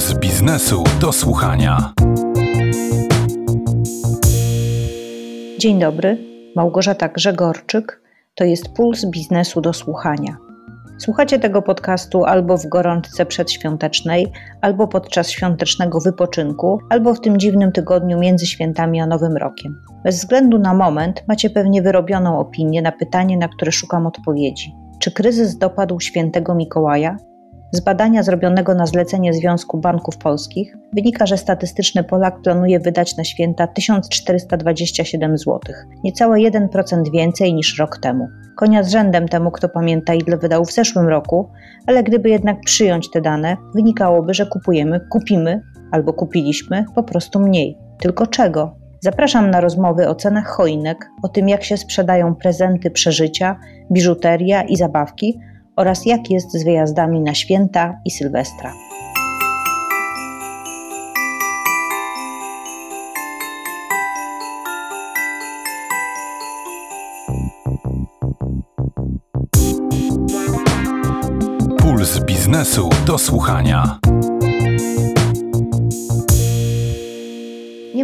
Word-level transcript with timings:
Puls 0.00 0.18
biznesu 0.18 0.84
do 1.00 1.12
słuchania. 1.12 1.92
Dzień 5.58 5.78
dobry, 5.78 6.18
Małgorzata 6.56 7.08
Grzegorczyk. 7.08 8.02
To 8.34 8.44
jest 8.44 8.68
Puls 8.68 9.06
biznesu 9.06 9.60
do 9.60 9.72
słuchania. 9.72 10.36
Słuchacie 10.98 11.38
tego 11.38 11.62
podcastu 11.62 12.24
albo 12.24 12.58
w 12.58 12.66
gorączce 12.66 13.26
przedświątecznej, 13.26 14.26
albo 14.60 14.88
podczas 14.88 15.30
świątecznego 15.30 16.00
wypoczynku, 16.00 16.78
albo 16.90 17.14
w 17.14 17.20
tym 17.20 17.38
dziwnym 17.38 17.72
tygodniu 17.72 18.18
między 18.18 18.46
świętami 18.46 19.00
a 19.00 19.06
Nowym 19.06 19.36
Rokiem. 19.36 19.80
Bez 20.04 20.16
względu 20.16 20.58
na 20.58 20.74
moment 20.74 21.24
macie 21.28 21.50
pewnie 21.50 21.82
wyrobioną 21.82 22.38
opinię 22.38 22.82
na 22.82 22.92
pytanie, 22.92 23.36
na 23.36 23.48
które 23.48 23.72
szukam 23.72 24.06
odpowiedzi. 24.06 24.74
Czy 24.98 25.12
kryzys 25.12 25.58
dopadł 25.58 26.00
świętego 26.00 26.54
Mikołaja? 26.54 27.16
Z 27.72 27.80
badania 27.80 28.22
zrobionego 28.22 28.74
na 28.74 28.86
zlecenie 28.86 29.34
Związku 29.34 29.78
Banków 29.78 30.16
Polskich 30.16 30.76
wynika, 30.92 31.26
że 31.26 31.36
statystyczny 31.36 32.04
Polak 32.04 32.42
planuje 32.42 32.80
wydać 32.80 33.16
na 33.16 33.24
święta 33.24 33.66
1427 33.66 35.38
zł, 35.38 35.60
niecałe 36.04 36.38
1% 36.38 37.10
więcej 37.12 37.54
niż 37.54 37.78
rok 37.78 37.98
temu. 37.98 38.28
Konia 38.56 38.82
z 38.82 38.90
rzędem 38.90 39.28
temu, 39.28 39.50
kto 39.50 39.68
pamięta, 39.68 40.14
ile 40.14 40.36
wydał 40.36 40.64
w 40.64 40.72
zeszłym 40.72 41.08
roku, 41.08 41.50
ale 41.86 42.02
gdyby 42.02 42.30
jednak 42.30 42.60
przyjąć 42.60 43.10
te 43.10 43.20
dane, 43.20 43.56
wynikałoby, 43.74 44.34
że 44.34 44.46
kupujemy, 44.46 45.00
kupimy 45.10 45.62
albo 45.92 46.12
kupiliśmy 46.12 46.84
po 46.94 47.02
prostu 47.02 47.40
mniej. 47.40 47.78
Tylko 47.98 48.26
czego? 48.26 48.76
Zapraszam 49.00 49.50
na 49.50 49.60
rozmowy 49.60 50.08
o 50.08 50.14
cenach 50.14 50.46
choinek, 50.46 51.10
o 51.22 51.28
tym 51.28 51.48
jak 51.48 51.64
się 51.64 51.76
sprzedają 51.76 52.34
prezenty 52.34 52.90
przeżycia, 52.90 53.56
biżuteria 53.92 54.62
i 54.62 54.76
zabawki 54.76 55.40
oraz 55.80 56.06
jak 56.06 56.30
jest 56.30 56.52
z 56.52 56.64
wyjazdami 56.64 57.20
na 57.20 57.34
święta 57.34 58.00
i 58.04 58.10
Sylwestra. 58.10 58.74
Puls 71.78 72.24
biznesu 72.24 72.90
do 73.06 73.18
słuchania. 73.18 74.09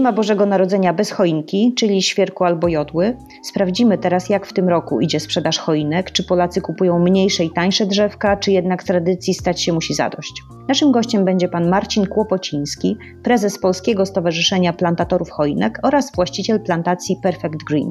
Ma 0.07 0.13
Bożego 0.13 0.47
Narodzenia 0.47 0.93
bez 0.93 1.11
choinki, 1.11 1.75
czyli 1.75 2.03
świerku 2.03 2.45
albo 2.45 2.69
jodły. 2.69 3.17
Sprawdzimy 3.43 3.99
teraz, 3.99 4.29
jak 4.29 4.47
w 4.47 4.53
tym 4.53 4.69
roku 4.69 5.01
idzie 5.01 5.21
sprzedaż 5.21 5.59
choinek, 5.59 6.11
czy 6.11 6.25
Polacy 6.25 6.61
kupują 6.61 6.99
mniejsze 6.99 7.45
i 7.45 7.51
tańsze 7.51 7.87
drzewka, 7.87 8.37
czy 8.37 8.53
jednak 8.53 8.83
tradycji 8.83 9.35
stać 9.35 9.63
się 9.63 9.73
musi 9.73 9.95
zadość. 9.95 10.43
Naszym 10.69 10.93
gościem 10.93 11.25
będzie 11.25 11.49
pan 11.49 11.69
Marcin 11.69 12.07
Kłopociński, 12.07 12.97
prezes 13.23 13.59
Polskiego 13.59 14.07
Stowarzyszenia 14.07 14.73
Plantatorów 14.73 15.31
Choinek 15.31 15.79
oraz 15.83 16.13
właściciel 16.15 16.61
plantacji 16.61 17.17
Perfect 17.23 17.65
Green. 17.69 17.91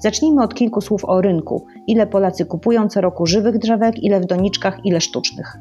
Zacznijmy 0.00 0.42
od 0.42 0.54
kilku 0.54 0.80
słów 0.80 1.04
o 1.04 1.20
rynku. 1.20 1.66
Ile 1.86 2.06
Polacy 2.06 2.46
kupują 2.46 2.88
co 2.88 3.00
roku 3.00 3.26
żywych 3.26 3.58
drzewek, 3.58 4.02
ile 4.02 4.20
w 4.20 4.26
doniczkach, 4.26 4.78
ile 4.84 5.00
sztucznych. 5.00 5.58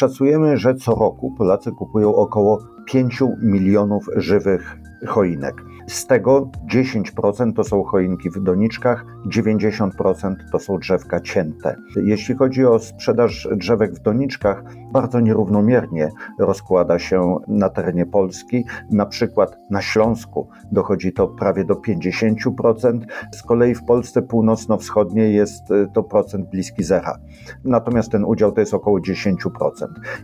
Szacujemy, 0.00 0.56
że 0.56 0.74
co 0.74 0.94
roku 0.94 1.34
Polacy 1.38 1.72
kupują 1.72 2.14
około 2.14 2.58
5 2.84 3.22
milionów 3.42 4.06
żywych 4.16 4.76
choinek. 5.06 5.54
Z 5.86 6.06
tego 6.06 6.50
10% 6.74 7.52
to 7.52 7.64
są 7.64 7.84
choinki 7.84 8.30
w 8.30 8.42
doniczkach, 8.42 9.04
90% 9.26 10.34
to 10.52 10.58
są 10.58 10.78
drzewka 10.78 11.20
cięte. 11.20 11.76
Jeśli 11.96 12.34
chodzi 12.34 12.66
o 12.66 12.78
sprzedaż 12.78 13.48
drzewek 13.56 13.94
w 13.94 14.02
doniczkach, 14.02 14.64
bardzo 14.92 15.20
nierównomiernie 15.20 16.10
rozkłada 16.38 16.98
się 16.98 17.36
na 17.48 17.68
terenie 17.68 18.06
Polski. 18.06 18.64
Na 18.90 19.06
przykład 19.06 19.56
na 19.70 19.82
Śląsku 19.82 20.48
dochodzi 20.72 21.12
to 21.12 21.28
prawie 21.28 21.64
do 21.64 21.74
50%, 21.74 23.00
z 23.34 23.42
kolei 23.42 23.74
w 23.74 23.84
Polsce 23.84 24.22
północno-wschodniej 24.22 25.34
jest 25.34 25.62
to 25.94 26.02
procent 26.02 26.50
bliski 26.50 26.84
zera. 26.84 27.18
Natomiast 27.64 28.10
ten 28.12 28.24
udział 28.24 28.52
to 28.52 28.60
jest 28.60 28.74
około 28.74 28.98
10%. 28.98 29.34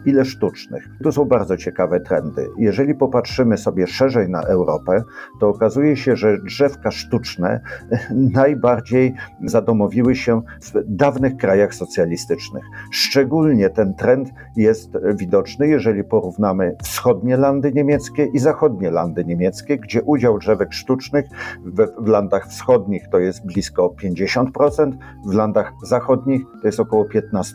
Ile 0.06 0.24
sztucznych? 0.24 0.88
Tu 1.02 1.12
są 1.12 1.24
bardzo 1.24 1.56
ciekawe 1.56 2.00
trendy. 2.00 2.48
Jeżeli 2.58 2.94
popatrzymy 2.94 3.56
sobie 3.56 3.86
szerzej 3.86 4.28
na 4.28 4.40
Europę, 4.40 5.02
to 5.40 5.48
okazuje 5.48 5.96
się, 5.96 6.16
że 6.16 6.38
drzewka 6.38 6.90
sztuczne 6.90 7.60
najbardziej 8.40 9.14
zadomowiły 9.44 10.16
się 10.16 10.42
w 10.60 10.72
dawnych 10.86 11.36
krajach 11.36 11.74
socjalistycznych. 11.74 12.64
Szczególnie 12.90 13.70
ten 13.70 13.94
trend 13.94 14.30
jest 14.56 14.90
widoczny, 15.14 15.68
jeżeli 15.68 16.04
porównamy 16.04 16.76
wschodnie 16.82 17.36
landy 17.36 17.72
niemieckie 17.72 18.24
i 18.24 18.38
zachodnie 18.38 18.90
landy 18.90 19.24
niemieckie, 19.24 19.78
gdzie 19.78 20.02
udział 20.02 20.38
drzewek 20.38 20.72
sztucznych 20.72 21.26
w, 21.64 22.04
w 22.04 22.08
landach 22.08 22.48
wschodnich 22.48 23.08
to 23.08 23.18
jest 23.18 23.46
blisko 23.46 23.94
50%, 24.02 24.92
w 25.26 25.34
landach 25.34 25.72
zachodnich 25.82 26.42
to 26.60 26.68
jest 26.68 26.80
około 26.80 27.04
15%. 27.04 27.52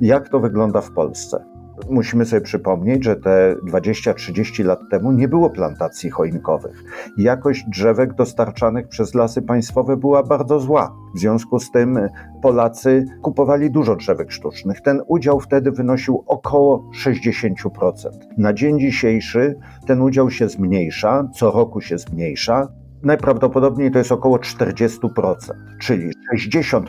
Jak 0.00 0.28
to 0.28 0.40
wygląda 0.40 0.80
w 0.80 0.90
Polsce? 0.90 1.57
Musimy 1.90 2.24
sobie 2.24 2.42
przypomnieć, 2.42 3.04
że 3.04 3.16
te 3.16 3.54
20-30 3.70 4.64
lat 4.64 4.80
temu 4.90 5.12
nie 5.12 5.28
było 5.28 5.50
plantacji 5.50 6.10
choinkowych. 6.10 6.84
Jakość 7.16 7.64
drzewek 7.68 8.14
dostarczanych 8.14 8.88
przez 8.88 9.14
lasy 9.14 9.42
państwowe 9.42 9.96
była 9.96 10.22
bardzo 10.22 10.60
zła. 10.60 10.96
W 11.14 11.18
związku 11.18 11.58
z 11.58 11.70
tym 11.70 11.98
Polacy 12.42 13.04
kupowali 13.22 13.70
dużo 13.70 13.96
drzewek 13.96 14.32
sztucznych. 14.32 14.80
Ten 14.80 15.02
udział 15.06 15.40
wtedy 15.40 15.70
wynosił 15.70 16.24
około 16.26 16.90
60%. 17.04 17.92
Na 18.38 18.52
dzień 18.52 18.80
dzisiejszy 18.80 19.58
ten 19.86 20.00
udział 20.00 20.30
się 20.30 20.48
zmniejsza, 20.48 21.28
co 21.34 21.50
roku 21.50 21.80
się 21.80 21.98
zmniejsza. 21.98 22.68
Najprawdopodobniej 23.02 23.90
to 23.90 23.98
jest 23.98 24.12
około 24.12 24.36
40%, 24.36 25.34
czyli 25.80 26.10
60% 26.36 26.82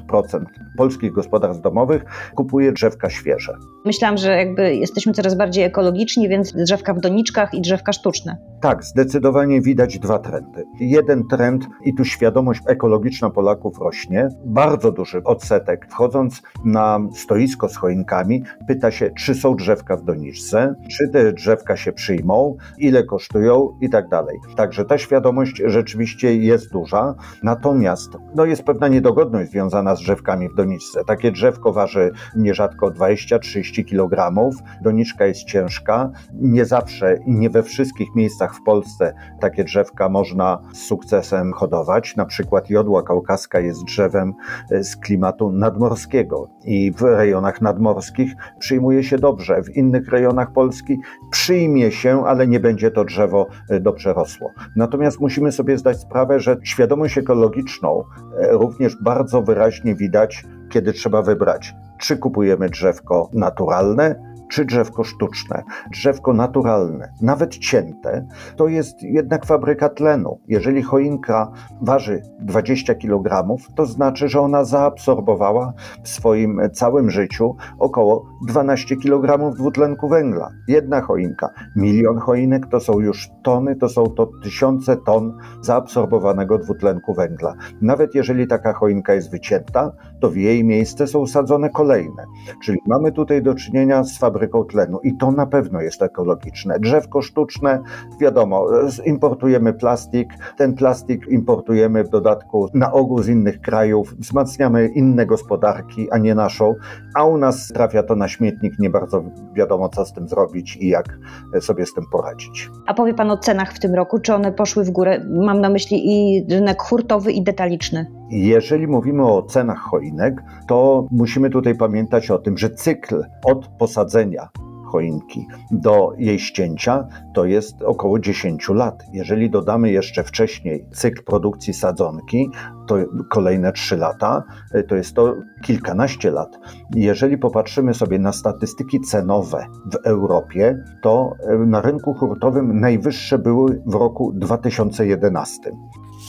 polskich 0.77 1.11
gospodarstw 1.11 1.63
domowych 1.63 2.05
kupuje 2.35 2.71
drzewka 2.71 3.09
świeże. 3.09 3.53
Myślałam, 3.85 4.17
że 4.17 4.37
jakby 4.37 4.75
jesteśmy 4.75 5.13
coraz 5.13 5.35
bardziej 5.35 5.63
ekologiczni, 5.63 6.29
więc 6.29 6.53
drzewka 6.53 6.93
w 6.93 6.99
doniczkach 6.99 7.53
i 7.53 7.61
drzewka 7.61 7.93
sztuczne. 7.93 8.37
Tak, 8.61 8.83
zdecydowanie 8.83 9.61
widać 9.61 9.99
dwa 9.99 10.19
trendy. 10.19 10.65
Jeden 10.79 11.27
trend 11.27 11.67
i 11.85 11.93
tu 11.95 12.05
świadomość 12.05 12.61
ekologiczna 12.67 13.29
Polaków 13.29 13.79
rośnie. 13.79 14.27
Bardzo 14.45 14.91
duży 14.91 15.23
odsetek 15.23 15.87
wchodząc 15.89 16.41
na 16.65 16.99
stoisko 17.15 17.69
z 17.69 17.75
choinkami 17.75 18.43
pyta 18.67 18.91
się, 18.91 19.09
czy 19.17 19.35
są 19.35 19.55
drzewka 19.55 19.97
w 19.97 20.03
doniczce, 20.03 20.75
czy 20.97 21.09
te 21.09 21.33
drzewka 21.33 21.77
się 21.77 21.91
przyjmą, 21.91 22.57
ile 22.77 23.03
kosztują 23.03 23.77
i 23.81 23.89
tak 23.89 24.09
dalej. 24.09 24.37
Także 24.55 24.85
ta 24.85 24.97
świadomość 24.97 25.61
rzeczywiście 25.65 25.98
jest 26.23 26.71
duża. 26.71 27.15
Natomiast 27.43 28.09
no, 28.35 28.45
jest 28.45 28.63
pewna 28.63 28.87
niedogodność 28.87 29.51
związana 29.51 29.95
z 29.95 29.99
drzewkami 29.99 30.49
w 30.49 30.55
doniczce. 30.55 31.03
Takie 31.05 31.31
drzewko 31.31 31.73
waży 31.73 32.11
nierzadko 32.35 32.87
20-30 32.87 33.85
kg. 33.85 34.33
Doniczka 34.81 35.25
jest 35.25 35.43
ciężka. 35.43 36.09
Nie 36.33 36.65
zawsze 36.65 37.17
i 37.25 37.35
nie 37.35 37.49
we 37.49 37.63
wszystkich 37.63 38.07
miejscach 38.15 38.55
w 38.55 38.63
Polsce 38.63 39.13
takie 39.39 39.63
drzewka 39.63 40.09
można 40.09 40.61
z 40.73 40.77
sukcesem 40.77 41.53
hodować. 41.53 42.15
Na 42.15 42.25
przykład 42.25 42.69
jodła 42.69 43.03
kaukaska 43.03 43.59
jest 43.59 43.83
drzewem 43.83 44.33
z 44.81 44.97
klimatu 44.97 45.51
nadmorskiego 45.51 46.49
i 46.65 46.91
w 46.91 47.01
rejonach 47.01 47.61
nadmorskich 47.61 48.33
przyjmuje 48.59 49.03
się 49.03 49.17
dobrze. 49.17 49.63
W 49.63 49.77
innych 49.77 50.09
rejonach 50.09 50.53
Polski 50.53 50.99
przyjmie 51.31 51.91
się, 51.91 52.25
ale 52.25 52.47
nie 52.47 52.59
będzie 52.59 52.91
to 52.91 53.05
drzewo 53.05 53.47
dobrze 53.81 54.13
rosło. 54.13 54.51
Natomiast 54.75 55.19
musimy 55.19 55.51
sobie 55.51 55.77
zdać 55.77 55.88
sprawę, 55.94 56.39
że 56.39 56.57
świadomość 56.63 57.18
ekologiczną 57.18 58.03
również 58.51 58.95
bardzo 59.01 59.41
wyraźnie 59.41 59.95
widać, 59.95 60.45
kiedy 60.69 60.94
trzeba 60.94 61.21
wybrać, 61.21 61.75
czy 62.00 62.18
kupujemy 62.18 62.69
drzewko 62.69 63.30
naturalne, 63.33 64.28
czy 64.50 64.66
drzewko 64.66 65.04
sztuczne. 65.04 65.63
Drzewko 65.92 66.34
naturalne, 66.34 67.13
nawet 67.22 67.57
cięte, 67.57 68.28
to 68.56 68.68
jest 68.68 69.04
jednak 69.04 69.46
fabryka 69.46 69.90
tlenu. 69.90 70.40
Jeżeli 70.48 70.84
choinka 70.84 71.51
waży 71.81 72.22
20 72.42 72.96
kg, 72.96 73.57
to 73.75 73.86
znaczy, 73.86 74.30
że 74.30 74.42
ona 74.42 74.63
zaabsorbowała 74.63 75.74
w 76.04 76.10
swoim 76.10 76.62
całym 76.74 77.10
życiu 77.10 77.56
około 77.80 78.25
12 78.48 78.96
kg 78.96 79.56
dwutlenku 79.56 80.10
węgla. 80.10 80.50
Jedna 80.68 81.01
choinka, 81.01 81.50
milion 81.75 82.19
choinek 82.19 82.68
to 82.68 82.80
są 82.80 83.00
już 83.00 83.30
tony, 83.44 83.75
to 83.75 83.90
są 83.90 84.07
to 84.07 84.30
tysiące 84.44 84.98
ton 84.98 85.38
zaabsorbowanego 85.62 86.57
dwutlenku 86.57 87.13
węgla. 87.13 87.56
Nawet 87.81 88.16
jeżeli 88.16 88.48
taka 88.48 88.74
choinka 88.74 89.13
jest 89.13 89.31
wycięta, 89.31 89.92
to 90.22 90.30
w 90.30 90.36
jej 90.36 90.63
miejsce 90.63 91.07
są 91.07 91.28
sadzone 91.28 91.69
kolejne. 91.69 92.25
Czyli 92.63 92.80
mamy 92.88 93.12
tutaj 93.12 93.42
do 93.42 93.56
czynienia 93.56 94.04
z 94.04 94.18
fabryką 94.18 94.38
fabryką 94.39 94.63
tlenu 94.63 95.00
i 95.03 95.18
to 95.18 95.31
na 95.31 95.45
pewno 95.45 95.81
jest 95.81 96.01
ekologiczne. 96.01 96.80
Drzewko 96.80 97.21
sztuczne, 97.21 97.81
wiadomo, 98.21 98.68
importujemy 99.06 99.74
plastik, 99.74 100.30
ten 100.57 100.74
plastik 100.74 101.27
importujemy 101.27 102.03
w 102.03 102.09
dodatku 102.09 102.68
na 102.74 102.91
ogół 102.91 103.24
z 103.24 103.27
innych 103.27 103.62
krajów, 103.62 104.15
wzmacniamy 104.19 104.88
inne 104.88 105.25
gospodarki, 105.25 106.12
a 106.12 106.18
nie 106.18 106.36
naszą, 106.36 106.75
a 107.15 107.24
u 107.24 107.38
nas 107.38 107.68
trafia 107.68 108.03
to 108.03 108.15
na 108.15 108.27
śmietnik, 108.27 108.80
nie 108.80 108.89
bardzo 108.89 109.24
wiadomo 109.53 109.89
co 109.89 110.06
z 110.06 110.13
tym 110.13 110.27
zrobić 110.27 110.77
i 110.77 110.88
jak 110.88 111.18
sobie 111.59 111.86
z 111.86 111.94
tym 111.94 112.03
poradzić. 112.12 112.69
A 112.88 112.94
powie 112.94 113.13
Pan 113.13 113.31
o 113.31 113.38
cenach 113.38 113.74
w 113.74 113.80
tym 113.80 113.95
roku, 113.95 114.19
czy 114.19 114.33
one 114.33 114.51
poszły 114.51 114.83
w 114.83 114.89
górę? 114.89 115.25
Mam 115.30 115.62
na 115.62 115.69
myśli 115.69 115.97
i 116.06 116.45
rynek 116.50 116.81
hurtowy 116.81 117.31
i 117.31 117.44
detaliczny. 117.44 118.19
Jeżeli 118.29 118.87
mówimy 118.87 119.25
o 119.25 119.43
cenach 119.43 119.79
choinek, 119.79 120.43
to 120.67 121.07
musimy 121.11 121.49
tutaj 121.49 121.75
pamiętać 121.75 122.31
o 122.31 122.39
tym, 122.39 122.57
że 122.57 122.69
cykl 122.69 123.23
od 123.43 123.67
posadzenia 123.67 124.49
choinki 124.89 125.47
do 125.71 126.13
jej 126.17 126.39
ścięcia 126.39 127.07
to 127.33 127.45
jest 127.45 127.81
około 127.81 128.19
10 128.19 128.69
lat. 128.69 129.03
Jeżeli 129.13 129.49
dodamy 129.49 129.91
jeszcze 129.91 130.23
wcześniej 130.23 130.85
cykl 130.91 131.23
produkcji 131.23 131.73
sadzonki, 131.73 132.49
to 132.87 132.95
kolejne 133.29 133.71
3 133.71 133.97
lata, 133.97 134.43
to 134.87 134.95
jest 134.95 135.15
to 135.15 135.35
kilkanaście 135.63 136.31
lat. 136.31 136.59
Jeżeli 136.95 137.37
popatrzymy 137.37 137.93
sobie 137.93 138.19
na 138.19 138.31
statystyki 138.31 139.01
cenowe 139.01 139.67
w 139.91 140.07
Europie, 140.07 140.83
to 141.01 141.33
na 141.67 141.81
rynku 141.81 142.13
hurtowym 142.13 142.79
najwyższe 142.79 143.39
były 143.39 143.81
w 143.85 143.93
roku 143.93 144.31
2011. 144.35 145.71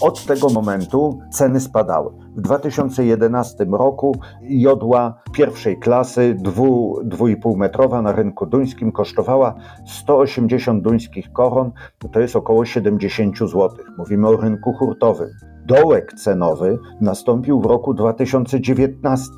Od 0.00 0.26
tego 0.26 0.48
momentu 0.48 1.18
ceny 1.30 1.60
spadały. 1.60 2.10
W 2.36 2.40
2011 2.40 3.66
roku 3.72 4.16
jodła 4.42 5.14
pierwszej 5.32 5.78
klasy, 5.78 6.36
2,5 6.42 7.56
metrowa 7.56 8.02
na 8.02 8.12
rynku 8.12 8.46
duńskim 8.46 8.92
kosztowała 8.92 9.54
180 9.86 10.82
duńskich 10.82 11.32
koron, 11.32 11.72
to 12.12 12.20
jest 12.20 12.36
około 12.36 12.64
70 12.64 13.38
zł. 13.38 13.68
Mówimy 13.98 14.28
o 14.28 14.36
rynku 14.36 14.72
hurtowym. 14.72 15.28
Dołek 15.66 16.12
cenowy 16.12 16.78
nastąpił 17.00 17.60
w 17.60 17.66
roku 17.66 17.94
2019, 17.94 19.30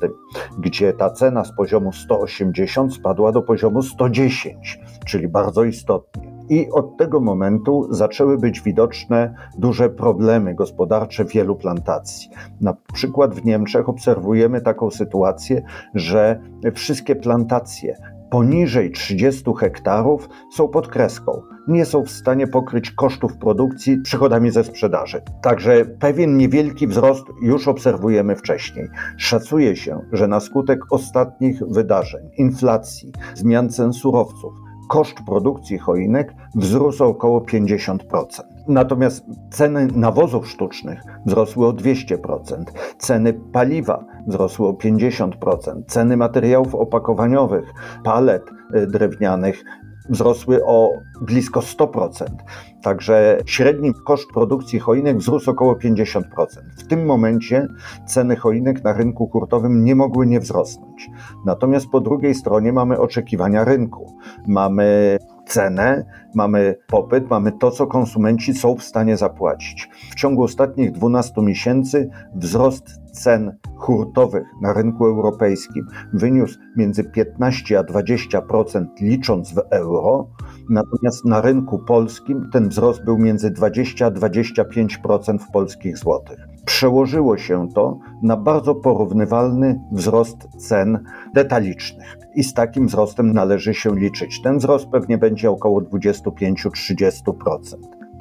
gdzie 0.59 0.93
ta 0.93 1.09
cena 1.09 1.43
z 1.45 1.55
poziomu 1.55 1.91
180 1.91 2.93
spadła 2.93 3.31
do 3.31 3.41
poziomu 3.41 3.81
110, 3.81 4.79
czyli 5.05 5.27
bardzo 5.27 5.63
istotnie. 5.63 6.32
I 6.49 6.69
od 6.71 6.97
tego 6.97 7.19
momentu 7.19 7.87
zaczęły 7.89 8.37
być 8.37 8.61
widoczne 8.61 9.35
duże 9.57 9.89
problemy 9.89 10.55
gospodarcze 10.55 11.25
wielu 11.25 11.55
plantacji. 11.55 12.29
Na 12.61 12.73
przykład 12.93 13.35
w 13.35 13.45
Niemczech 13.45 13.89
obserwujemy 13.89 14.61
taką 14.61 14.91
sytuację, 14.91 15.63
że 15.93 16.39
wszystkie 16.73 17.15
plantacje 17.15 17.97
poniżej 18.33 18.91
30 18.91 19.43
hektarów 19.59 20.29
są 20.51 20.67
pod 20.67 20.87
kreską. 20.87 21.41
Nie 21.67 21.85
są 21.85 22.03
w 22.03 22.09
stanie 22.11 22.47
pokryć 22.47 22.91
kosztów 22.91 23.37
produkcji 23.37 23.97
przychodami 24.01 24.51
ze 24.51 24.63
sprzedaży. 24.63 25.21
Także 25.41 25.85
pewien 25.85 26.37
niewielki 26.37 26.87
wzrost 26.87 27.25
już 27.41 27.67
obserwujemy 27.67 28.35
wcześniej. 28.35 28.87
Szacuje 29.17 29.75
się, 29.75 30.01
że 30.11 30.27
na 30.27 30.39
skutek 30.39 30.79
ostatnich 30.91 31.59
wydarzeń, 31.67 32.29
inflacji, 32.37 33.11
zmian 33.35 33.69
cen 33.69 33.93
surowców, 33.93 34.53
koszt 34.93 35.17
produkcji 35.25 35.77
choinek 35.77 36.33
wzrósł 36.55 37.03
około 37.03 37.39
50%. 37.39 37.97
Natomiast 38.67 39.25
ceny 39.51 39.87
nawozów 39.95 40.47
sztucznych 40.47 41.01
wzrosły 41.25 41.67
o 41.67 41.73
200%, 41.73 42.63
ceny 42.97 43.33
paliwa 43.33 44.05
wzrosły 44.27 44.67
o 44.67 44.71
50%, 44.71 45.81
ceny 45.87 46.17
materiałów 46.17 46.75
opakowaniowych, 46.75 47.73
palet 48.03 48.43
y, 48.75 48.87
drewnianych 48.87 49.63
wzrosły 50.09 50.65
o 50.65 50.91
blisko 51.21 51.59
100%. 51.59 52.25
Także 52.81 53.37
średni 53.45 53.93
koszt 54.05 54.29
produkcji 54.33 54.79
choinek 54.79 55.17
wzrósł 55.17 55.51
około 55.51 55.73
50%. 55.73 56.23
W 56.77 56.87
tym 56.87 57.05
momencie 57.05 57.67
ceny 58.05 58.35
choinek 58.35 58.83
na 58.83 58.93
rynku 58.93 59.27
hurtowym 59.27 59.83
nie 59.83 59.95
mogły 59.95 60.25
nie 60.27 60.39
wzrosnąć. 60.39 61.09
Natomiast 61.45 61.89
po 61.89 62.01
drugiej 62.01 62.35
stronie 62.35 62.73
mamy 62.73 62.99
oczekiwania 62.99 63.63
rynku. 63.63 64.17
Mamy 64.47 65.17
cenę, 65.47 66.05
mamy 66.35 66.75
popyt, 66.87 67.29
mamy 67.29 67.51
to, 67.51 67.71
co 67.71 67.87
konsumenci 67.87 68.53
są 68.53 68.75
w 68.75 68.83
stanie 68.83 69.17
zapłacić. 69.17 69.89
W 70.11 70.15
ciągu 70.15 70.43
ostatnich 70.43 70.91
12 70.91 71.41
miesięcy 71.41 72.09
wzrost 72.35 73.01
cen 73.11 73.57
hurtowych 73.75 74.43
na 74.61 74.73
rynku 74.73 75.05
europejskim 75.05 75.87
wyniósł 76.13 76.59
między 76.77 77.03
15 77.03 77.79
a 77.79 77.83
20% 77.83 78.85
licząc 79.01 79.53
w 79.53 79.61
euro, 79.69 80.27
natomiast 80.69 81.25
na 81.25 81.41
rynku 81.41 81.79
polskim 81.79 82.49
ten 82.51 82.69
wzrost 82.69 83.03
był 83.03 83.17
między 83.17 83.51
20 83.51 84.05
a 84.05 84.11
25% 84.11 85.37
w 85.39 85.51
polskich 85.51 85.97
złotych. 85.97 86.37
Przełożyło 86.65 87.37
się 87.37 87.67
to 87.75 87.99
na 88.21 88.37
bardzo 88.37 88.75
porównywalny 88.75 89.79
wzrost 89.91 90.37
cen 90.57 91.03
detalicznych. 91.33 92.22
I 92.35 92.43
z 92.43 92.53
takim 92.53 92.87
wzrostem 92.87 93.33
należy 93.33 93.73
się 93.73 93.95
liczyć. 93.95 94.41
Ten 94.41 94.57
wzrost 94.57 94.87
pewnie 94.87 95.17
będzie 95.17 95.51
około 95.51 95.81
25-30%. 95.81 97.23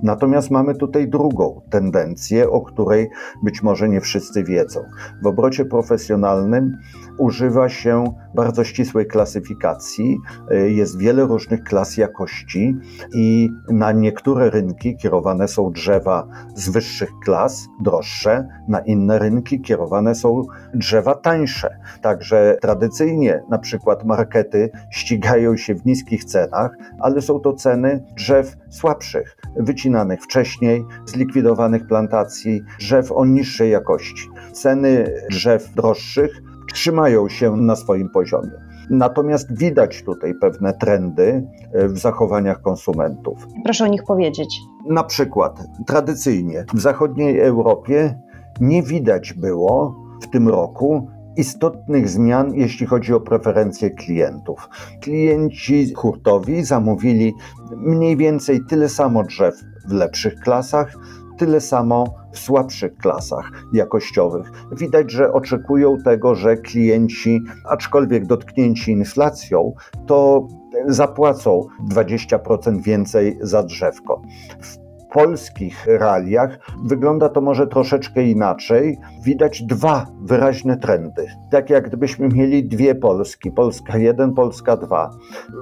Natomiast 0.02 0.50
mamy 0.50 0.74
tutaj 0.74 1.08
drugą 1.08 1.60
tendencję, 1.70 2.50
o 2.50 2.60
której 2.60 3.10
być 3.42 3.62
może 3.62 3.88
nie 3.88 4.00
wszyscy 4.00 4.44
wiedzą. 4.44 4.80
W 5.22 5.26
obrocie 5.26 5.64
profesjonalnym 5.64 6.78
używa 7.18 7.68
się 7.68 8.04
bardzo 8.34 8.64
ścisłej 8.64 9.06
klasyfikacji. 9.06 10.18
Jest 10.66 10.98
wiele 10.98 11.24
różnych 11.24 11.64
klas 11.64 11.96
jakości 11.96 12.76
i 13.14 13.50
na 13.70 13.92
niektóre 13.92 14.50
rynki 14.50 14.96
kierowane 14.96 15.48
są 15.48 15.72
drzewa 15.72 16.26
z 16.54 16.68
wyższych 16.68 17.10
klas, 17.24 17.68
droższe, 17.80 18.48
na 18.68 18.80
inne 18.80 19.18
rynki 19.18 19.60
kierowane 19.60 20.14
są 20.14 20.42
drzewa 20.74 21.14
tańsze. 21.14 21.76
Także 22.02 22.58
tradycyjnie 22.60 23.42
na 23.50 23.58
przykład 23.58 24.04
markety 24.04 24.70
ścigają 24.90 25.56
się 25.56 25.74
w 25.74 25.86
niskich 25.86 26.24
cenach, 26.24 26.76
ale 27.00 27.22
są 27.22 27.40
to 27.40 27.52
ceny 27.52 28.04
drzew 28.16 28.56
słabszych, 28.70 29.36
wycinanych 29.56 30.22
wcześniej, 30.22 30.84
zlikwidowanych 31.06 31.86
plantacji, 31.86 32.62
drzew 32.78 33.12
o 33.12 33.24
niższej 33.24 33.70
jakości. 33.70 34.28
Ceny 34.52 35.14
drzew 35.30 35.74
droższych 35.74 36.42
trzymają 36.72 37.28
się 37.28 37.56
na 37.56 37.76
swoim 37.76 38.08
poziomie. 38.08 38.50
Natomiast 38.90 39.58
widać 39.58 40.02
tutaj 40.02 40.34
pewne 40.34 40.72
trendy 40.72 41.46
e, 41.72 41.88
w 41.88 41.98
zachowaniach 41.98 42.62
konsumentów. 42.62 43.46
Proszę 43.64 43.84
o 43.84 43.86
nich 43.86 44.04
powiedzieć. 44.04 44.60
Na 44.88 45.04
przykład, 45.04 45.64
tradycyjnie 45.86 46.64
w 46.74 46.80
zachodniej 46.80 47.40
Europie 47.40 48.18
nie 48.60 48.82
widać 48.82 49.32
było 49.32 49.96
w 50.22 50.30
tym 50.30 50.48
roku 50.48 51.08
istotnych 51.36 52.08
zmian, 52.08 52.54
jeśli 52.54 52.86
chodzi 52.86 53.14
o 53.14 53.20
preferencje 53.20 53.90
klientów. 53.90 54.68
Klienci 55.00 55.94
hurtowi 55.94 56.64
zamówili 56.64 57.34
mniej 57.76 58.16
więcej 58.16 58.60
tyle 58.68 58.88
samo 58.88 59.22
drzew 59.22 59.54
w 59.88 59.92
lepszych 59.92 60.34
klasach, 60.40 60.96
tyle 61.42 61.60
samo 61.60 62.14
w 62.32 62.38
słabszych 62.38 62.96
klasach 62.96 63.50
jakościowych. 63.72 64.52
Widać, 64.72 65.10
że 65.10 65.32
oczekują 65.32 65.98
tego, 66.04 66.34
że 66.34 66.56
klienci, 66.56 67.40
aczkolwiek 67.64 68.26
dotknięci 68.26 68.92
inflacją, 68.92 69.72
to 70.06 70.48
zapłacą 70.86 71.66
20% 71.90 72.82
więcej 72.82 73.38
za 73.40 73.62
drzewko. 73.62 74.22
W 74.60 74.91
polskich 75.12 75.86
realiach 75.86 76.58
wygląda 76.84 77.28
to 77.28 77.40
może 77.40 77.66
troszeczkę 77.66 78.22
inaczej. 78.22 78.98
Widać 79.24 79.62
dwa 79.62 80.06
wyraźne 80.22 80.76
trendy. 80.76 81.26
Tak 81.50 81.70
jak 81.70 81.88
gdybyśmy 81.88 82.28
mieli 82.28 82.68
dwie 82.68 82.94
Polski, 82.94 83.50
Polska 83.50 83.98
1, 83.98 84.34
Polska 84.34 84.76
2. 84.76 85.10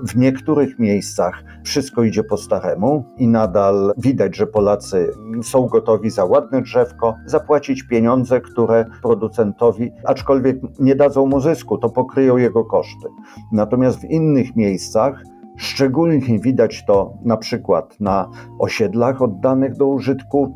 W 0.08 0.16
niektórych 0.16 0.78
miejscach 0.78 1.44
wszystko 1.64 2.02
idzie 2.02 2.24
po 2.24 2.36
staremu 2.36 3.04
i 3.16 3.28
nadal 3.28 3.92
widać, 3.98 4.36
że 4.36 4.46
Polacy 4.46 5.12
są 5.42 5.66
gotowi 5.66 6.10
za 6.10 6.24
ładne 6.24 6.62
drzewko 6.62 7.16
zapłacić 7.26 7.82
pieniądze, 7.82 8.40
które 8.40 8.84
producentowi, 9.02 9.90
aczkolwiek 10.04 10.56
nie 10.78 10.96
dadzą 10.96 11.26
mu 11.26 11.40
zysku, 11.40 11.78
to 11.78 11.90
pokryją 11.90 12.36
jego 12.36 12.64
koszty. 12.64 13.08
Natomiast 13.52 14.00
w 14.00 14.04
innych 14.04 14.56
miejscach 14.56 15.22
Szczególnie 15.60 16.38
widać 16.38 16.84
to 16.84 17.14
na 17.24 17.36
przykład 17.36 18.00
na 18.00 18.30
osiedlach 18.58 19.22
oddanych 19.22 19.76
do 19.76 19.86
użytku 19.86 20.54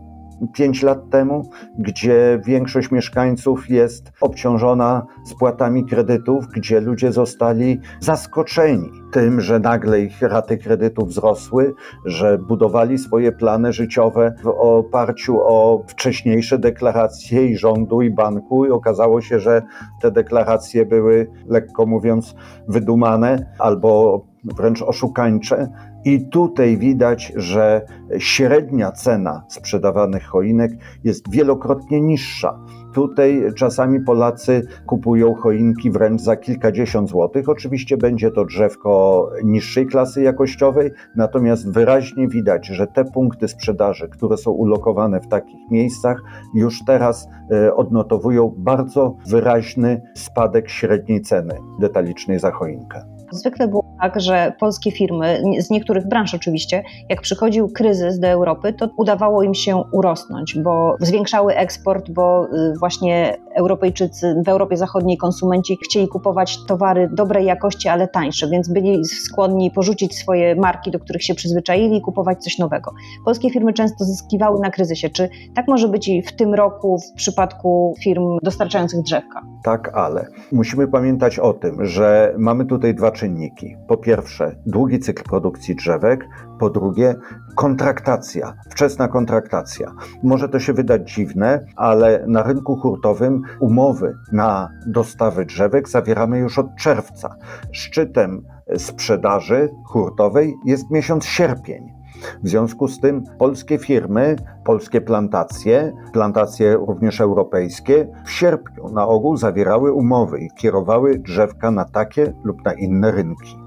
5 0.52 0.82
lat 0.82 1.10
temu, 1.10 1.50
gdzie 1.78 2.40
większość 2.46 2.90
mieszkańców 2.90 3.70
jest 3.70 4.12
obciążona 4.20 5.06
spłatami 5.24 5.86
kredytów, 5.86 6.46
gdzie 6.46 6.80
ludzie 6.80 7.12
zostali 7.12 7.80
zaskoczeni 8.00 8.90
tym, 9.12 9.40
że 9.40 9.58
nagle 9.60 10.00
ich 10.00 10.22
raty 10.22 10.58
kredytów 10.58 11.08
wzrosły, 11.08 11.74
że 12.04 12.38
budowali 12.38 12.98
swoje 12.98 13.32
plany 13.32 13.72
życiowe 13.72 14.34
w 14.42 14.48
oparciu 14.48 15.40
o 15.40 15.84
wcześniejsze 15.86 16.58
deklaracje 16.58 17.46
i 17.46 17.56
rządu, 17.56 18.02
i 18.02 18.10
banku, 18.10 18.66
i 18.66 18.70
okazało 18.70 19.20
się, 19.20 19.40
że 19.40 19.62
te 20.02 20.10
deklaracje 20.10 20.86
były, 20.86 21.30
lekko 21.46 21.86
mówiąc, 21.86 22.34
wydumane 22.68 23.54
albo 23.58 24.20
wręcz 24.44 24.82
oszukańcze. 24.82 25.68
I 26.04 26.28
tutaj 26.28 26.78
widać, 26.78 27.32
że 27.36 27.82
średnia 28.18 28.92
cena 28.92 29.44
sprzedawanych 29.48 30.24
choinek 30.24 30.72
jest 31.04 31.30
wielokrotnie 31.30 32.00
niższa. 32.00 32.60
Tutaj 32.94 33.44
czasami 33.56 34.00
Polacy 34.00 34.66
kupują 34.86 35.34
choinki 35.34 35.90
wręcz 35.90 36.20
za 36.20 36.36
kilkadziesiąt 36.36 37.08
złotych. 37.08 37.48
Oczywiście 37.48 37.96
będzie 37.96 38.30
to 38.30 38.44
drzewko 38.44 39.30
niższej 39.44 39.86
klasy 39.86 40.22
jakościowej, 40.22 40.90
natomiast 41.16 41.72
wyraźnie 41.72 42.28
widać, 42.28 42.66
że 42.66 42.86
te 42.86 43.04
punkty 43.04 43.48
sprzedaży, 43.48 44.08
które 44.08 44.36
są 44.36 44.50
ulokowane 44.50 45.20
w 45.20 45.28
takich 45.28 45.70
miejscach, 45.70 46.22
już 46.54 46.84
teraz 46.86 47.28
e, 47.52 47.74
odnotowują 47.74 48.54
bardzo 48.58 49.16
wyraźny 49.26 50.02
spadek 50.14 50.68
średniej 50.68 51.22
ceny 51.22 51.54
detalicznej 51.80 52.38
za 52.38 52.50
choinkę. 52.50 53.04
Zwykle 53.32 53.68
było 53.68 53.83
tak, 54.00 54.20
że 54.20 54.52
polskie 54.60 54.90
firmy, 54.90 55.42
z 55.58 55.70
niektórych 55.70 56.08
branż 56.08 56.34
oczywiście, 56.34 56.82
jak 57.08 57.20
przychodził 57.20 57.68
kryzys 57.68 58.18
do 58.18 58.28
Europy, 58.28 58.72
to 58.72 58.88
udawało 58.96 59.42
im 59.42 59.54
się 59.54 59.82
urosnąć, 59.92 60.58
bo 60.58 60.96
zwiększały 61.00 61.56
eksport, 61.56 62.10
bo 62.10 62.46
y, 62.46 62.78
właśnie 62.78 63.36
Europejczycy, 63.54 64.42
w 64.46 64.48
Europie 64.48 64.76
Zachodniej 64.76 65.16
konsumenci 65.16 65.78
chcieli 65.84 66.08
kupować 66.08 66.58
towary 66.66 67.08
dobrej 67.12 67.46
jakości, 67.46 67.88
ale 67.88 68.08
tańsze, 68.08 68.48
więc 68.48 68.68
byli 68.68 69.04
skłonni 69.04 69.70
porzucić 69.70 70.18
swoje 70.18 70.56
marki, 70.56 70.90
do 70.90 70.98
których 70.98 71.22
się 71.22 71.34
przyzwyczaili 71.34 71.96
i 71.96 72.00
kupować 72.00 72.42
coś 72.44 72.58
nowego. 72.58 72.92
Polskie 73.24 73.50
firmy 73.50 73.72
często 73.72 74.04
zyskiwały 74.04 74.60
na 74.60 74.70
kryzysie. 74.70 75.10
Czy 75.10 75.28
tak 75.54 75.68
może 75.68 75.88
być 75.88 76.08
i 76.08 76.22
w 76.22 76.36
tym 76.36 76.54
roku 76.54 76.98
w 76.98 77.16
przypadku 77.16 77.94
firm 78.02 78.38
dostarczających 78.42 79.02
drzewka? 79.02 79.42
Tak, 79.62 79.90
ale 79.94 80.26
musimy 80.52 80.88
pamiętać 80.88 81.38
o 81.38 81.52
tym, 81.52 81.86
że 81.86 82.34
mamy 82.38 82.66
tutaj 82.66 82.94
dwa 82.94 83.10
czynniki. 83.10 83.76
Po 83.88 83.96
pierwsze, 83.96 84.56
długi 84.66 84.98
cykl 84.98 85.22
produkcji 85.22 85.76
drzewek, 85.76 86.28
po 86.58 86.70
drugie, 86.70 87.14
kontraktacja, 87.56 88.54
wczesna 88.70 89.08
kontraktacja. 89.08 89.92
Może 90.22 90.48
to 90.48 90.60
się 90.60 90.72
wydać 90.72 91.12
dziwne, 91.12 91.66
ale 91.76 92.24
na 92.26 92.42
rynku 92.42 92.76
hurtowym 92.76 93.42
umowy 93.60 94.14
na 94.32 94.68
dostawy 94.86 95.44
drzewek 95.44 95.88
zawieramy 95.88 96.38
już 96.38 96.58
od 96.58 96.76
czerwca. 96.76 97.36
Szczytem 97.72 98.42
sprzedaży 98.76 99.68
hurtowej 99.86 100.54
jest 100.64 100.90
miesiąc 100.90 101.24
sierpień. 101.24 102.04
W 102.42 102.48
związku 102.48 102.88
z 102.88 103.00
tym 103.00 103.24
polskie 103.38 103.78
firmy, 103.78 104.36
polskie 104.64 105.00
plantacje, 105.00 105.92
plantacje 106.12 106.74
również 106.74 107.20
europejskie, 107.20 108.08
w 108.24 108.30
sierpniu 108.30 108.88
na 108.88 109.06
ogół 109.06 109.36
zawierały 109.36 109.92
umowy 109.92 110.40
i 110.40 110.50
kierowały 110.50 111.18
drzewka 111.18 111.70
na 111.70 111.84
takie 111.84 112.32
lub 112.44 112.64
na 112.64 112.72
inne 112.72 113.10
rynki 113.10 113.63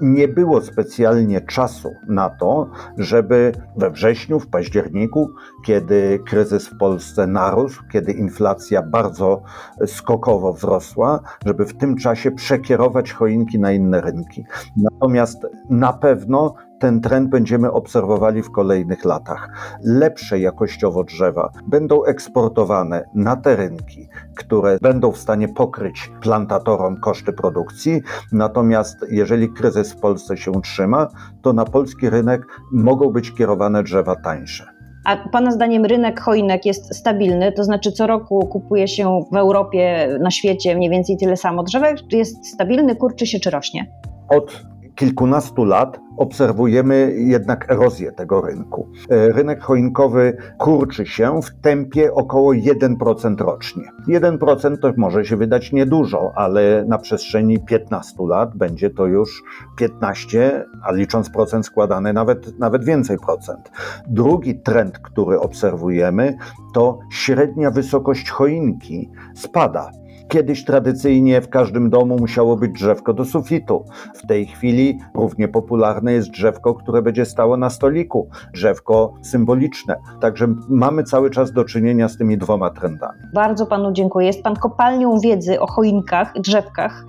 nie 0.00 0.28
było 0.28 0.60
specjalnie 0.60 1.40
czasu 1.40 1.94
na 2.08 2.30
to, 2.30 2.70
żeby 2.98 3.52
we 3.76 3.90
wrześniu, 3.90 4.40
w 4.40 4.46
październiku, 4.46 5.30
kiedy 5.64 6.20
kryzys 6.26 6.68
w 6.68 6.78
Polsce 6.78 7.26
narósł, 7.26 7.82
kiedy 7.92 8.12
inflacja 8.12 8.82
bardzo 8.82 9.42
skokowo 9.86 10.52
wzrosła, 10.52 11.20
żeby 11.46 11.66
w 11.66 11.76
tym 11.76 11.96
czasie 11.96 12.30
przekierować 12.30 13.12
choinki 13.12 13.58
na 13.58 13.72
inne 13.72 14.00
rynki. 14.00 14.44
Natomiast 14.76 15.46
na 15.70 15.92
pewno 15.92 16.54
ten 16.80 17.00
trend 17.00 17.28
będziemy 17.28 17.72
obserwowali 17.72 18.42
w 18.42 18.50
kolejnych 18.50 19.04
latach. 19.04 19.48
Lepsze 19.84 20.38
jakościowo 20.38 21.04
drzewa 21.04 21.50
będą 21.66 22.04
eksportowane 22.04 23.04
na 23.14 23.36
te 23.36 23.56
rynki, 23.56 24.08
które 24.34 24.78
będą 24.82 25.12
w 25.12 25.18
stanie 25.18 25.48
pokryć 25.48 26.12
plantatorom 26.20 26.96
koszty 27.00 27.32
produkcji. 27.32 28.02
Natomiast 28.32 28.96
jeżeli 29.10 29.52
kryzys 29.52 29.92
w 29.92 30.00
Polsce 30.00 30.36
się 30.36 30.50
utrzyma, 30.50 31.08
to 31.42 31.52
na 31.52 31.64
polski 31.64 32.10
rynek 32.10 32.46
mogą 32.72 33.10
być 33.10 33.34
kierowane 33.34 33.82
drzewa 33.82 34.16
tańsze. 34.16 34.66
A 35.04 35.16
Pana 35.16 35.50
zdaniem 35.50 35.84
rynek 35.84 36.20
choinek 36.20 36.66
jest 36.66 36.94
stabilny? 36.94 37.52
To 37.52 37.64
znaczy, 37.64 37.92
co 37.92 38.06
roku 38.06 38.46
kupuje 38.46 38.88
się 38.88 39.20
w 39.32 39.36
Europie, 39.36 40.08
na 40.20 40.30
świecie 40.30 40.76
mniej 40.76 40.90
więcej 40.90 41.16
tyle 41.16 41.36
samo 41.36 41.62
drzewek? 41.62 41.96
Czy 42.10 42.16
jest 42.16 42.46
stabilny, 42.46 42.96
kurczy 42.96 43.26
się 43.26 43.40
czy 43.40 43.50
rośnie? 43.50 43.86
Od 44.28 44.62
kilkunastu 45.00 45.64
lat 45.64 46.00
obserwujemy 46.16 47.14
jednak 47.16 47.70
erozję 47.70 48.12
tego 48.12 48.40
rynku. 48.40 48.88
E, 49.10 49.32
rynek 49.32 49.62
choinkowy 49.62 50.36
kurczy 50.58 51.06
się 51.06 51.40
w 51.42 51.60
tempie 51.62 52.14
około 52.14 52.52
1% 52.52 53.38
rocznie. 53.38 53.84
1% 54.08 54.78
to 54.78 54.92
może 54.96 55.24
się 55.24 55.36
wydać 55.36 55.72
niedużo, 55.72 56.32
ale 56.34 56.84
na 56.88 56.98
przestrzeni 56.98 57.58
15 57.58 58.14
lat 58.28 58.56
będzie 58.56 58.90
to 58.90 59.06
już 59.06 59.42
15, 59.76 60.64
a 60.82 60.92
licząc 60.92 61.30
procent 61.30 61.66
składany 61.66 62.12
nawet, 62.12 62.58
nawet 62.58 62.84
więcej 62.84 63.18
procent. 63.18 63.70
Drugi 64.08 64.60
trend, 64.60 64.98
który 64.98 65.40
obserwujemy, 65.40 66.36
to 66.74 66.98
średnia 67.12 67.70
wysokość 67.70 68.30
choinki 68.30 69.10
spada. 69.34 69.99
Kiedyś 70.30 70.64
tradycyjnie 70.64 71.40
w 71.40 71.48
każdym 71.48 71.90
domu 71.90 72.16
musiało 72.20 72.56
być 72.56 72.72
drzewko 72.72 73.14
do 73.14 73.24
sufitu. 73.24 73.84
W 74.14 74.26
tej 74.26 74.46
chwili 74.46 74.98
równie 75.14 75.48
popularne 75.48 76.12
jest 76.12 76.30
drzewko, 76.30 76.74
które 76.74 77.02
będzie 77.02 77.24
stało 77.24 77.56
na 77.56 77.70
stoliku, 77.70 78.28
drzewko 78.54 79.14
symboliczne. 79.22 79.96
Także 80.20 80.46
mamy 80.68 81.04
cały 81.04 81.30
czas 81.30 81.52
do 81.52 81.64
czynienia 81.64 82.08
z 82.08 82.16
tymi 82.16 82.38
dwoma 82.38 82.70
trendami. 82.70 83.18
Bardzo 83.34 83.66
panu 83.66 83.92
dziękuję. 83.92 84.26
Jest 84.26 84.42
pan 84.42 84.56
kopalnią 84.56 85.20
wiedzy 85.20 85.60
o 85.60 85.66
choinkach, 85.66 86.32
drzewkach. 86.40 87.04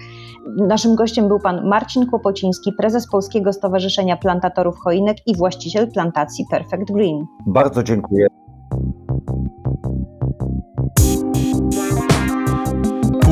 Naszym 0.57 0.95
gościem 0.95 1.27
był 1.27 1.39
pan 1.39 1.67
Marcin 1.67 2.05
Kłopociński, 2.05 2.73
prezes 2.73 3.07
Polskiego 3.07 3.53
Stowarzyszenia 3.53 4.17
Plantatorów 4.17 4.75
Choinek 4.77 5.17
i 5.27 5.35
właściciel 5.35 5.91
plantacji 5.91 6.45
Perfect 6.51 6.91
Green. 6.91 7.25
Bardzo 7.47 7.83
dziękuję. 7.83 8.27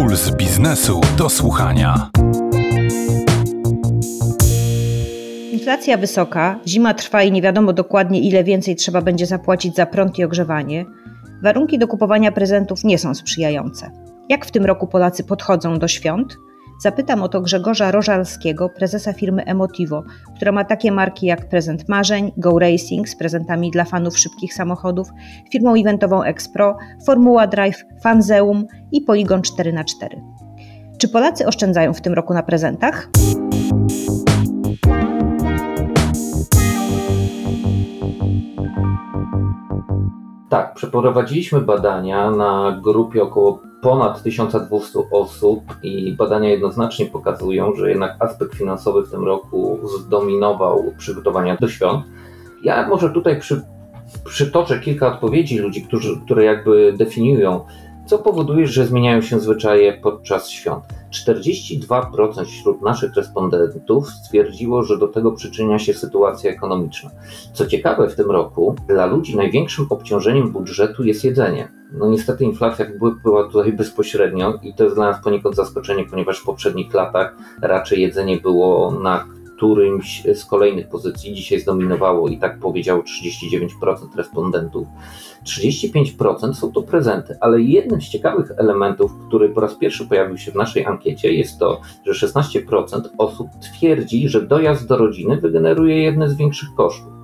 Puls 0.09 0.31
biznesu 0.31 1.01
do 1.17 1.29
słuchania. 1.29 2.09
Inflacja 5.51 5.97
wysoka, 5.97 6.59
zima 6.67 6.93
trwa 6.93 7.23
i 7.23 7.31
nie 7.31 7.41
wiadomo 7.41 7.73
dokładnie 7.73 8.21
ile 8.21 8.43
więcej 8.43 8.75
trzeba 8.75 9.01
będzie 9.01 9.25
zapłacić 9.25 9.75
za 9.75 9.85
prąd 9.85 10.19
i 10.19 10.23
ogrzewanie. 10.23 10.85
Warunki 11.43 11.79
do 11.79 11.87
kupowania 11.87 12.31
prezentów 12.31 12.83
nie 12.83 12.97
są 12.97 13.13
sprzyjające. 13.13 13.91
Jak 14.29 14.45
w 14.45 14.51
tym 14.51 14.65
roku 14.65 14.87
Polacy 14.87 15.23
podchodzą 15.23 15.79
do 15.79 15.87
świąt? 15.87 16.37
Zapytam 16.79 17.23
o 17.23 17.29
to 17.29 17.41
Grzegorza 17.41 17.91
Rożalskiego, 17.91 18.69
prezesa 18.69 19.13
firmy 19.13 19.45
Emotivo, 19.45 20.03
która 20.35 20.51
ma 20.51 20.63
takie 20.63 20.91
marki 20.91 21.25
jak 21.25 21.49
Prezent 21.49 21.89
Marzeń, 21.89 22.31
Go 22.37 22.59
Racing 22.59 23.09
z 23.09 23.15
prezentami 23.15 23.71
dla 23.71 23.85
fanów 23.85 24.19
szybkich 24.19 24.53
samochodów, 24.53 25.09
firmą 25.51 25.73
eventową 25.73 26.23
Expro, 26.23 26.77
Formuła 27.05 27.47
Drive, 27.47 27.83
Fanzeum 28.03 28.65
i 28.91 29.01
Polygon 29.01 29.41
4x4. 29.41 30.21
Czy 30.97 31.09
Polacy 31.09 31.47
oszczędzają 31.47 31.93
w 31.93 32.01
tym 32.01 32.13
roku 32.13 32.33
na 32.33 32.43
prezentach? 32.43 33.09
Tak, 40.49 40.73
przeprowadziliśmy 40.73 41.61
badania 41.61 42.31
na 42.31 42.79
grupie 42.83 43.23
około 43.23 43.68
ponad 43.81 44.23
1200 44.23 44.99
osób 45.11 45.63
i 45.83 46.13
badania 46.13 46.49
jednoznacznie 46.49 47.05
pokazują, 47.05 47.75
że 47.75 47.89
jednak 47.89 48.15
aspekt 48.19 48.55
finansowy 48.55 49.05
w 49.05 49.11
tym 49.11 49.25
roku 49.25 49.79
zdominował 49.99 50.93
przygotowania 50.97 51.55
do 51.55 51.67
świąt. 51.67 52.05
Ja 52.63 52.87
może 52.87 53.09
tutaj 53.09 53.39
przy, 53.39 53.61
przytoczę 54.25 54.79
kilka 54.79 55.07
odpowiedzi 55.07 55.57
ludzi, 55.57 55.81
którzy, 55.81 56.21
które 56.25 56.43
jakby 56.43 56.93
definiują, 56.97 57.65
co 58.09 58.17
powoduje, 58.19 58.67
że 58.67 58.85
zmieniają 58.85 59.21
się 59.21 59.39
zwyczaje 59.39 59.93
podczas 59.93 60.49
świąt. 60.49 60.83
42% 61.27 62.45
wśród 62.45 62.81
naszych 62.81 63.15
respondentów 63.15 64.09
stwierdziło, 64.09 64.83
że 64.83 64.97
do 64.97 65.07
tego 65.07 65.31
przyczynia 65.31 65.79
się 65.79 65.93
sytuacja 65.93 66.51
ekonomiczna. 66.51 67.09
Co 67.53 67.65
ciekawe, 67.65 68.09
w 68.09 68.15
tym 68.15 68.31
roku 68.31 68.75
dla 68.87 69.05
ludzi 69.05 69.37
największym 69.37 69.85
obciążeniem 69.89 70.51
budżetu 70.51 71.03
jest 71.03 71.23
jedzenie. 71.23 71.71
No 71.91 72.09
niestety 72.09 72.43
inflacja 72.43 72.85
była 73.23 73.49
tutaj 73.49 73.73
bezpośrednio 73.73 74.59
i 74.63 74.73
to 74.73 74.83
jest 74.83 74.95
dla 74.95 75.11
nas 75.11 75.23
poniekąd 75.23 75.55
zaskoczenie, 75.55 76.05
ponieważ 76.09 76.39
w 76.39 76.45
poprzednich 76.45 76.93
latach 76.93 77.35
raczej 77.61 78.01
jedzenie 78.01 78.37
było 78.37 78.91
na 78.91 79.25
którymś 79.59 80.23
z 80.33 80.45
kolejnych 80.45 80.87
pozycji. 80.89 81.33
Dzisiaj 81.33 81.59
zdominowało 81.59 82.27
i 82.29 82.37
tak 82.37 82.59
powiedziało 82.59 83.03
39% 83.03 84.15
respondentów. 84.15 84.87
35% 85.43 86.53
są 86.53 86.71
to 86.71 86.81
prezenty, 86.81 87.37
ale 87.41 87.61
jednym 87.61 88.01
z 88.01 88.09
ciekawych 88.09 88.51
elementów, 88.57 89.11
który 89.27 89.49
po 89.49 89.61
raz 89.61 89.75
pierwszy 89.75 90.07
pojawił 90.07 90.37
się 90.37 90.51
w 90.51 90.55
naszej 90.55 90.85
ankiecie, 90.85 91.33
jest 91.33 91.59
to, 91.59 91.81
że 92.05 92.27
16% 92.27 93.01
osób 93.17 93.47
twierdzi, 93.61 94.29
że 94.29 94.41
dojazd 94.41 94.87
do 94.87 94.97
rodziny 94.97 95.37
wygeneruje 95.37 96.03
jedne 96.03 96.29
z 96.29 96.37
większych 96.37 96.69
kosztów 96.75 97.18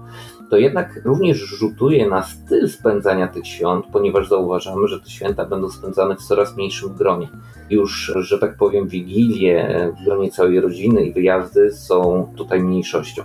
to 0.49 0.57
jednak 0.57 1.01
również 1.05 1.37
rzutuje 1.37 2.09
na 2.09 2.23
styl 2.23 2.69
spędzania 2.69 3.27
tych 3.27 3.47
świąt, 3.47 3.85
ponieważ 3.91 4.29
zauważamy, 4.29 4.87
że 4.87 4.99
te 4.99 5.09
święta 5.09 5.45
będą 5.45 5.69
spędzane 5.69 6.15
w 6.15 6.21
coraz 6.21 6.57
mniejszym 6.57 6.93
gronie. 6.93 7.27
Już, 7.69 8.13
że 8.15 8.39
tak 8.39 8.57
powiem, 8.57 8.87
wigilie 8.87 9.91
w 9.99 10.05
gronie 10.05 10.31
całej 10.31 10.59
rodziny 10.59 11.05
i 11.05 11.13
wyjazdy 11.13 11.73
są 11.73 12.27
tutaj 12.35 12.63
mniejszością. 12.63 13.23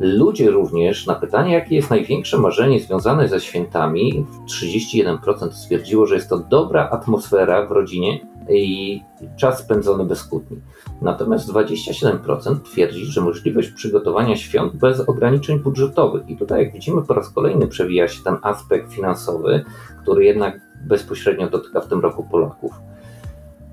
Ludzie 0.00 0.50
również 0.50 1.06
na 1.06 1.14
pytanie, 1.14 1.54
jakie 1.54 1.76
jest 1.76 1.90
największe 1.90 2.38
marzenie 2.38 2.80
związane 2.80 3.28
ze 3.28 3.40
świętami, 3.40 4.26
31% 4.62 5.52
stwierdziło, 5.52 6.06
że 6.06 6.14
jest 6.14 6.28
to 6.28 6.38
dobra 6.38 6.88
atmosfera 6.90 7.66
w 7.66 7.70
rodzinie 7.70 8.20
i 8.48 9.00
czas 9.36 9.58
spędzony 9.58 10.04
bez 10.04 10.24
kłótni. 10.24 10.60
Natomiast 11.02 11.52
27% 11.52 12.60
twierdzi, 12.60 13.04
że 13.04 13.20
możliwość 13.20 13.70
przygotowania 13.70 14.36
świąt 14.36 14.76
bez 14.76 15.00
ograniczeń 15.00 15.58
budżetowych. 15.58 16.28
I 16.28 16.36
tutaj, 16.36 16.64
jak 16.64 16.72
widzimy, 16.72 17.02
po 17.02 17.14
raz 17.14 17.30
kolejny 17.30 17.68
przewija 17.68 18.08
się 18.08 18.22
ten 18.24 18.36
aspekt 18.42 18.92
finansowy, 18.92 19.64
który 20.02 20.24
jednak 20.24 20.60
bezpośrednio 20.86 21.50
dotyka 21.50 21.80
w 21.80 21.88
tym 21.88 22.00
roku 22.00 22.24
Polaków. 22.30 22.72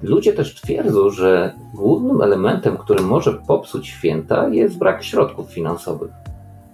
Ludzie 0.01 0.33
też 0.33 0.55
twierdzą, 0.55 1.09
że 1.09 1.53
głównym 1.73 2.21
elementem, 2.21 2.77
który 2.77 3.03
może 3.03 3.33
popsuć 3.33 3.87
święta, 3.87 4.49
jest 4.49 4.77
brak 4.77 5.03
środków 5.03 5.51
finansowych. 5.51 6.24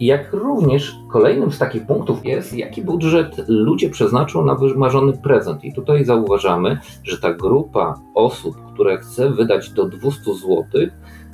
Jak 0.02 0.34
również 0.34 0.96
kolejnym 1.12 1.52
z 1.52 1.58
takich 1.58 1.86
punktów 1.86 2.26
jest, 2.26 2.54
jaki 2.54 2.82
budżet 2.82 3.36
ludzie 3.48 3.90
przeznaczą 3.90 4.46
na 4.46 4.56
wymarzony 4.56 5.14
prezent. 5.14 5.64
I 5.64 5.74
tutaj 5.74 6.06
zauważamy, 6.06 6.80
że 7.04 7.18
ta 7.18 7.34
grupa 7.34 8.00
osób, 8.16 8.56
które 8.74 8.98
chce 8.98 9.30
wydać 9.30 9.70
do 9.70 9.86
200 9.86 10.34
zł, 10.34 10.66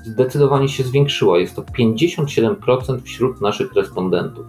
zdecydowanie 0.03 0.69
się 0.69 0.83
zwiększyła. 0.83 1.39
Jest 1.39 1.55
to 1.55 1.62
57% 1.62 3.01
wśród 3.01 3.41
naszych 3.41 3.74
respondentów. 3.74 4.45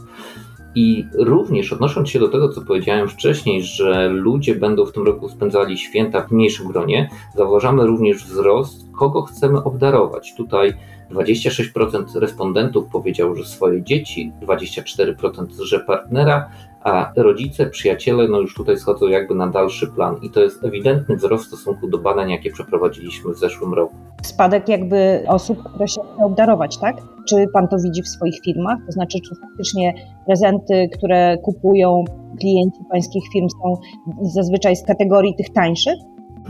I 0.79 1.07
również 1.15 1.73
odnosząc 1.73 2.09
się 2.09 2.19
do 2.19 2.29
tego, 2.29 2.49
co 2.49 2.61
powiedziałem 2.63 3.09
wcześniej, 3.09 3.63
że 3.63 4.09
ludzie 4.09 4.55
będą 4.55 4.87
w 4.87 4.93
tym 4.93 5.07
roku 5.07 5.29
spędzali 5.29 5.79
święta 5.79 6.23
w 6.23 6.31
mniejszym 6.31 6.69
gronie, 6.69 7.11
zauważamy 7.37 7.87
również 7.87 8.25
wzrost, 8.25 8.87
kogo 8.99 9.23
chcemy 9.23 9.65
obdarować. 9.65 10.35
Tutaj 10.37 10.75
26% 11.11 12.05
respondentów 12.15 12.87
powiedział, 12.93 13.35
że 13.35 13.45
swoje 13.45 13.83
dzieci, 13.83 14.33
24% 14.43 15.47
że 15.63 15.81
partnera, 15.81 16.51
a 16.83 17.13
rodzice, 17.17 17.67
przyjaciele, 17.67 18.29
no 18.29 18.41
już 18.41 18.55
tutaj 18.55 18.77
schodzą 18.77 19.09
jakby 19.09 19.35
na 19.35 19.47
dalszy 19.47 19.87
plan 19.87 20.17
i 20.23 20.31
to 20.31 20.41
jest 20.41 20.65
ewidentny 20.65 21.17
wzrost 21.17 21.45
w 21.45 21.49
stosunku 21.49 21.89
do 21.89 21.99
badań, 21.99 22.31
jakie 22.31 22.51
przeprowadziliśmy 22.53 23.35
w 23.35 23.39
zeszłym 23.39 23.75
roku. 23.75 23.95
Spadek 24.23 24.69
jakby 24.69 25.25
osób, 25.29 25.63
które 25.63 25.89
się 25.89 26.01
chce 26.01 26.25
obdarować, 26.25 26.79
tak? 26.79 26.97
Czy 27.29 27.47
pan 27.53 27.69
to 27.69 27.77
widzi 27.79 28.03
w 28.03 28.09
swoich 28.09 28.41
firmach? 28.45 28.79
To 28.87 28.93
znaczy, 28.93 29.19
czy 29.21 29.35
faktycznie 29.41 29.95
prezenty, 30.27 30.89
które 30.93 31.39
kupują 31.39 32.05
klienci 32.41 32.81
pańskich 32.91 33.23
firm 33.33 33.47
są 33.63 33.75
zazwyczaj 34.23 34.77
z 34.77 34.83
kategorii 34.83 35.35
tych 35.35 35.51
tańszych? 35.51 35.99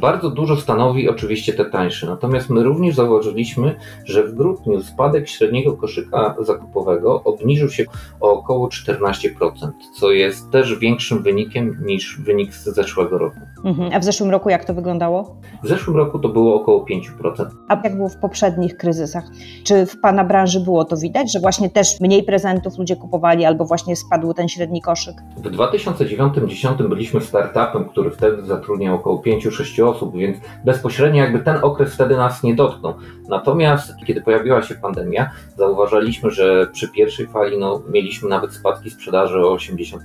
Bardzo 0.01 0.31
dużo 0.31 0.57
stanowi 0.57 1.09
oczywiście 1.09 1.53
te 1.53 1.65
tańsze, 1.65 2.07
natomiast 2.07 2.51
my 2.51 2.63
również 2.63 2.95
zauważyliśmy, 2.95 3.75
że 4.05 4.25
w 4.25 4.35
grudniu 4.35 4.83
spadek 4.83 5.29
średniego 5.29 5.73
koszyka 5.73 6.35
zakupowego 6.41 7.23
obniżył 7.25 7.69
się 7.69 7.85
o 8.21 8.33
około 8.33 8.69
14%, 8.69 9.23
co 10.01 10.11
jest 10.11 10.51
też 10.51 10.79
większym 10.79 11.23
wynikiem 11.23 11.77
niż 11.83 12.21
wynik 12.21 12.55
z 12.55 12.65
zeszłego 12.65 13.19
roku. 13.19 13.39
Mhm. 13.65 13.91
A 13.95 13.99
w 13.99 14.05
zeszłym 14.05 14.31
roku 14.31 14.51
jak 14.51 14.65
to 14.65 14.75
wyglądało? 14.75 15.37
W 15.63 15.69
zeszłym 15.69 15.97
roku 15.97 16.19
to 16.19 16.29
było 16.29 16.55
około 16.55 16.85
5%. 16.85 17.47
A 17.69 17.81
jak 17.85 17.97
było 17.97 18.09
w 18.09 18.17
poprzednich 18.17 18.77
kryzysach? 18.77 19.25
Czy 19.65 19.87
w 19.87 20.01
Pana 20.01 20.25
branży 20.25 20.61
było 20.61 20.85
to 20.85 20.97
widać, 20.97 21.33
że 21.33 21.41
właśnie 21.41 21.71
też 21.71 22.01
mniej 22.01 22.23
prezentów 22.23 22.79
ludzie 22.79 22.97
kupowali 22.97 23.45
albo 23.45 23.65
właśnie 23.65 23.97
spadł 23.97 24.35
ten 24.35 24.49
średni 24.49 24.83
koszyk? 24.83 25.17
W 25.37 25.43
2009-2010 25.43 26.89
byliśmy 26.89 27.21
startupem, 27.21 27.85
który 27.85 28.11
wtedy 28.11 28.43
zatrudniał 28.43 28.95
około 28.95 29.23
5-6 29.23 29.88
osób, 29.89 30.17
więc 30.17 30.39
bezpośrednio 30.65 31.23
jakby 31.23 31.39
ten 31.39 31.57
okres 31.63 31.95
wtedy 31.95 32.17
nas 32.17 32.43
nie 32.43 32.55
dotknął. 32.55 32.95
Natomiast 33.29 33.95
kiedy 34.07 34.21
pojawiła 34.21 34.63
się 34.63 34.75
pandemia, 34.75 35.31
zauważaliśmy, 35.57 36.31
że 36.31 36.67
przy 36.73 36.89
pierwszej 36.89 37.27
fali 37.27 37.59
no, 37.59 37.83
mieliśmy 37.91 38.29
nawet 38.29 38.53
spadki 38.53 38.91
sprzedaży 38.91 39.47
o 39.47 39.57
80%. 39.57 39.99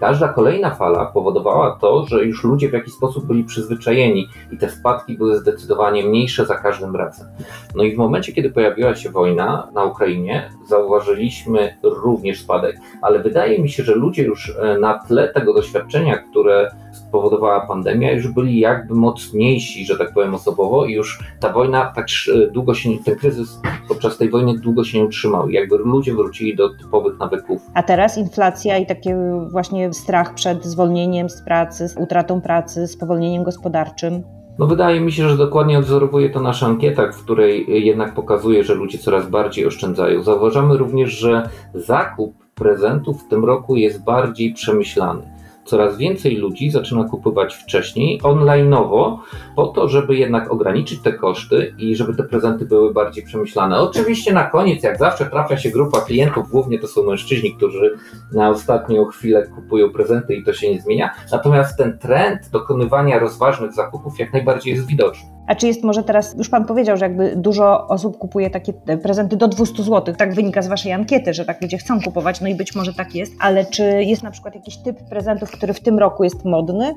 Każda 0.00 0.28
kolejna 0.28 0.74
fala 0.74 1.06
powodowała 1.06 1.78
to, 1.80 2.06
że 2.06 2.24
już 2.24 2.44
ludzie 2.44 2.68
w 2.68 2.72
jakiś 2.72 2.94
sposób 2.94 3.26
byli 3.26 3.44
przyzwyczajeni 3.44 4.28
i 4.52 4.58
te 4.58 4.70
spadki 4.70 5.18
były 5.18 5.38
zdecydowanie 5.38 6.04
mniejsze 6.04 6.46
za 6.46 6.54
każdym 6.54 6.96
razem. 6.96 7.26
No 7.74 7.84
i 7.84 7.94
w 7.94 7.98
momencie, 7.98 8.32
kiedy 8.32 8.50
pojawiła 8.50 8.94
się 8.94 9.10
wojna 9.10 9.68
na 9.74 9.84
Ukrainie, 9.84 10.50
zauważyliśmy 10.68 11.76
również 11.82 12.40
spadek, 12.40 12.76
ale 13.02 13.18
wydaje 13.18 13.58
mi 13.58 13.68
się, 13.68 13.82
że 13.82 13.94
ludzie 13.94 14.22
już 14.22 14.56
e, 14.58 14.78
na 14.78 14.98
tle 14.98 15.28
tego 15.28 15.54
doświadczenia, 15.54 16.18
które 16.18 16.70
spowodowała 17.14 17.60
pandemia, 17.60 18.12
już 18.12 18.28
byli 18.28 18.58
jakby 18.58 18.94
mocniejsi, 18.94 19.86
że 19.86 19.98
tak 19.98 20.12
powiem 20.12 20.34
osobowo 20.34 20.86
i 20.86 20.92
już 20.92 21.18
ta 21.40 21.52
wojna 21.52 21.92
tak 21.94 22.06
długo 22.52 22.74
się, 22.74 22.90
ten 23.04 23.16
kryzys 23.16 23.60
podczas 23.88 24.18
tej 24.18 24.30
wojny 24.30 24.58
długo 24.58 24.84
się 24.84 24.98
nie 24.98 25.04
utrzymał. 25.04 25.50
Jakby 25.50 25.78
ludzie 25.78 26.14
wrócili 26.14 26.56
do 26.56 26.68
typowych 26.68 27.18
nawyków. 27.18 27.62
A 27.74 27.82
teraz 27.82 28.18
inflacja 28.18 28.78
i 28.78 28.86
takie 28.86 29.16
właśnie 29.50 29.92
strach 29.92 30.34
przed 30.34 30.64
zwolnieniem 30.64 31.30
z 31.30 31.42
pracy, 31.42 31.88
z 31.88 31.96
utratą 31.96 32.40
pracy, 32.40 32.86
spowolnieniem 32.86 33.44
gospodarczym. 33.44 34.22
No 34.58 34.66
wydaje 34.66 35.00
mi 35.00 35.12
się, 35.12 35.28
że 35.28 35.36
dokładnie 35.36 35.78
odwzorowuje 35.78 36.30
to 36.30 36.40
nasza 36.40 36.66
ankieta, 36.66 37.12
w 37.12 37.24
której 37.24 37.84
jednak 37.86 38.14
pokazuje, 38.14 38.64
że 38.64 38.74
ludzie 38.74 38.98
coraz 38.98 39.30
bardziej 39.30 39.66
oszczędzają. 39.66 40.22
Zauważamy 40.22 40.76
również, 40.76 41.10
że 41.10 41.48
zakup 41.74 42.34
prezentów 42.54 43.22
w 43.22 43.28
tym 43.28 43.44
roku 43.44 43.76
jest 43.76 44.04
bardziej 44.04 44.54
przemyślany 44.54 45.33
coraz 45.64 45.96
więcej 45.96 46.36
ludzi 46.36 46.70
zaczyna 46.70 47.04
kupować 47.04 47.54
wcześniej, 47.54 48.20
onlineowo, 48.22 49.20
po 49.56 49.66
to, 49.66 49.88
żeby 49.88 50.16
jednak 50.16 50.52
ograniczyć 50.52 51.00
te 51.00 51.12
koszty 51.12 51.74
i 51.78 51.96
żeby 51.96 52.14
te 52.14 52.22
prezenty 52.22 52.64
były 52.64 52.92
bardziej 52.92 53.24
przemyślane. 53.24 53.80
Oczywiście 53.80 54.32
na 54.32 54.44
koniec, 54.44 54.82
jak 54.82 54.98
zawsze, 54.98 55.26
trafia 55.26 55.56
się 55.56 55.70
grupa 55.70 56.00
klientów, 56.00 56.50
głównie 56.50 56.78
to 56.78 56.88
są 56.88 57.02
mężczyźni, 57.02 57.54
którzy 57.56 57.94
na 58.32 58.50
ostatnią 58.50 59.04
chwilę 59.04 59.46
kupują 59.54 59.90
prezenty 59.90 60.34
i 60.34 60.44
to 60.44 60.52
się 60.52 60.70
nie 60.70 60.80
zmienia. 60.80 61.10
Natomiast 61.32 61.78
ten 61.78 61.98
trend 61.98 62.50
dokonywania 62.52 63.18
rozważnych 63.18 63.72
zakupów 63.72 64.18
jak 64.18 64.32
najbardziej 64.32 64.74
jest 64.74 64.86
widoczny. 64.86 65.28
A 65.46 65.54
czy 65.54 65.66
jest 65.66 65.84
może 65.84 66.02
teraz, 66.02 66.34
już 66.38 66.48
Pan 66.48 66.64
powiedział, 66.64 66.96
że 66.96 67.04
jakby 67.04 67.36
dużo 67.36 67.88
osób 67.88 68.18
kupuje 68.18 68.50
takie 68.50 68.72
prezenty 69.02 69.36
do 69.36 69.48
200 69.48 69.82
zł, 69.82 70.14
tak 70.14 70.34
wynika 70.34 70.62
z 70.62 70.68
Waszej 70.68 70.92
ankiety, 70.92 71.34
że 71.34 71.44
tak 71.44 71.62
ludzie 71.62 71.78
chcą 71.78 72.00
kupować, 72.00 72.40
no 72.40 72.48
i 72.48 72.54
być 72.54 72.74
może 72.74 72.94
tak 72.94 73.14
jest, 73.14 73.32
ale 73.40 73.66
czy 73.66 73.82
jest 73.82 74.22
na 74.22 74.30
przykład 74.30 74.54
jakiś 74.54 74.76
typ 74.76 75.08
prezentów, 75.08 75.50
który 75.50 75.74
w 75.74 75.80
tym 75.80 75.98
roku 75.98 76.24
jest 76.24 76.44
modny? 76.44 76.94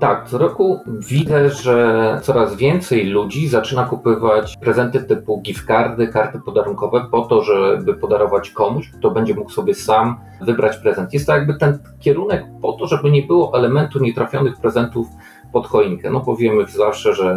Tak, 0.00 0.28
co 0.28 0.38
roku 0.38 0.80
widzę, 1.08 1.50
że 1.50 2.20
coraz 2.22 2.56
więcej 2.56 3.06
ludzi 3.06 3.48
zaczyna 3.48 3.84
kupować 3.84 4.56
prezenty 4.56 5.00
typu 5.00 5.40
gift 5.40 5.66
cardy, 5.66 6.08
karty 6.08 6.38
podarunkowe 6.44 7.06
po 7.10 7.22
to, 7.22 7.42
żeby 7.42 7.94
podarować 7.94 8.50
komuś, 8.50 8.90
kto 8.90 9.10
będzie 9.10 9.34
mógł 9.34 9.50
sobie 9.50 9.74
sam 9.74 10.20
wybrać 10.40 10.76
prezent. 10.76 11.14
Jest 11.14 11.26
to 11.26 11.32
jakby 11.32 11.54
ten 11.54 11.78
kierunek 12.00 12.44
po 12.62 12.72
to, 12.72 12.86
żeby 12.86 13.10
nie 13.10 13.22
było 13.22 13.58
elementu 13.58 13.98
nietrafionych 13.98 14.56
prezentów 14.60 15.06
pod 15.52 15.66
choinkę. 15.66 16.10
No 16.10 16.20
powiemy 16.20 16.66
zawsze, 16.66 17.14
że 17.14 17.36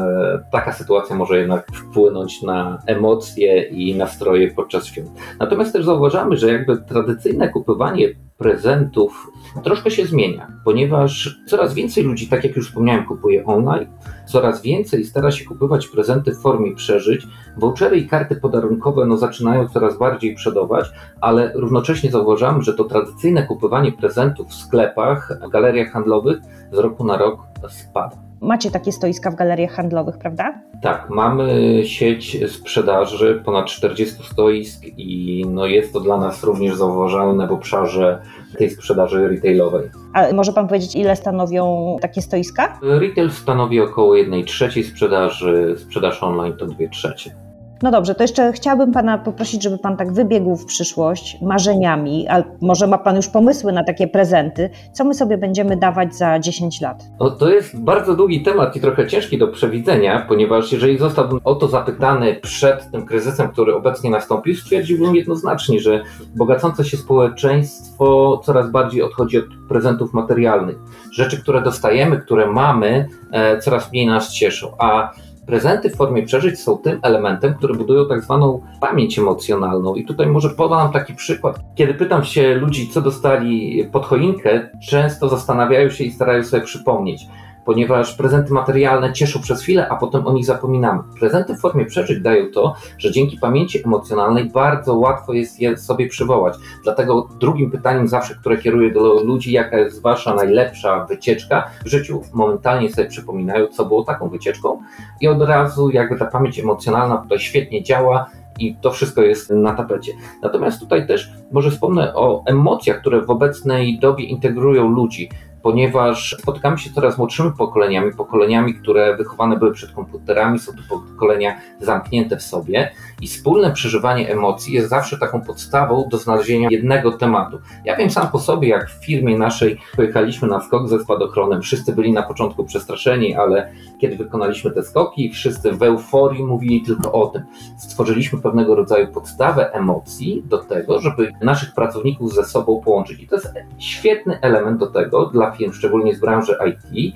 taka 0.52 0.74
sytuacja 0.74 1.16
może 1.16 1.40
jednak 1.40 1.68
wpłynąć 1.74 2.42
na 2.42 2.82
emocje 2.88 3.64
i 3.64 3.96
nastroje 3.96 4.52
podczas 4.52 4.86
świąt. 4.86 5.10
Natomiast 5.40 5.74
też 5.74 5.86
zauważamy, 5.86 6.38
że 6.38 6.52
jakby 6.52 6.78
tradycyjne 6.78 7.50
kupowanie 7.50 8.08
prezentów 8.38 9.32
troszkę 9.64 9.92
się 9.92 10.06
zmienia, 10.06 10.48
ponieważ 10.66 11.40
coraz 11.48 11.74
więcej 11.74 12.04
ludzi, 12.04 12.28
tak 12.28 12.44
jak 12.44 12.56
już 12.56 12.68
wspomniałem, 12.68 13.06
kupuje 13.06 13.46
online, 13.46 13.88
coraz 14.26 14.62
więcej 14.62 15.06
stara 15.06 15.32
się 15.32 15.46
kupować 15.46 15.88
prezenty 15.88 16.32
w 16.32 16.42
formie 16.42 16.76
przeżyć. 16.76 17.28
Vouchery 17.58 17.98
i 17.98 18.08
karty 18.08 18.36
podarunkowe 18.36 19.06
no, 19.06 19.18
zaczynają 19.18 19.68
coraz 19.68 19.98
bardziej 19.98 20.36
przodować, 20.36 20.92
ale 21.22 21.52
równocześnie 21.56 22.12
zauważamy, 22.12 22.62
że 22.62 22.74
to 22.74 22.84
tradycyjne 22.84 23.48
kupowanie 23.48 23.92
prezentów 23.92 24.48
w 24.48 24.54
sklepach, 24.54 25.40
w 25.48 25.50
galeriach 25.50 25.92
handlowych 25.92 26.38
z 26.72 26.78
roku 26.78 27.04
na 27.04 27.18
rok 27.18 27.40
spada. 27.70 28.26
Macie 28.46 28.72
takie 28.72 28.92
stoiska 28.92 29.32
w 29.32 29.36
galeriach 29.36 29.72
handlowych, 29.72 30.18
prawda? 30.18 30.62
Tak, 30.82 31.10
mamy 31.10 31.82
sieć 31.86 32.38
sprzedaży, 32.52 33.42
ponad 33.46 33.66
40 33.66 34.24
stoisk 34.24 34.86
i 34.98 35.44
no 35.50 35.66
jest 35.66 35.94
to 35.94 36.00
dla 36.00 36.18
nas 36.18 36.44
również 36.44 36.76
zauważalne 36.76 37.48
w 37.48 37.52
obszarze 37.52 38.22
tej 38.58 38.70
sprzedaży 38.70 39.28
retailowej. 39.28 39.90
A 40.14 40.34
może 40.34 40.54
Pan 40.54 40.68
powiedzieć, 40.68 40.96
ile 40.96 41.16
stanowią 41.16 41.98
takie 42.02 42.22
stoiska? 42.22 42.80
Retail 42.82 43.32
stanowi 43.32 43.82
około 43.82 44.16
1 44.16 44.46
trzeciej 44.46 44.84
sprzedaży, 44.84 45.76
sprzedaż 45.78 46.24
online 46.24 46.54
to 46.54 46.66
2 46.66 46.76
trzecie. 46.92 47.45
No 47.86 47.92
dobrze, 47.92 48.16
to 48.16 48.24
jeszcze 48.24 48.52
chciałabym 48.52 48.92
Pana 48.92 49.18
poprosić, 49.18 49.64
żeby 49.64 49.78
Pan 49.78 49.98
tak 49.98 50.14
wybiegł 50.14 50.56
w 50.56 50.66
przyszłość 50.66 51.38
marzeniami, 51.42 52.28
a 52.30 52.44
może 52.62 52.88
ma 52.88 52.98
Pan 52.98 53.16
już 53.16 53.28
pomysły 53.28 53.72
na 53.72 53.84
takie 53.84 54.08
prezenty. 54.08 54.70
Co 54.94 55.04
my 55.04 55.14
sobie 55.14 55.38
będziemy 55.38 55.78
dawać 55.78 56.16
za 56.16 56.40
10 56.40 56.82
lat? 56.82 57.04
To 57.40 57.50
jest 57.50 57.80
bardzo 57.80 58.16
długi 58.16 58.44
temat 58.44 58.76
i 58.76 58.80
trochę 58.80 59.08
ciężki 59.08 59.38
do 59.38 59.48
przewidzenia, 59.48 60.26
ponieważ 60.28 60.72
jeżeli 60.72 60.98
zostałbym 60.98 61.40
o 61.44 61.56
to 61.56 61.68
zapytany 61.68 62.36
przed 62.36 62.92
tym 62.92 63.06
kryzysem, 63.06 63.50
który 63.50 63.76
obecnie 63.76 64.10
nastąpił, 64.10 64.56
stwierdziłbym 64.56 65.16
jednoznacznie, 65.16 65.80
że 65.80 66.04
bogacące 66.36 66.86
się 66.86 66.98
społeczeństwo 66.98 68.42
coraz 68.46 68.72
bardziej 68.72 69.02
odchodzi 69.02 69.38
od 69.38 69.46
prezentów 69.70 70.14
materialnych. 70.14 70.78
Rzeczy, 71.12 71.42
które 71.42 71.62
dostajemy, 71.62 72.18
które 72.18 72.48
mamy, 72.48 73.08
e, 73.32 73.60
coraz 73.60 73.92
mniej 73.92 74.08
nas 74.08 74.34
cieszą, 74.34 74.72
a 74.80 75.12
prezenty 75.46 75.90
w 75.90 75.96
formie 75.96 76.24
przeżyć 76.24 76.60
są 76.60 76.78
tym 76.78 77.00
elementem, 77.02 77.54
który 77.54 77.74
budują 77.74 78.08
tak 78.08 78.22
zwaną 78.22 78.62
pamięć 78.82 79.20
emocjonalną. 79.20 79.96
I 79.96 80.06
tutaj 80.06 80.28
może 80.28 80.50
podam 80.50 80.92
taki 80.92 81.14
przykład. 81.14 81.60
Kiedy 81.76 81.94
pytam 81.94 82.24
się 82.24 82.56
ludzi, 82.56 82.90
co 82.90 83.02
dostali 83.02 83.86
pod 83.92 84.06
choinkę, 84.06 84.70
często 84.90 85.30
zastanawiają 85.30 85.90
się 85.90 86.04
i 86.04 86.12
starają 86.12 86.44
sobie 86.44 86.64
przypomnieć 86.64 87.28
ponieważ 87.66 88.14
prezenty 88.14 88.54
materialne 88.54 89.14
cieszą 89.14 89.42
przez 89.42 89.62
chwilę, 89.62 89.90
a 89.90 89.96
potem 89.96 90.28
o 90.28 90.34
nich 90.34 90.46
zapominamy. 90.46 91.04
Prezenty 91.20 91.56
w 91.56 91.60
formie 91.60 91.86
przeżyć 91.86 92.22
dają 92.22 92.52
to, 92.54 92.76
że 92.98 93.12
dzięki 93.12 93.38
pamięci 93.38 93.84
emocjonalnej 93.86 94.46
bardzo 94.46 94.96
łatwo 94.96 95.34
jest 95.34 95.60
je 95.60 95.78
sobie 95.78 96.08
przywołać. 96.08 96.56
Dlatego 96.84 97.28
drugim 97.40 97.72
pytaniem 97.72 98.08
zawsze, 98.08 98.36
które 98.36 98.58
kieruję 98.58 98.94
do 98.94 99.24
ludzi, 99.24 99.52
jaka 99.52 99.78
jest 99.78 100.02
wasza 100.02 100.36
najlepsza 100.36 101.06
wycieczka 101.06 101.70
w 101.86 101.88
życiu, 101.88 102.22
momentalnie 102.34 102.90
sobie 102.90 103.08
przypominają, 103.08 103.68
co 103.68 103.86
było 103.86 104.04
taką 104.04 104.30
wycieczką 104.30 104.82
i 105.22 105.28
od 105.28 105.42
razu 105.42 105.90
jakby 105.90 106.18
ta 106.18 106.26
pamięć 106.26 106.60
emocjonalna 106.60 107.18
tutaj 107.18 107.40
świetnie 107.40 107.84
działa, 107.84 108.30
i 108.60 108.76
to 108.76 108.92
wszystko 108.92 109.22
jest 109.22 109.50
na 109.50 109.74
tapecie. 109.74 110.12
Natomiast 110.42 110.80
tutaj 110.80 111.08
też 111.08 111.34
może 111.52 111.72
wspomnę 111.72 112.16
o 112.16 112.44
emocjach, 112.46 113.00
które 113.00 113.22
w 113.22 113.30
obecnej 113.30 114.00
dobie 114.00 114.24
integrują 114.26 114.90
ludzi 114.90 115.30
ponieważ 115.66 116.36
spotykamy 116.40 116.78
się 116.78 116.90
coraz 116.90 117.18
młodszymi 117.18 117.52
pokoleniami, 117.58 118.14
pokoleniami, 118.14 118.74
które 118.74 119.18
wychowane 119.18 119.58
były 119.58 119.72
przed 119.74 119.92
komputerami, 119.92 120.60
są 120.60 120.72
to 120.72 121.00
pokolenia 121.00 121.56
zamknięte 121.82 122.38
w 122.38 122.42
sobie 122.42 122.92
i 123.22 123.28
wspólne 123.28 123.72
przeżywanie 123.72 124.32
emocji 124.32 124.74
jest 124.74 124.90
zawsze 124.90 125.18
taką 125.18 125.42
podstawą 125.42 126.08
do 126.12 126.18
znalezienia 126.18 126.68
jednego 126.72 127.12
tematu. 127.12 127.60
Ja 127.86 127.96
wiem 127.96 128.10
sam 128.10 128.28
po 128.28 128.40
sobie, 128.40 128.68
jak 128.68 128.90
w 128.90 129.06
firmie 129.06 129.38
naszej 129.38 129.78
pojechaliśmy 129.96 130.48
na 130.48 130.62
skok 130.62 130.90
ze 130.90 131.00
spadochronem, 131.00 131.62
wszyscy 131.62 131.96
byli 131.96 132.12
na 132.12 132.24
początku 132.24 132.64
przestraszeni, 132.64 133.36
ale 133.36 133.72
kiedy 133.98 134.16
wykonaliśmy 134.16 134.72
te 134.72 134.84
skoki, 134.84 135.30
wszyscy 135.30 135.72
w 135.72 135.84
euforii 135.84 136.44
mówili 136.44 136.82
tylko 136.82 137.12
o 137.12 137.28
tym. 137.28 137.42
Stworzyliśmy 137.78 138.42
pewnego 138.42 138.76
rodzaju 138.76 139.08
podstawę 139.08 139.74
emocji 139.74 140.44
do 140.46 140.58
tego, 140.58 141.00
żeby 141.00 141.34
naszych 141.42 141.74
pracowników 141.74 142.34
ze 142.34 142.46
sobą 142.46 142.82
połączyć. 142.82 143.20
I 143.22 143.28
to 143.28 143.36
jest 143.36 143.54
świetny 143.78 144.40
element 144.42 144.80
do 144.80 144.88
tego 144.88 145.26
dla 145.26 145.55
firm, 145.58 145.74
szczególnie 145.74 146.16
z 146.16 146.20
branży 146.20 146.56
IT, 146.68 147.16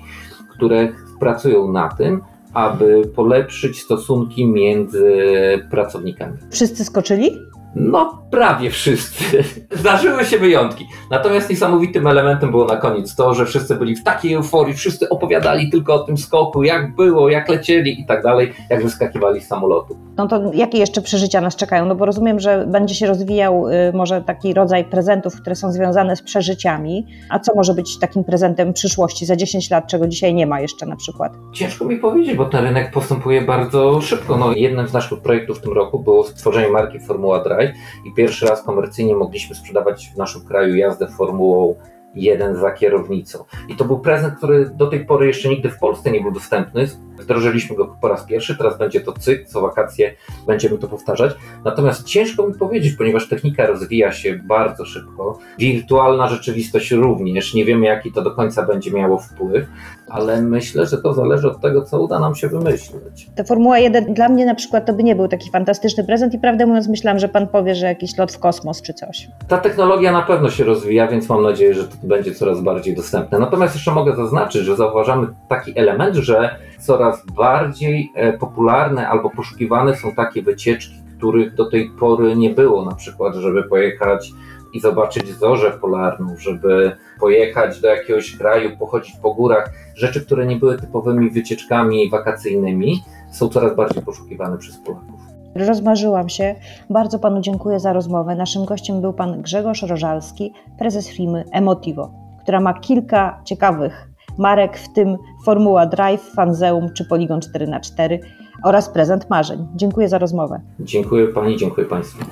które 0.50 0.88
pracują 1.20 1.72
na 1.72 1.88
tym, 1.88 2.20
aby 2.54 3.02
polepszyć 3.16 3.82
stosunki 3.82 4.46
między 4.46 5.14
pracownikami. 5.70 6.38
Wszyscy 6.50 6.84
skoczyli? 6.84 7.36
No, 7.74 8.22
prawie 8.30 8.70
wszyscy. 8.70 9.24
Zdarzyły 9.80 10.24
się 10.24 10.38
wyjątki. 10.38 10.88
Natomiast 11.10 11.50
niesamowitym 11.50 12.06
elementem 12.06 12.50
było 12.50 12.64
na 12.64 12.76
koniec 12.76 13.14
to, 13.14 13.34
że 13.34 13.46
wszyscy 13.46 13.74
byli 13.74 13.96
w 13.96 14.04
takiej 14.04 14.32
euforii, 14.32 14.74
wszyscy 14.74 15.08
opowiadali 15.08 15.70
tylko 15.70 15.94
o 15.94 15.98
tym 15.98 16.18
skoku, 16.18 16.62
jak 16.62 16.94
było, 16.94 17.28
jak 17.28 17.48
lecieli 17.48 18.00
i 18.00 18.06
tak 18.06 18.22
dalej, 18.22 18.52
jak 18.70 18.82
wyskakiwali 18.82 19.40
z 19.40 19.46
samolotu. 19.46 19.96
No 20.16 20.28
to 20.28 20.40
jakie 20.54 20.78
jeszcze 20.78 21.02
przeżycia 21.02 21.40
nas 21.40 21.56
czekają? 21.56 21.86
No 21.86 21.94
bo 21.94 22.06
rozumiem, 22.06 22.40
że 22.40 22.66
będzie 22.66 22.94
się 22.94 23.06
rozwijał 23.06 23.68
y, 23.68 23.92
może 23.94 24.22
taki 24.22 24.54
rodzaj 24.54 24.84
prezentów, 24.84 25.40
które 25.40 25.56
są 25.56 25.72
związane 25.72 26.16
z 26.16 26.22
przeżyciami. 26.22 27.06
A 27.30 27.38
co 27.38 27.52
może 27.54 27.74
być 27.74 27.98
takim 27.98 28.24
prezentem 28.24 28.72
przyszłości 28.72 29.26
za 29.26 29.36
10 29.36 29.70
lat, 29.70 29.86
czego 29.86 30.08
dzisiaj 30.08 30.34
nie 30.34 30.46
ma 30.46 30.60
jeszcze 30.60 30.86
na 30.86 30.96
przykład? 30.96 31.32
Ciężko 31.52 31.84
mi 31.84 31.96
powiedzieć, 31.96 32.36
bo 32.36 32.44
ten 32.44 32.64
rynek 32.64 32.92
postępuje 32.92 33.42
bardzo 33.42 34.00
szybko. 34.00 34.36
No, 34.36 34.52
jednym 34.52 34.88
z 34.88 34.92
naszych 34.92 35.20
projektów 35.20 35.58
w 35.58 35.60
tym 35.60 35.72
roku 35.72 35.98
było 35.98 36.24
stworzenie 36.24 36.68
marki 36.68 37.00
Formuła 37.00 37.44
Drive 37.44 37.59
i 38.04 38.14
pierwszy 38.16 38.46
raz 38.46 38.62
komercyjnie 38.62 39.14
mogliśmy 39.14 39.54
sprzedawać 39.54 40.10
w 40.14 40.16
naszym 40.16 40.44
kraju 40.44 40.74
jazdę 40.74 41.08
Formułą 41.08 41.74
jeden 42.14 42.56
za 42.56 42.70
kierownicą. 42.70 43.44
I 43.68 43.76
to 43.76 43.84
był 43.84 44.00
prezent, 44.00 44.34
który 44.34 44.70
do 44.70 44.86
tej 44.86 45.06
pory 45.06 45.26
jeszcze 45.26 45.48
nigdy 45.48 45.70
w 45.70 45.78
Polsce 45.78 46.10
nie 46.10 46.20
był 46.20 46.32
dostępny. 46.32 46.86
Wdrożyliśmy 47.20 47.76
go 47.76 47.96
po 48.00 48.08
raz 48.08 48.24
pierwszy, 48.24 48.56
teraz 48.56 48.78
będzie 48.78 49.00
to 49.00 49.12
cykl, 49.12 49.46
co 49.46 49.60
wakacje 49.60 50.14
będziemy 50.46 50.78
to 50.78 50.88
powtarzać. 50.88 51.34
Natomiast 51.64 52.04
ciężko 52.04 52.48
mi 52.48 52.54
powiedzieć, 52.54 52.94
ponieważ 52.96 53.28
technika 53.28 53.66
rozwija 53.66 54.12
się 54.12 54.40
bardzo 54.44 54.84
szybko. 54.84 55.38
Wirtualna 55.58 56.28
rzeczywistość 56.28 56.90
również. 56.90 57.54
Nie 57.54 57.64
wiemy, 57.64 57.86
jaki 57.86 58.12
to 58.12 58.22
do 58.22 58.30
końca 58.30 58.66
będzie 58.66 58.90
miało 58.90 59.18
wpływ, 59.18 59.66
ale 60.08 60.42
myślę, 60.42 60.86
że 60.86 60.98
to 60.98 61.14
zależy 61.14 61.48
od 61.48 61.60
tego, 61.60 61.84
co 61.84 62.00
uda 62.00 62.18
nam 62.18 62.34
się 62.34 62.48
wymyślić. 62.48 63.30
Ta 63.36 63.44
Formuła 63.44 63.78
1 63.78 64.14
dla 64.14 64.28
mnie 64.28 64.46
na 64.46 64.54
przykład 64.54 64.86
to 64.86 64.92
by 64.92 65.04
nie 65.04 65.16
był 65.16 65.28
taki 65.28 65.50
fantastyczny 65.50 66.04
prezent 66.04 66.34
i 66.34 66.38
prawdę 66.38 66.66
mówiąc 66.66 66.88
myślałam, 66.88 67.18
że 67.18 67.28
pan 67.28 67.48
powie, 67.48 67.74
że 67.74 67.86
jakiś 67.86 68.18
lot 68.18 68.32
w 68.32 68.38
kosmos 68.38 68.82
czy 68.82 68.94
coś. 68.94 69.28
Ta 69.48 69.58
technologia 69.58 70.12
na 70.12 70.22
pewno 70.22 70.50
się 70.50 70.64
rozwija, 70.64 71.08
więc 71.08 71.28
mam 71.28 71.42
nadzieję, 71.42 71.74
że 71.74 71.84
to 71.84 71.96
będzie 72.02 72.34
coraz 72.34 72.60
bardziej 72.60 72.96
dostępne. 72.96 73.38
Natomiast 73.38 73.74
jeszcze 73.74 73.90
mogę 73.90 74.16
zaznaczyć, 74.16 74.62
że 74.62 74.76
zauważamy 74.76 75.26
taki 75.48 75.78
element, 75.78 76.16
że 76.16 76.56
coraz 76.80 77.26
bardziej 77.26 78.12
e, 78.14 78.32
popularne 78.32 79.08
albo 79.08 79.30
poszukiwane 79.30 79.96
są 79.96 80.12
takie 80.12 80.42
wycieczki, 80.42 80.94
których 81.16 81.54
do 81.54 81.70
tej 81.70 81.90
pory 81.90 82.36
nie 82.36 82.50
było, 82.50 82.84
na 82.84 82.94
przykład, 82.94 83.34
żeby 83.34 83.62
pojechać 83.62 84.32
i 84.72 84.80
zobaczyć 84.80 85.28
zorzę 85.28 85.70
polarną, 85.70 86.36
żeby 86.38 86.96
pojechać 87.20 87.80
do 87.80 87.88
jakiegoś 87.88 88.36
kraju, 88.36 88.76
pochodzić 88.78 89.16
po 89.22 89.34
górach. 89.34 89.72
Rzeczy, 89.94 90.26
które 90.26 90.46
nie 90.46 90.56
były 90.56 90.78
typowymi 90.78 91.30
wycieczkami 91.30 92.10
wakacyjnymi, 92.10 93.02
są 93.30 93.48
coraz 93.48 93.76
bardziej 93.76 94.02
poszukiwane 94.02 94.58
przez 94.58 94.76
Polaków. 94.76 95.20
Rozmarzyłam 95.54 96.28
się. 96.28 96.54
Bardzo 96.90 97.18
panu 97.18 97.40
dziękuję 97.40 97.80
za 97.80 97.92
rozmowę. 97.92 98.34
Naszym 98.34 98.64
gościem 98.64 99.00
był 99.00 99.12
pan 99.12 99.42
Grzegorz 99.42 99.82
Rożalski, 99.82 100.52
prezes 100.78 101.08
firmy 101.08 101.44
Emotivo, 101.52 102.10
która 102.42 102.60
ma 102.60 102.74
kilka 102.74 103.40
ciekawych 103.44 104.09
marek, 104.40 104.78
w 104.78 104.92
tym 104.92 105.16
Formuła 105.44 105.86
Drive, 105.86 106.22
Fanzeum 106.34 106.92
czy 106.92 107.04
Poligon 107.04 107.40
4x4 107.40 108.18
oraz 108.64 108.88
prezent 108.88 109.30
marzeń. 109.30 109.66
Dziękuję 109.76 110.08
za 110.08 110.18
rozmowę. 110.18 110.60
Dziękuję 110.80 111.28
pani, 111.28 111.56
dziękuję 111.56 111.86
państwu. 111.86 112.24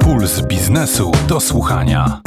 Puls 0.00 0.46
biznesu 0.46 1.12
do 1.28 1.40
słuchania. 1.40 2.20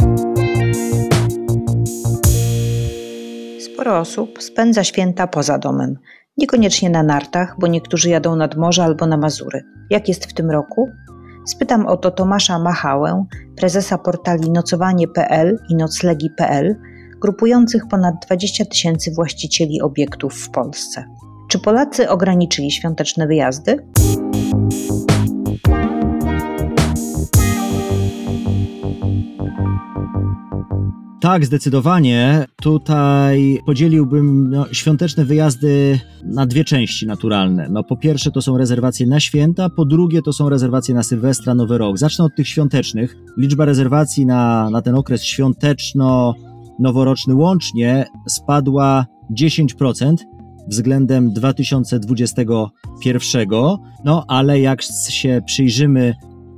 Sporo 3.59 3.99
osób 3.99 4.43
spędza 4.43 4.83
święta 4.83 5.27
poza 5.27 5.57
domem. 5.57 5.95
Niekoniecznie 6.37 6.89
na 6.89 7.03
nartach, 7.03 7.55
bo 7.59 7.67
niektórzy 7.67 8.09
jadą 8.09 8.35
nad 8.35 8.57
morze 8.57 8.83
albo 8.83 9.07
na 9.07 9.17
Mazury. 9.17 9.63
Jak 9.89 10.07
jest 10.07 10.25
w 10.25 10.33
tym 10.33 10.51
roku? 10.51 10.89
Spytam 11.47 11.85
o 11.85 11.97
to 11.97 12.11
Tomasza 12.11 12.59
Machałę, 12.59 13.25
prezesa 13.55 13.97
portali 13.97 14.51
nocowanie.pl 14.51 15.57
i 15.69 15.75
noclegi.pl, 15.75 16.75
grupujących 17.21 17.87
ponad 17.87 18.15
20 18.25 18.65
tysięcy 18.65 19.11
właścicieli 19.11 19.81
obiektów 19.81 20.33
w 20.33 20.49
Polsce. 20.49 21.03
Czy 21.49 21.59
Polacy 21.59 22.09
ograniczyli 22.09 22.71
świąteczne 22.71 23.27
wyjazdy? 23.27 23.87
Tak, 31.27 31.45
zdecydowanie. 31.45 32.45
Tutaj 32.61 33.59
podzieliłbym 33.65 34.49
no, 34.49 34.73
świąteczne 34.73 35.25
wyjazdy 35.25 35.99
na 36.23 36.45
dwie 36.45 36.63
części 36.63 37.07
naturalne. 37.07 37.67
No, 37.69 37.83
po 37.83 37.97
pierwsze 37.97 38.31
to 38.31 38.41
są 38.41 38.57
rezerwacje 38.57 39.07
na 39.07 39.19
święta, 39.19 39.69
po 39.69 39.85
drugie 39.85 40.21
to 40.21 40.33
są 40.33 40.49
rezerwacje 40.49 40.95
na 40.95 41.03
Sylwestra, 41.03 41.55
Nowy 41.55 41.77
Rok. 41.77 41.97
Zacznę 41.97 42.25
od 42.25 42.35
tych 42.35 42.47
świątecznych. 42.47 43.15
Liczba 43.37 43.65
rezerwacji 43.65 44.25
na, 44.25 44.69
na 44.69 44.81
ten 44.81 44.95
okres 44.95 45.23
świąteczno-noworoczny 45.23 47.35
łącznie 47.35 48.05
spadła 48.27 49.05
10% 49.39 50.15
względem 50.67 51.33
2021. 51.33 53.47
No, 54.05 54.25
ale 54.27 54.59
jak 54.59 54.81
się 55.09 55.41
przyjrzymy 55.45 56.13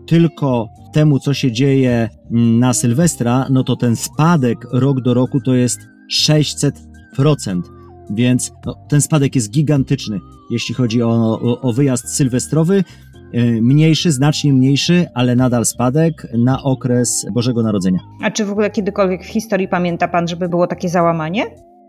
tylko 0.09 0.69
temu, 0.93 1.19
co 1.19 1.33
się 1.33 1.51
dzieje 1.51 2.09
na 2.31 2.73
Sylwestra, 2.73 3.45
no 3.49 3.63
to 3.63 3.75
ten 3.75 3.95
spadek 3.95 4.57
rok 4.71 5.01
do 5.01 5.13
roku 5.13 5.41
to 5.41 5.53
jest 5.53 5.79
600%. 6.11 6.71
Więc 8.09 8.51
no, 8.65 8.75
ten 8.89 9.01
spadek 9.01 9.35
jest 9.35 9.51
gigantyczny, 9.51 10.19
jeśli 10.51 10.75
chodzi 10.75 11.03
o, 11.03 11.09
o, 11.41 11.61
o 11.61 11.73
wyjazd 11.73 12.15
sylwestrowy. 12.15 12.83
Mniejszy, 13.61 14.11
znacznie 14.11 14.53
mniejszy, 14.53 15.07
ale 15.13 15.35
nadal 15.35 15.65
spadek 15.65 16.27
na 16.37 16.63
okres 16.63 17.25
Bożego 17.33 17.63
Narodzenia. 17.63 17.99
A 18.23 18.31
czy 18.31 18.45
w 18.45 18.51
ogóle 18.51 18.71
kiedykolwiek 18.71 19.23
w 19.23 19.27
historii 19.27 19.67
pamięta 19.67 20.07
Pan, 20.07 20.27
żeby 20.27 20.49
było 20.49 20.67
takie 20.67 20.89
załamanie? 20.89 21.45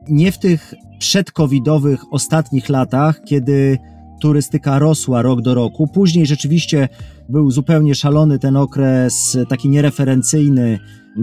nie 0.08 0.32
w 0.32 0.38
tych 0.38 0.74
przedcovidowych 0.98 2.00
ostatnich 2.10 2.68
latach, 2.68 3.20
kiedy 3.24 3.78
turystyka 4.20 4.78
rosła 4.78 5.22
rok 5.22 5.42
do 5.42 5.54
roku. 5.54 5.88
Później 5.88 6.26
rzeczywiście 6.26 6.88
był 7.28 7.50
zupełnie 7.50 7.94
szalony 7.94 8.38
ten 8.38 8.56
okres, 8.56 9.38
taki 9.48 9.68
niereferencyjny, 9.68 10.78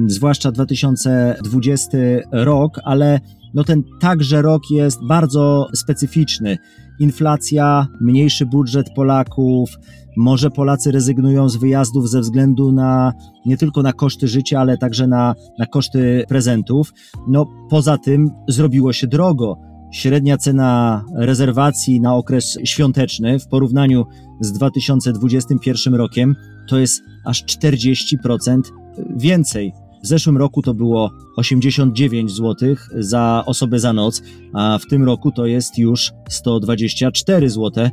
zwłaszcza 0.07 0.51
2020 0.51 1.97
rok, 2.31 2.79
ale 2.83 3.19
no 3.53 3.63
ten 3.63 3.83
także 3.99 4.41
rok 4.41 4.61
jest 4.71 4.99
bardzo 5.07 5.67
specyficzny. 5.75 6.57
Inflacja, 6.99 7.87
mniejszy 8.01 8.45
budżet 8.45 8.87
Polaków, 8.95 9.69
może 10.17 10.51
Polacy 10.51 10.91
rezygnują 10.91 11.49
z 11.49 11.55
wyjazdów 11.55 12.09
ze 12.09 12.21
względu 12.21 12.71
na 12.71 13.13
nie 13.45 13.57
tylko 13.57 13.81
na 13.81 13.93
koszty 13.93 14.27
życia, 14.27 14.59
ale 14.59 14.77
także 14.77 15.07
na, 15.07 15.35
na 15.59 15.65
koszty 15.65 16.25
prezentów. 16.29 16.93
No 17.27 17.45
poza 17.69 17.97
tym 17.97 18.31
zrobiło 18.47 18.93
się 18.93 19.07
drogo. 19.07 19.66
Średnia 19.91 20.37
cena 20.37 21.03
rezerwacji 21.15 22.01
na 22.01 22.15
okres 22.15 22.57
świąteczny 22.63 23.39
w 23.39 23.47
porównaniu 23.47 24.05
z 24.41 24.51
2021 24.51 25.95
rokiem 25.95 26.35
to 26.69 26.79
jest 26.79 27.01
aż 27.25 27.43
40% 27.43 28.61
więcej. 29.15 29.73
W 30.03 30.07
zeszłym 30.07 30.37
roku 30.37 30.61
to 30.61 30.73
było 30.73 31.11
89 31.37 32.31
zł 32.31 32.75
za 32.97 33.43
osobę 33.45 33.79
za 33.79 33.93
noc, 33.93 34.21
a 34.53 34.77
w 34.77 34.85
tym 34.85 35.03
roku 35.03 35.31
to 35.31 35.45
jest 35.45 35.77
już 35.77 36.11
124 36.29 37.49
zł 37.49 37.89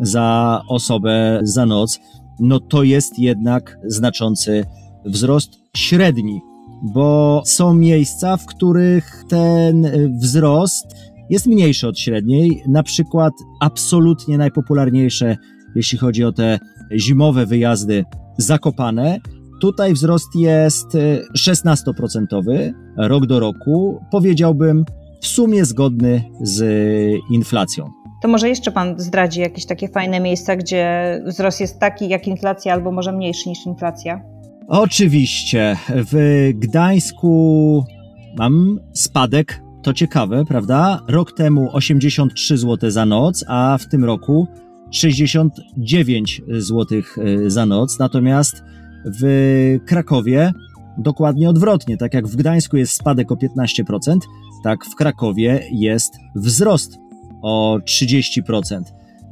za 0.00 0.60
osobę 0.68 1.40
za 1.42 1.66
noc. 1.66 2.00
No 2.40 2.60
to 2.60 2.82
jest 2.82 3.18
jednak 3.18 3.78
znaczący 3.84 4.64
wzrost 5.04 5.50
średni, 5.76 6.40
bo 6.82 7.42
są 7.46 7.74
miejsca, 7.74 8.36
w 8.36 8.46
których 8.46 9.24
ten 9.28 9.86
wzrost 10.20 10.86
jest 11.30 11.46
mniejszy 11.46 11.88
od 11.88 11.98
średniej. 11.98 12.62
Na 12.68 12.82
przykład 12.82 13.32
absolutnie 13.60 14.38
najpopularniejsze, 14.38 15.36
jeśli 15.74 15.98
chodzi 15.98 16.24
o 16.24 16.32
te 16.32 16.58
zimowe 16.96 17.46
wyjazdy 17.46 18.04
zakopane. 18.38 19.18
Tutaj 19.60 19.92
wzrost 19.92 20.36
jest 20.36 20.86
16% 21.38 22.72
rok 22.96 23.26
do 23.26 23.40
roku. 23.40 24.00
Powiedziałbym 24.10 24.84
w 25.20 25.26
sumie 25.26 25.64
zgodny 25.64 26.24
z 26.40 26.64
inflacją. 27.30 27.90
To 28.22 28.28
może 28.28 28.48
jeszcze 28.48 28.72
Pan 28.72 28.94
zdradzi 29.00 29.40
jakieś 29.40 29.66
takie 29.66 29.88
fajne 29.88 30.20
miejsca, 30.20 30.56
gdzie 30.56 31.22
wzrost 31.26 31.60
jest 31.60 31.78
taki 31.80 32.08
jak 32.08 32.28
inflacja, 32.28 32.72
albo 32.72 32.92
może 32.92 33.12
mniejszy 33.12 33.48
niż 33.48 33.66
inflacja? 33.66 34.20
Oczywiście. 34.68 35.76
W 35.88 36.48
Gdańsku 36.54 37.84
mam 38.38 38.80
spadek 38.92 39.62
to 39.82 39.94
ciekawe, 39.94 40.44
prawda? 40.44 41.00
Rok 41.08 41.32
temu 41.32 41.70
83 41.72 42.58
zł 42.58 42.90
za 42.90 43.06
noc, 43.06 43.44
a 43.48 43.78
w 43.80 43.88
tym 43.88 44.04
roku 44.04 44.48
69 44.90 46.42
zł 46.48 47.02
y, 47.18 47.50
za 47.50 47.66
noc. 47.66 47.98
Natomiast 47.98 48.64
w 49.04 49.78
Krakowie 49.86 50.52
dokładnie 50.98 51.50
odwrotnie. 51.50 51.96
Tak 51.96 52.14
jak 52.14 52.26
w 52.26 52.36
Gdańsku 52.36 52.76
jest 52.76 52.92
spadek 52.92 53.32
o 53.32 53.34
15%, 53.34 54.18
tak 54.64 54.84
w 54.84 54.94
Krakowie 54.94 55.68
jest 55.72 56.18
wzrost 56.34 56.98
o 57.42 57.78
30%. 57.84 58.82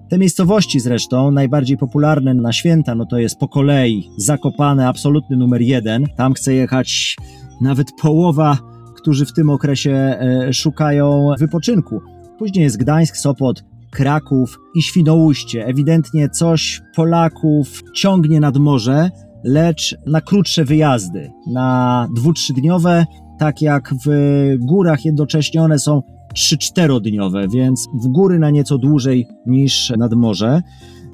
Te 0.08 0.18
miejscowości 0.18 0.80
zresztą, 0.80 1.30
najbardziej 1.30 1.76
popularne 1.76 2.34
na 2.34 2.52
święta, 2.52 2.94
no 2.94 3.06
to 3.06 3.18
jest 3.18 3.38
po 3.38 3.48
kolei 3.48 4.10
Zakopane, 4.16 4.88
absolutny 4.88 5.36
numer 5.36 5.62
jeden. 5.62 6.04
Tam 6.16 6.34
chce 6.34 6.54
jechać 6.54 7.16
nawet 7.60 7.88
połowa 8.02 8.58
którzy 9.06 9.26
w 9.26 9.32
tym 9.32 9.50
okresie 9.50 9.90
e, 9.90 10.52
szukają 10.52 11.28
wypoczynku. 11.38 12.00
Później 12.38 12.62
jest 12.62 12.76
Gdańsk, 12.76 13.16
Sopot, 13.16 13.64
Kraków 13.90 14.58
i 14.74 14.82
Świnoujście. 14.82 15.66
Ewidentnie 15.66 16.28
coś 16.28 16.82
Polaków 16.96 17.82
ciągnie 17.94 18.40
nad 18.40 18.56
morze, 18.56 19.10
lecz 19.44 19.96
na 20.06 20.20
krótsze 20.20 20.64
wyjazdy, 20.64 21.30
na 21.52 22.08
dwu, 22.14 22.32
trzydniowe, 22.32 23.06
tak 23.38 23.62
jak 23.62 23.94
w 24.06 24.10
górach 24.58 25.04
jednocześnie 25.04 25.62
one 25.62 25.78
są 25.78 26.02
3-4 26.34 27.00
dniowe, 27.00 27.48
więc 27.48 27.86
w 28.04 28.08
góry 28.08 28.38
na 28.38 28.50
nieco 28.50 28.78
dłużej 28.78 29.26
niż 29.46 29.92
nad 29.98 30.14
morze. 30.14 30.62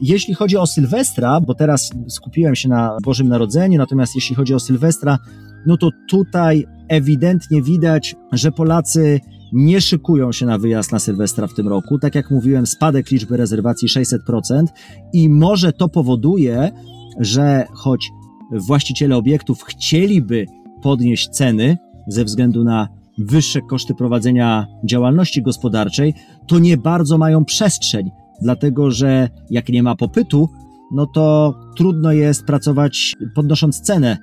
Jeśli 0.03 0.35
chodzi 0.35 0.57
o 0.57 0.67
Sylwestra, 0.67 1.41
bo 1.41 1.55
teraz 1.55 1.91
skupiłem 2.09 2.55
się 2.55 2.69
na 2.69 2.97
Bożym 3.05 3.29
Narodzeniu, 3.29 3.79
natomiast 3.79 4.15
jeśli 4.15 4.37
chodzi 4.37 4.55
o 4.55 4.61
Sylwestra, 4.61 5.19
no 5.66 5.77
to 5.77 5.90
tutaj 6.09 6.66
ewidentnie 6.88 7.62
widać, 7.62 8.16
że 8.33 8.53
Polacy 8.53 9.20
nie 9.53 9.81
szykują 9.81 10.33
się 10.33 10.46
na 10.46 10.59
wyjazd 10.59 10.92
na 10.92 10.98
Sylwestra 10.98 11.46
w 11.46 11.55
tym 11.55 11.68
roku. 11.68 11.98
Tak 11.98 12.14
jak 12.14 12.31
mówiłem, 12.31 12.66
spadek 12.66 13.11
liczby 13.11 13.37
rezerwacji 13.37 13.88
600% 13.88 14.66
i 15.12 15.29
może 15.29 15.72
to 15.72 15.88
powoduje, 15.88 16.70
że 17.20 17.66
choć 17.75 18.11
właściciele 18.53 19.16
obiektów 19.16 19.62
chcieliby 19.62 20.46
podnieść 20.83 21.29
ceny 21.29 21.77
ze 22.09 22.25
względu 22.25 22.64
na 22.64 22.88
wyższe 23.18 23.61
koszty 23.61 23.94
prowadzenia 23.94 24.66
działalności 24.85 25.42
gospodarczej, 25.42 26.14
to 26.46 26.59
nie 26.59 26.77
bardzo 26.77 27.18
mają 27.18 27.44
przestrzeń, 27.44 28.11
dlatego 28.42 28.90
że 28.90 29.29
jak 29.51 29.68
nie 29.68 29.83
ma 29.83 29.96
popytu, 29.96 30.48
no 30.93 31.07
to 31.07 31.55
trudno 31.77 32.13
jest 32.13 32.45
pracować 32.45 33.15
podnosząc 33.35 33.81
cenę. 33.81 34.19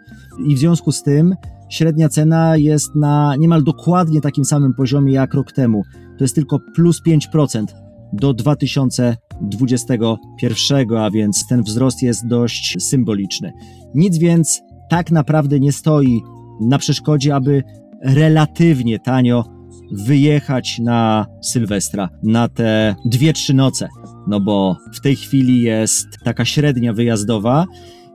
I 0.48 0.56
w 0.56 0.60
związku 0.60 0.92
z 0.92 1.04
tym 1.04 1.36
średnia 1.70 2.10
cena 2.10 2.58
jest 2.58 2.96
na 2.96 3.36
niemal 3.36 3.64
dokładnie 3.64 4.22
takim 4.22 4.46
samym 4.46 4.74
poziomie 4.74 5.14
jak 5.14 5.34
rok 5.34 5.52
temu. 5.52 5.84
To 6.18 6.24
jest 6.24 6.36
tylko 6.36 6.60
plus 6.76 7.02
5% 7.08 7.66
do 8.14 8.34
2021, 8.34 10.98
a 10.98 11.12
więc 11.12 11.48
ten 11.48 11.64
wzrost 11.64 12.04
jest 12.04 12.28
dość 12.28 12.84
symboliczny. 12.84 13.54
Nic 13.96 14.18
więc 14.18 14.62
tak 14.90 15.12
naprawdę 15.12 15.60
nie 15.60 15.72
stoi 15.72 16.22
na 16.62 16.78
przeszkodzie, 16.78 17.36
aby 17.36 17.64
relatywnie 18.04 19.00
tanio 19.00 19.59
wyjechać 19.92 20.80
na 20.80 21.26
Sylwestra, 21.42 22.10
na 22.24 22.48
te 22.48 22.96
dwie, 23.06 23.34
trzy 23.34 23.54
noce. 23.54 23.90
No 24.28 24.40
bo 24.40 24.78
w 24.94 25.00
tej 25.00 25.16
chwili 25.16 25.62
jest 25.62 26.08
taka 26.24 26.46
średnia 26.46 26.94
wyjazdowa. 26.94 27.66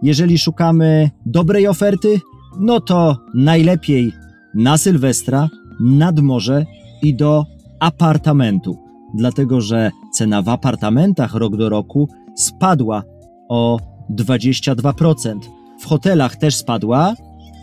Jeżeli 0.02 0.38
szukamy 0.38 1.10
dobrej 1.26 1.68
oferty, 1.68 2.20
no 2.58 2.80
to 2.80 3.16
najlepiej 3.34 4.12
na 4.54 4.78
Sylwestra, 4.78 5.48
nad 5.80 6.20
morze 6.20 6.66
i 7.02 7.14
do 7.14 7.44
apartamentu, 7.80 8.78
dlatego 9.14 9.60
że 9.60 9.90
cena 10.12 10.42
w 10.42 10.48
apartamentach 10.48 11.34
rok 11.34 11.56
do 11.56 11.68
roku 11.68 12.08
spadła 12.36 13.02
o 13.48 13.78
22%. 14.10 15.38
W 15.80 15.86
hotelach 15.86 16.36
też 16.36 16.56
spadła, 16.56 17.14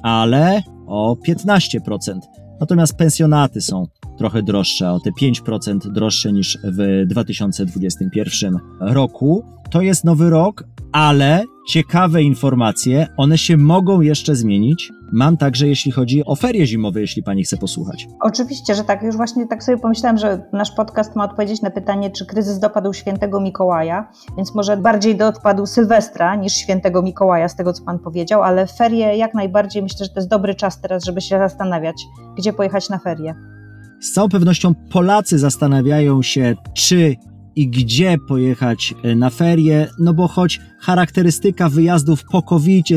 ale 0.04 0.64
o 0.88 1.18
15%. 1.28 2.20
Natomiast 2.60 2.96
pensjonaty 2.96 3.62
są 3.62 3.88
trochę 4.22 4.44
droższe, 4.44 4.92
o 4.92 5.00
te 5.00 5.12
5% 5.12 5.78
droższe 5.92 6.34
niż 6.34 6.58
w 6.64 7.08
2021 7.08 8.60
roku. 8.80 9.44
To 9.70 9.82
jest 9.82 10.04
nowy 10.04 10.30
rok, 10.30 10.64
ale 10.92 11.44
ciekawe 11.68 12.24
informacje, 12.24 13.08
one 13.18 13.38
się 13.38 13.58
mogą 13.58 14.02
jeszcze 14.02 14.36
zmienić. 14.36 14.92
Mam 15.12 15.38
także, 15.38 15.68
jeśli 15.68 15.92
chodzi 15.92 16.26
o 16.26 16.36
ferie 16.36 16.68
zimowe, 16.68 17.02
jeśli 17.02 17.24
pani 17.24 17.44
chce 17.44 17.58
posłuchać. 17.58 18.08
Oczywiście, 18.20 18.76
że 18.76 18.84
tak. 18.84 19.04
Już 19.04 19.18
właśnie 19.18 19.48
tak 19.48 19.64
sobie 19.64 19.78
pomyślałem, 19.78 20.18
że 20.18 20.42
nasz 20.54 20.72
podcast 20.72 21.16
ma 21.16 21.26
odpowiedzieć 21.26 21.62
na 21.62 21.72
pytanie, 21.72 22.12
czy 22.12 22.26
kryzys 22.26 22.60
dopadł 22.60 22.94
świętego 22.94 23.42
Mikołaja, 23.42 24.12
więc 24.38 24.56
może 24.56 24.78
bardziej 24.78 25.16
dopadł 25.16 25.66
Sylwestra 25.66 26.36
niż 26.36 26.54
świętego 26.54 27.02
Mikołaja, 27.02 27.50
z 27.50 27.56
tego 27.56 27.74
co 27.74 27.84
pan 27.84 28.00
powiedział, 28.00 28.44
ale 28.44 28.68
ferie 28.68 29.18
jak 29.18 29.34
najbardziej 29.34 29.84
myślę, 29.84 30.06
że 30.06 30.12
to 30.12 30.20
jest 30.20 30.30
dobry 30.30 30.56
czas 30.56 30.82
teraz, 30.82 31.06
żeby 31.06 31.22
się 31.22 31.38
zastanawiać, 31.38 31.96
gdzie 32.38 32.54
pojechać 32.54 32.90
na 32.90 32.98
ferie. 32.98 33.61
Z 34.02 34.12
całą 34.12 34.30
pewnością 34.30 34.76
Polacy 34.76 35.40
zastanawiają 35.40 36.22
się, 36.22 36.56
czy 36.74 37.16
i 37.56 37.70
gdzie 37.70 38.18
pojechać 38.28 38.94
e, 39.04 39.16
na 39.16 39.30
ferie, 39.30 39.88
no 40.00 40.14
bo 40.14 40.28
choć 40.28 40.60
charakterystyka 40.80 41.70
wyjazdów 41.70 42.24
po 42.32 42.44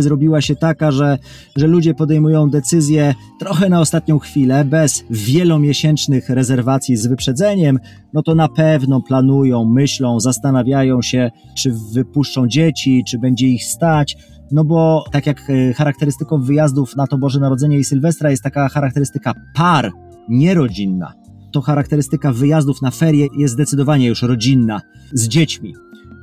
zrobiła 0.00 0.40
się 0.40 0.56
taka, 0.56 0.90
że, 0.90 1.18
że 1.56 1.66
ludzie 1.66 1.94
podejmują 1.94 2.50
decyzje 2.50 3.14
trochę 3.40 3.68
na 3.68 3.80
ostatnią 3.80 4.18
chwilę, 4.18 4.64
bez 4.64 5.04
wielomiesięcznych 5.10 6.28
rezerwacji 6.28 6.96
z 6.96 7.06
wyprzedzeniem, 7.06 7.78
no 8.12 8.22
to 8.22 8.34
na 8.34 8.48
pewno 8.48 9.02
planują, 9.02 9.64
myślą, 9.64 10.20
zastanawiają 10.20 11.02
się, 11.02 11.30
czy 11.56 11.72
wypuszczą 11.92 12.48
dzieci, 12.48 13.04
czy 13.08 13.18
będzie 13.18 13.46
ich 13.46 13.64
stać, 13.64 14.16
no 14.52 14.64
bo 14.64 15.04
tak 15.12 15.26
jak 15.26 15.50
e, 15.50 15.74
charakterystyką 15.74 16.42
wyjazdów 16.42 16.96
na 16.96 17.06
to 17.06 17.18
Boże 17.18 17.40
Narodzenie 17.40 17.78
i 17.78 17.84
Sylwestra 17.84 18.30
jest 18.30 18.42
taka 18.42 18.68
charakterystyka 18.68 19.32
par, 19.54 19.92
nierodzinna 20.28 21.24
to 21.54 21.60
charakterystyka 21.60 22.32
wyjazdów 22.32 22.82
na 22.82 22.90
ferie 22.90 23.28
jest 23.36 23.54
zdecydowanie 23.54 24.06
już 24.06 24.22
rodzinna, 24.22 24.80
z 25.12 25.28
dziećmi. 25.28 25.74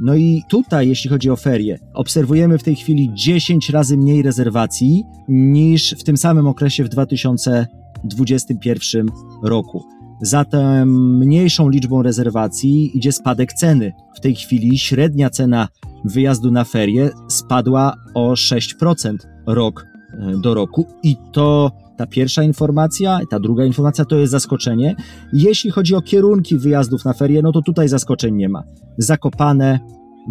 No 0.02 0.16
i 0.16 0.44
tutaj, 0.50 0.90
jeśli 0.90 1.10
chodzi 1.10 1.30
o 1.30 1.36
ferie, 1.36 1.80
obserwujemy 1.94 2.58
w 2.58 2.64
tej 2.64 2.76
chwili 2.76 3.10
10 3.14 3.70
razy 3.70 3.98
mniej 3.98 4.22
rezerwacji 4.22 5.04
niż 5.28 5.96
w 6.00 6.04
tym 6.04 6.18
samym 6.18 6.48
okresie 6.48 6.84
w 6.84 6.90
2021 6.90 9.08
roku. 9.44 9.84
Za 10.22 10.46
tą 10.46 10.86
mniejszą 10.86 11.70
liczbą 11.70 12.02
rezerwacji 12.02 12.98
idzie 12.98 13.12
spadek 13.12 13.54
ceny. 13.54 13.94
W 14.16 14.20
tej 14.20 14.36
chwili 14.36 14.80
średnia 14.80 15.30
cena 15.30 15.68
wyjazdu 16.06 16.52
na 16.52 16.64
ferie 16.64 17.10
spadła 17.28 17.96
o 18.14 18.34
6% 18.34 19.16
rok 19.48 19.86
e, 20.14 20.32
do 20.42 20.54
roku 20.54 20.86
i 21.04 21.18
to 21.32 21.72
ta 22.02 22.08
pierwsza 22.08 22.44
informacja, 22.44 23.20
ta 23.30 23.40
druga 23.40 23.66
informacja 23.66 24.06
to 24.06 24.16
jest 24.16 24.32
zaskoczenie. 24.32 24.96
Jeśli 25.34 25.72
chodzi 25.72 25.96
o 25.96 26.02
kierunki 26.02 26.58
wyjazdów 26.58 27.06
na 27.06 27.14
ferie, 27.14 27.42
no 27.42 27.52
to 27.52 27.62
tutaj 27.62 27.88
zaskoczeń 27.88 28.36
nie 28.36 28.50
ma. 28.50 28.64
Zakopane, 28.98 29.80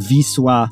Wisła, 0.09 0.69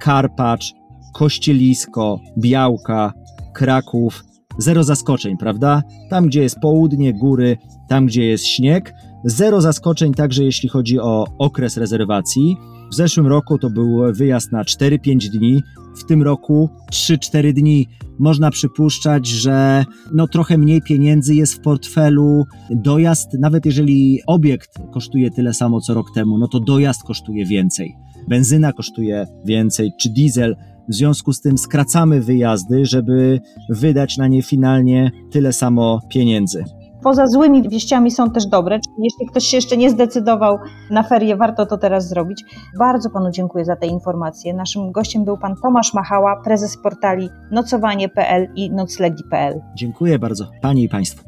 Karpacz, 0.00 0.74
Kościelisko, 1.14 2.20
Białka, 2.38 3.12
Kraków. 3.54 4.24
Zero 4.58 4.84
zaskoczeń, 4.84 5.36
prawda? 5.36 5.82
Tam, 6.10 6.26
gdzie 6.26 6.42
jest 6.42 6.58
południe, 6.60 7.14
góry, 7.14 7.56
tam, 7.88 8.06
gdzie 8.06 8.24
jest 8.24 8.46
śnieg. 8.46 8.94
Zero 9.24 9.60
zaskoczeń 9.60 10.14
także 10.14 10.44
jeśli 10.44 10.68
chodzi 10.68 11.00
o 11.00 11.26
okres 11.38 11.76
rezerwacji. 11.76 12.56
W 12.94 12.96
zeszłym 12.96 13.26
roku 13.26 13.58
to 13.58 13.70
był 13.70 14.12
wyjazd 14.12 14.52
na 14.52 14.62
4-5 14.62 15.28
dni, 15.28 15.62
w 15.96 16.04
tym 16.04 16.22
roku 16.22 16.70
3-4 16.92 17.52
dni. 17.52 17.88
Można 18.18 18.50
przypuszczać, 18.50 19.26
że 19.26 19.84
no 20.12 20.28
trochę 20.28 20.58
mniej 20.58 20.82
pieniędzy 20.82 21.34
jest 21.34 21.54
w 21.54 21.60
portfelu. 21.60 22.44
Dojazd, 22.70 23.28
nawet 23.38 23.66
jeżeli 23.66 24.20
obiekt 24.26 24.78
kosztuje 24.92 25.30
tyle 25.30 25.54
samo 25.54 25.80
co 25.80 25.94
rok 25.94 26.06
temu, 26.14 26.38
no 26.38 26.48
to 26.48 26.60
dojazd 26.60 27.02
kosztuje 27.02 27.46
więcej. 27.46 27.96
Benzyna 28.28 28.72
kosztuje 28.72 29.26
więcej, 29.44 29.90
czy 30.00 30.10
diesel. 30.10 30.56
W 30.88 30.94
związku 30.94 31.32
z 31.32 31.40
tym 31.40 31.58
skracamy 31.58 32.20
wyjazdy, 32.20 32.86
żeby 32.86 33.40
wydać 33.68 34.16
na 34.16 34.28
nie 34.28 34.42
finalnie 34.42 35.10
tyle 35.30 35.52
samo 35.52 36.00
pieniędzy. 36.08 36.64
Poza 37.04 37.26
złymi 37.26 37.68
wieściami 37.68 38.10
są 38.10 38.30
też 38.30 38.46
dobre, 38.46 38.78
czyli 38.80 38.96
jeśli 38.98 39.26
ktoś 39.26 39.44
się 39.44 39.56
jeszcze 39.56 39.76
nie 39.76 39.90
zdecydował 39.90 40.58
na 40.90 41.02
ferie, 41.02 41.36
warto 41.36 41.66
to 41.66 41.78
teraz 41.78 42.08
zrobić. 42.08 42.44
Bardzo 42.78 43.10
panu 43.10 43.30
dziękuję 43.30 43.64
za 43.64 43.76
te 43.76 43.86
informacje. 43.86 44.54
Naszym 44.54 44.92
gościem 44.92 45.24
był 45.24 45.38
pan 45.38 45.54
Tomasz 45.62 45.94
Machała, 45.94 46.40
prezes 46.44 46.76
portali 46.82 47.28
nocowanie.pl 47.50 48.48
i 48.56 48.70
noclegi.pl. 48.70 49.60
Dziękuję 49.74 50.18
bardzo, 50.18 50.50
panie 50.62 50.82
i 50.82 50.88
państwu. 50.88 51.24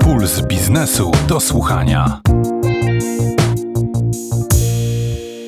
Puls 0.00 0.46
biznesu 0.46 1.10
do 1.28 1.40
słuchania. 1.40 2.20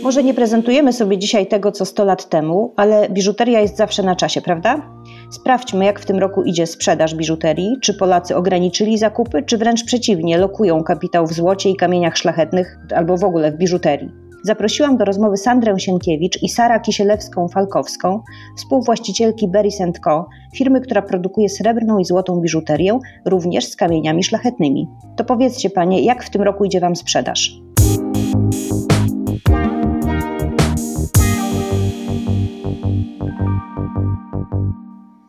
Może 0.02 0.22
nie 0.22 0.34
prezentujemy 0.34 0.92
sobie 0.92 1.18
dzisiaj 1.18 1.46
tego, 1.46 1.72
co 1.72 1.84
100 1.84 2.04
lat 2.04 2.28
temu, 2.28 2.74
ale 2.76 3.08
biżuteria 3.08 3.60
jest 3.60 3.76
zawsze 3.76 4.02
na 4.02 4.16
czasie, 4.16 4.40
prawda? 4.40 5.01
Sprawdźmy, 5.32 5.84
jak 5.84 6.00
w 6.00 6.06
tym 6.06 6.18
roku 6.18 6.42
idzie 6.42 6.66
sprzedaż 6.66 7.14
biżuterii. 7.14 7.76
Czy 7.82 7.94
Polacy 7.94 8.36
ograniczyli 8.36 8.98
zakupy, 8.98 9.42
czy 9.42 9.58
wręcz 9.58 9.84
przeciwnie, 9.84 10.38
lokują 10.38 10.84
kapitał 10.84 11.26
w 11.26 11.32
złocie 11.32 11.70
i 11.70 11.76
kamieniach 11.76 12.16
szlachetnych 12.16 12.78
albo 12.94 13.16
w 13.16 13.24
ogóle 13.24 13.52
w 13.52 13.56
biżuterii. 13.56 14.10
Zaprosiłam 14.44 14.96
do 14.96 15.04
rozmowy 15.04 15.36
Sandrę 15.36 15.78
Sienkiewicz 15.78 16.42
i 16.42 16.48
Sara 16.48 16.78
Kisielewską-Falkowską, 16.78 18.20
współwłaścicielki 18.56 19.48
Berries 19.48 19.78
Co., 20.04 20.26
firmy, 20.56 20.80
która 20.80 21.02
produkuje 21.02 21.48
srebrną 21.48 21.98
i 21.98 22.04
złotą 22.04 22.40
biżuterię, 22.40 22.98
również 23.24 23.66
z 23.66 23.76
kamieniami 23.76 24.24
szlachetnymi. 24.24 24.88
To 25.16 25.24
powiedzcie 25.24 25.70
panie, 25.70 26.02
jak 26.02 26.24
w 26.24 26.30
tym 26.30 26.42
roku 26.42 26.64
idzie 26.64 26.80
wam 26.80 26.96
sprzedaż? 26.96 27.61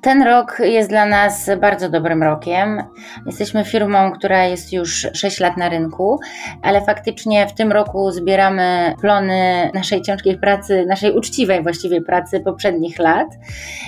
Ten 0.03 0.23
rok 0.23 0.57
jest 0.59 0.89
dla 0.89 1.05
nas 1.05 1.49
bardzo 1.61 1.89
dobrym 1.89 2.23
rokiem. 2.23 2.83
Jesteśmy 3.25 3.65
firmą, 3.65 4.11
która 4.11 4.45
jest 4.45 4.73
już 4.73 5.07
6 5.13 5.39
lat 5.39 5.57
na 5.57 5.69
rynku, 5.69 6.19
ale 6.61 6.81
faktycznie 6.81 7.47
w 7.47 7.53
tym 7.53 7.71
roku 7.71 8.11
zbieramy 8.11 8.93
plony 9.01 9.71
naszej 9.73 10.01
ciężkiej 10.01 10.37
pracy, 10.37 10.85
naszej 10.87 11.11
uczciwej 11.11 11.63
właściwie 11.63 12.01
pracy 12.01 12.39
poprzednich 12.39 12.99
lat. 12.99 13.27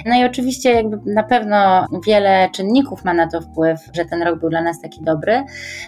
No 0.06 0.16
i 0.16 0.26
oczywiście 0.26 0.74
jakby 0.74 1.14
na 1.14 1.24
pewno 1.24 1.88
wiele 2.08 2.50
czynników 2.50 3.04
ma 3.04 3.14
na 3.14 3.28
to 3.28 3.42
wpływ, 3.42 3.80
że 3.94 4.06
ten 4.06 4.24
rok 4.24 4.40
był 4.40 4.50
dla 4.50 4.62
nas 4.62 4.82
taki 4.82 5.04
dobry, 5.04 5.44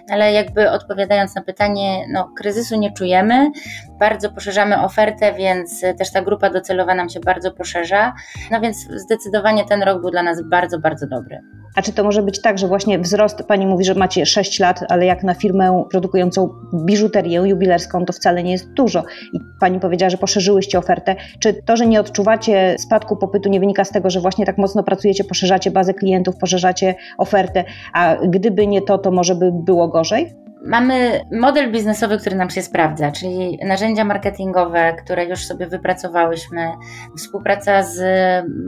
ale 0.09 0.33
jakby 0.33 0.71
odpowiadając 0.71 1.35
na 1.35 1.41
pytanie, 1.41 2.05
no 2.09 2.29
kryzysu 2.37 2.79
nie 2.79 2.91
czujemy, 2.91 3.51
bardzo 3.99 4.31
poszerzamy 4.31 4.81
ofertę, 4.81 5.33
więc 5.33 5.81
też 5.97 6.11
ta 6.11 6.21
grupa 6.21 6.49
docelowa 6.49 6.95
nam 6.95 7.09
się 7.09 7.19
bardzo 7.19 7.51
poszerza. 7.51 8.13
No 8.51 8.61
więc 8.61 8.77
zdecydowanie 8.77 9.65
ten 9.65 9.83
rok 9.83 10.01
był 10.01 10.11
dla 10.17 10.23
nas 10.23 10.41
bardzo, 10.49 10.79
bardzo 10.79 11.07
dobry. 11.07 11.39
A 11.75 11.81
czy 11.81 11.93
to 11.93 12.03
może 12.03 12.23
być 12.23 12.41
tak, 12.41 12.57
że 12.57 12.67
właśnie 12.67 12.99
wzrost, 12.99 13.43
pani 13.43 13.67
mówi, 13.67 13.85
że 13.85 13.95
macie 13.95 14.25
6 14.25 14.59
lat, 14.59 14.83
ale 14.89 15.05
jak 15.05 15.23
na 15.23 15.33
firmę 15.33 15.83
produkującą 15.91 16.49
biżuterię 16.73 17.41
jubilerską, 17.45 18.05
to 18.05 18.13
wcale 18.13 18.43
nie 18.43 18.51
jest 18.51 18.73
dużo. 18.73 19.03
I 19.33 19.39
pani 19.59 19.79
powiedziała, 19.79 20.09
że 20.09 20.17
poszerzyłyście 20.17 20.79
ofertę. 20.79 21.15
Czy 21.39 21.53
to, 21.53 21.77
że 21.77 21.87
nie 21.87 21.99
odczuwacie 21.99 22.75
spadku 22.79 23.17
popytu, 23.17 23.49
nie 23.49 23.59
wynika 23.59 23.83
z 23.83 23.89
tego, 23.89 24.09
że 24.09 24.19
właśnie 24.19 24.45
tak 24.45 24.57
mocno 24.57 24.83
pracujecie, 24.83 25.23
poszerzacie 25.23 25.71
bazę 25.71 25.93
klientów, 25.93 26.37
poszerzacie 26.37 26.95
ofertę, 27.17 27.63
a 27.93 28.15
gdyby 28.27 28.67
nie 28.67 28.81
to, 28.81 28.97
to 28.97 29.11
może 29.11 29.35
by 29.35 29.51
było 29.51 29.87
gorzej? 29.87 30.46
Mamy 30.65 31.21
model 31.31 31.71
biznesowy, 31.71 32.17
który 32.17 32.35
nam 32.35 32.49
się 32.49 32.61
sprawdza, 32.61 33.11
czyli 33.11 33.59
narzędzia 33.65 34.03
marketingowe, 34.03 34.95
które 35.03 35.25
już 35.25 35.45
sobie 35.45 35.67
wypracowałyśmy, 35.67 36.71
współpraca 37.17 37.83
z 37.83 37.99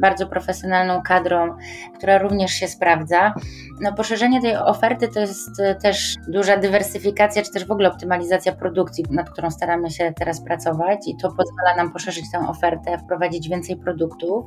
bardzo 0.02 0.28
profesjonalną 0.28 1.02
kadrą, 1.02 1.58
która 1.97 2.17
również 2.17 2.52
się 2.52 2.67
sprawdza. 2.67 3.34
No, 3.82 3.93
poszerzenie 3.93 4.41
tej 4.41 4.56
oferty 4.56 5.08
to 5.08 5.19
jest 5.19 5.49
też 5.84 6.15
duża 6.28 6.58
dywersyfikacja, 6.58 7.41
czy 7.41 7.52
też 7.52 7.65
w 7.65 7.71
ogóle 7.71 7.89
optymalizacja 7.89 8.52
produkcji, 8.52 9.06
nad 9.10 9.30
którą 9.30 9.52
staramy 9.52 9.89
się 9.89 10.13
teraz 10.19 10.41
pracować 10.41 10.99
i 11.08 11.17
to 11.21 11.30
pozwala 11.30 11.75
nam 11.78 11.93
poszerzyć 11.93 12.25
tę 12.32 12.47
ofertę, 12.47 12.97
wprowadzić 12.97 13.49
więcej 13.49 13.78
produktów, 13.78 14.45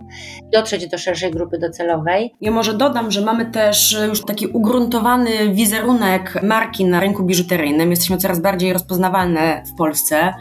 dotrzeć 0.53 0.89
do 0.89 0.99
szerszej 0.99 1.31
grupy 1.31 1.59
docelowej. 1.59 2.35
Ja 2.41 2.51
może 2.51 2.75
dodam, 2.75 3.11
że 3.11 3.21
mamy 3.21 3.47
też 3.47 3.97
już 4.09 4.25
taki 4.25 4.47
ugruntowany 4.47 5.31
wizerunek 5.55 6.43
marki 6.43 6.85
na 6.85 7.01
rynku 7.01 7.27
biżuteryjnym. 7.33 7.91
Jesteśmy 7.91 8.17
coraz 8.17 8.41
bardziej 8.41 8.73
rozpoznawalne 8.73 9.63
w 9.67 9.77
Polsce. 9.77 10.35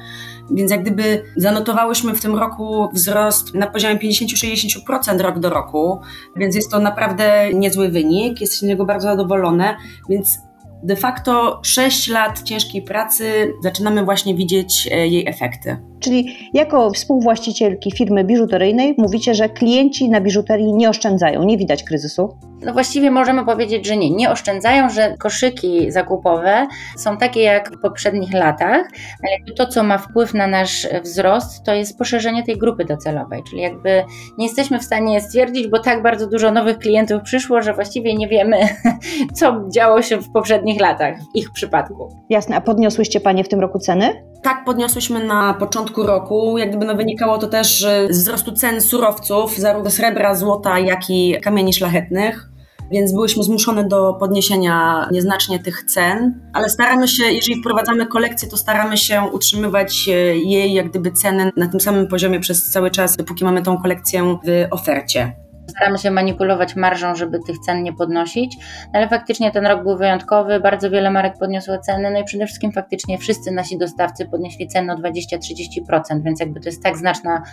Więc 0.50 0.72
jak 0.72 0.82
gdyby 0.82 1.24
zanotowałyśmy 1.38 2.16
w 2.16 2.22
tym 2.22 2.36
roku 2.36 2.90
wzrost 2.94 3.54
na 3.54 3.68
poziomie 3.68 4.00
50-60% 4.00 5.22
rok 5.22 5.40
do 5.40 5.50
roku, 5.50 6.02
więc 6.36 6.56
jest 6.56 6.72
to 6.72 6.80
naprawdę 6.80 7.54
niezły 7.54 7.90
wynik, 7.90 8.42
jesteśmy 8.42 8.68
z 8.68 8.70
niego 8.70 8.86
bardzo 8.86 9.08
zadowolone, 9.08 9.76
więc 10.10 10.40
de 10.84 10.96
facto 10.96 11.60
6 11.64 12.08
lat 12.08 12.44
ciężkiej 12.44 12.82
pracy 12.82 13.54
zaczynamy 13.64 14.06
właśnie 14.06 14.36
widzieć 14.36 14.90
e, 14.92 15.08
jej 15.08 15.28
efekty. 15.28 15.78
Czyli 16.00 16.50
jako 16.54 16.92
współwłaścicielki 16.92 17.92
firmy 17.92 18.24
biżuteryjnej 18.24 18.96
mówicie, 18.98 19.36
że 19.36 19.50
klienci 19.50 20.10
na 20.10 20.22
biżuterii 20.22 20.74
nie 20.74 20.90
oszczędzają, 20.90 21.44
nie 21.44 21.58
widać 21.58 21.84
kryzysu? 21.84 22.38
No 22.66 22.74
właściwie 22.74 23.12
możemy 23.12 23.46
powiedzieć, 23.46 23.88
że 23.88 23.98
nie. 23.98 24.10
Nie 24.10 24.32
oszczędzają, 24.32 24.90
że 24.90 25.16
koszyki 25.20 25.92
zakupowe 25.92 26.68
są 26.98 27.18
takie 27.18 27.42
jak 27.42 27.72
w 27.78 27.82
poprzednich 27.82 28.34
latach, 28.34 28.88
ale 29.24 29.32
jakby 29.32 29.54
to, 29.54 29.68
co 29.68 29.84
ma 29.84 29.98
wpływ 29.98 30.34
na 30.34 30.48
nasz 30.48 30.88
wzrost, 31.04 31.64
to 31.64 31.74
jest 31.74 31.98
poszerzenie 31.98 32.44
tej 32.44 32.58
grupy 32.58 32.86
docelowej, 32.86 33.44
czyli 33.50 33.62
jakby 33.62 34.04
nie 34.38 34.46
jesteśmy 34.46 34.80
w 34.80 34.84
stanie 34.84 35.22
stwierdzić, 35.22 35.68
bo 35.68 35.80
tak 35.80 36.04
bardzo 36.04 36.28
dużo 36.28 36.52
nowych 36.52 36.78
klientów 36.78 37.22
przyszło, 37.22 37.62
że 37.62 37.74
właściwie 37.74 38.16
nie 38.16 38.28
wiemy, 38.28 38.58
co 39.38 39.62
działo 39.74 40.02
się 40.02 40.18
w 40.18 40.32
poprzednich 40.32 40.71
latach 40.80 41.20
w 41.20 41.36
ich 41.36 41.52
przypadku. 41.52 42.10
Jasne, 42.30 42.56
a 42.56 42.62
podniosłyście 42.62 43.20
Panie 43.20 43.44
w 43.44 43.50
tym 43.50 43.60
roku 43.60 43.80
ceny? 43.80 44.24
Tak, 44.44 44.66
podniosłyśmy 44.66 45.24
na 45.24 45.54
początku 45.54 46.04
roku. 46.04 46.58
Jak 46.58 46.70
gdyby 46.70 46.86
no, 46.86 46.96
wynikało 46.96 47.38
to 47.38 47.48
też 47.48 47.88
z 48.10 48.18
wzrostu 48.18 48.52
cen 48.52 48.82
surowców, 48.82 49.58
zarówno 49.58 49.90
srebra, 49.90 50.36
złota, 50.36 50.80
jak 50.80 51.10
i 51.10 51.38
kamieni 51.42 51.74
szlachetnych 51.74 52.52
więc 52.92 53.14
byłyśmy 53.14 53.44
zmuszone 53.44 53.88
do 53.88 54.14
podniesienia 54.14 55.08
nieznacznie 55.12 55.60
tych 55.60 55.84
cen, 55.84 56.40
ale 56.54 56.70
staramy 56.70 57.08
się, 57.08 57.24
jeżeli 57.24 57.60
wprowadzamy 57.60 58.06
kolekcję, 58.06 58.50
to 58.50 58.58
staramy 58.58 58.98
się 58.98 59.22
utrzymywać 59.32 60.10
e, 60.10 60.12
jej 60.38 60.74
jak 60.74 60.90
gdyby 60.90 61.12
ceny 61.12 61.52
na 61.58 61.68
tym 61.68 61.80
samym 61.80 62.08
poziomie 62.08 62.40
przez 62.40 62.72
cały 62.72 62.92
czas, 62.92 63.18
dopóki 63.18 63.44
mamy 63.44 63.62
tą 63.62 63.78
kolekcję 63.82 64.38
w 64.46 64.68
ofercie. 64.72 65.36
Staramy 65.72 65.98
się 65.98 66.12
manipulować 66.12 66.76
marżą, 66.76 67.16
żeby 67.16 67.40
tych 67.40 67.60
cen 67.60 67.84
nie 67.84 67.94
podnosić, 67.94 68.58
no 68.86 69.00
ale 69.00 69.10
faktycznie 69.10 69.52
ten 69.52 69.68
rok 69.68 69.84
był 69.84 69.98
wyjątkowy, 69.98 70.60
bardzo 70.60 70.90
wiele 70.90 71.12
marek 71.12 71.38
podniosło 71.40 71.78
ceny, 71.78 72.12
no 72.12 72.20
i 72.20 72.24
przede 72.24 72.46
wszystkim 72.46 72.72
faktycznie 72.72 73.18
wszyscy 73.18 73.52
nasi 73.52 73.78
dostawcy 73.78 74.26
podnieśli 74.26 74.68
ceny 74.68 74.94
o 74.94 74.96
20-30%, 74.96 76.24
więc 76.24 76.40
jakby 76.40 76.60
to 76.60 76.70
jest 76.70 76.84
tak 76.84 76.98
znaczna 76.98 77.44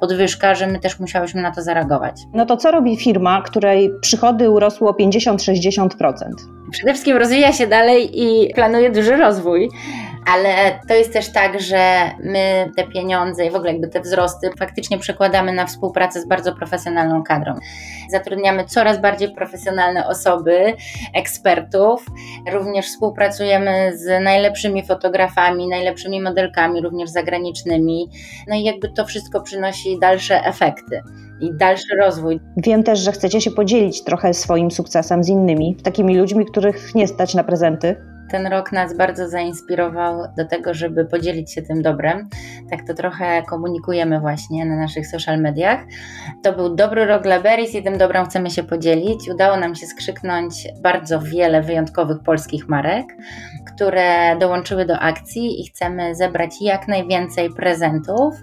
podwyżka, 0.00 0.54
że 0.54 0.66
my 0.66 0.78
też 0.78 1.00
musiałyśmy 1.00 1.42
na 1.42 1.50
to 1.50 1.62
zareagować. 1.62 2.20
No 2.32 2.46
to 2.46 2.56
co 2.56 2.70
robi 2.70 2.96
firma, 2.96 3.42
której 3.42 3.90
przychody 4.00 4.50
urosły 4.50 4.88
o 4.88 4.92
50-60%? 4.92 5.88
Przede 6.70 6.92
wszystkim 6.92 7.16
rozwija 7.16 7.52
się 7.52 7.66
dalej 7.66 8.22
i 8.22 8.54
planuje 8.54 8.90
duży 8.90 9.16
rozwój 9.16 9.68
ale 10.26 10.80
to 10.88 10.94
jest 10.94 11.12
też 11.12 11.32
tak, 11.32 11.60
że 11.60 12.10
my 12.20 12.70
te 12.76 12.86
pieniądze 12.86 13.46
i 13.46 13.50
w 13.50 13.54
ogóle 13.54 13.72
jakby 13.72 13.88
te 13.88 14.00
wzrosty 14.00 14.50
faktycznie 14.58 14.98
przekładamy 14.98 15.52
na 15.52 15.66
współpracę 15.66 16.20
z 16.20 16.28
bardzo 16.28 16.54
profesjonalną 16.54 17.22
kadrą. 17.22 17.54
Zatrudniamy 18.10 18.64
coraz 18.64 19.00
bardziej 19.00 19.34
profesjonalne 19.34 20.06
osoby, 20.06 20.74
ekspertów. 21.14 22.06
Również 22.52 22.86
współpracujemy 22.86 23.98
z 23.98 24.24
najlepszymi 24.24 24.86
fotografami, 24.86 25.68
najlepszymi 25.68 26.20
modelkami, 26.20 26.80
również 26.80 27.10
zagranicznymi. 27.10 28.10
No 28.48 28.56
i 28.56 28.62
jakby 28.62 28.88
to 28.88 29.04
wszystko 29.04 29.40
przynosi 29.40 29.98
dalsze 29.98 30.44
efekty 30.44 31.02
i 31.40 31.54
dalszy 31.54 31.96
rozwój. 32.00 32.40
Wiem 32.56 32.82
też, 32.82 32.98
że 32.98 33.12
chcecie 33.12 33.40
się 33.40 33.50
podzielić 33.50 34.04
trochę 34.04 34.34
swoim 34.34 34.70
sukcesem 34.70 35.24
z 35.24 35.28
innymi, 35.28 35.76
takimi 35.76 36.16
ludźmi, 36.16 36.46
których 36.46 36.94
nie 36.94 37.08
stać 37.08 37.34
na 37.34 37.44
prezenty. 37.44 38.13
Ten 38.34 38.46
rok 38.46 38.72
nas 38.72 38.96
bardzo 38.96 39.28
zainspirował 39.28 40.22
do 40.36 40.44
tego, 40.44 40.74
żeby 40.74 41.04
podzielić 41.04 41.52
się 41.52 41.62
tym 41.62 41.82
dobrem. 41.82 42.28
Tak 42.70 42.86
to 42.86 42.94
trochę 42.94 43.42
komunikujemy 43.42 44.20
właśnie 44.20 44.64
na 44.64 44.76
naszych 44.76 45.06
social 45.06 45.40
mediach. 45.40 45.80
To 46.42 46.52
był 46.52 46.74
dobry 46.74 47.06
rok 47.06 47.22
dla 47.22 47.40
Beris 47.40 47.74
i 47.74 47.82
tym 47.82 47.98
dobrem 47.98 48.26
chcemy 48.26 48.50
się 48.50 48.62
podzielić. 48.62 49.28
Udało 49.30 49.56
nam 49.56 49.74
się 49.74 49.86
skrzyknąć 49.86 50.68
bardzo 50.82 51.20
wiele 51.20 51.62
wyjątkowych 51.62 52.18
polskich 52.22 52.68
marek, 52.68 53.06
które 53.74 54.36
dołączyły 54.36 54.84
do 54.84 54.98
akcji 54.98 55.60
i 55.60 55.66
chcemy 55.66 56.14
zebrać 56.14 56.50
jak 56.60 56.88
najwięcej 56.88 57.50
prezentów. 57.50 58.34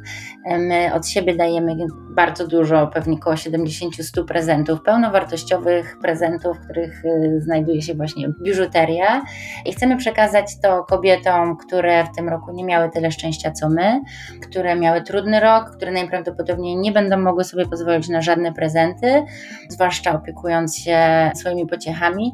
My 0.46 0.94
od 0.94 1.08
siebie 1.08 1.36
dajemy 1.36 1.76
bardzo 2.10 2.48
dużo, 2.48 2.88
pewnie 2.88 3.18
około 3.18 3.36
70-100 3.36 4.26
prezentów, 4.26 4.82
pełnowartościowych 4.82 5.98
prezentów, 6.02 6.58
w 6.58 6.64
których 6.64 7.06
y, 7.06 7.42
znajduje 7.42 7.82
się 7.82 7.94
właśnie 7.94 8.28
biżuteria 8.42 9.22
i 9.66 9.74
chcemy 9.74 9.98
przekazać 9.98 10.60
to 10.62 10.84
kobietom, 10.84 11.58
które 11.58 12.04
w 12.04 12.16
tym 12.16 12.30
roku 12.30 12.52
nie 12.52 12.64
miały 12.64 12.90
tyle 12.90 13.12
szczęścia 13.12 13.52
co 13.52 13.70
my, 13.70 14.02
które 14.42 14.76
miały 14.76 15.02
trudny 15.02 15.40
rok, 15.40 15.72
które 15.76 15.92
najprawdopodobniej 15.92 16.78
nie 16.78 16.92
będą 16.92 17.18
mogły 17.18 17.44
sobie 17.44 17.66
pozwolić 17.66 18.10
na 18.10 18.22
żadne 18.22 18.54
prezenty, 18.54 19.24
zwłaszcza 19.70 20.16
opiekując 20.16 20.78
się 20.78 21.32
swoimi 21.36 21.68
pociechami. 21.68 22.34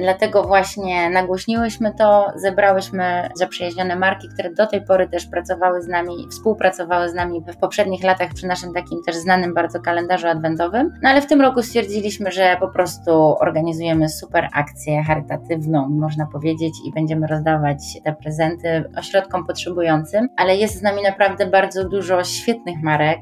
Dlatego 0.00 0.42
właśnie 0.42 1.10
nagłośniłyśmy 1.10 1.94
to, 1.94 2.32
zebrałyśmy 2.36 3.28
zaprzyjaźnione 3.34 3.96
marki, 3.96 4.28
które 4.28 4.50
do 4.54 4.66
tej 4.66 4.84
pory 4.84 5.08
też 5.08 5.26
pracowały 5.26 5.82
z 5.82 5.88
nami, 5.88 6.26
współpracowały 6.30 7.08
z 7.08 7.14
nami 7.14 7.42
w 7.52 7.56
poprzednich 7.56 8.04
latach 8.04 8.34
przy 8.34 8.46
naszym 8.46 8.74
takim 8.74 9.02
też 9.06 9.16
znanym 9.16 9.54
bardzo 9.54 9.80
kalendarzu 9.80 10.26
adwentowym. 10.26 10.92
No 11.02 11.08
ale 11.08 11.22
w 11.22 11.26
tym 11.26 11.40
roku 11.40 11.62
stwierdziliśmy, 11.62 12.30
że 12.30 12.56
po 12.60 12.68
prostu 12.68 13.10
organizujemy 13.40 14.08
super 14.08 14.48
akcję 14.52 15.02
charytatywną, 15.02 15.88
można 15.88 16.26
powiedzieć, 16.26 16.74
i 16.86 16.92
będziemy 16.92 17.26
rozdawać 17.26 17.78
te 18.04 18.12
prezenty 18.12 18.84
ośrodkom 18.96 19.46
potrzebującym, 19.46 20.28
ale 20.36 20.56
jest 20.56 20.78
z 20.78 20.82
nami 20.82 21.02
naprawdę 21.02 21.46
bardzo 21.46 21.88
dużo 21.88 22.24
świetnych 22.24 22.82
marek. 22.82 23.18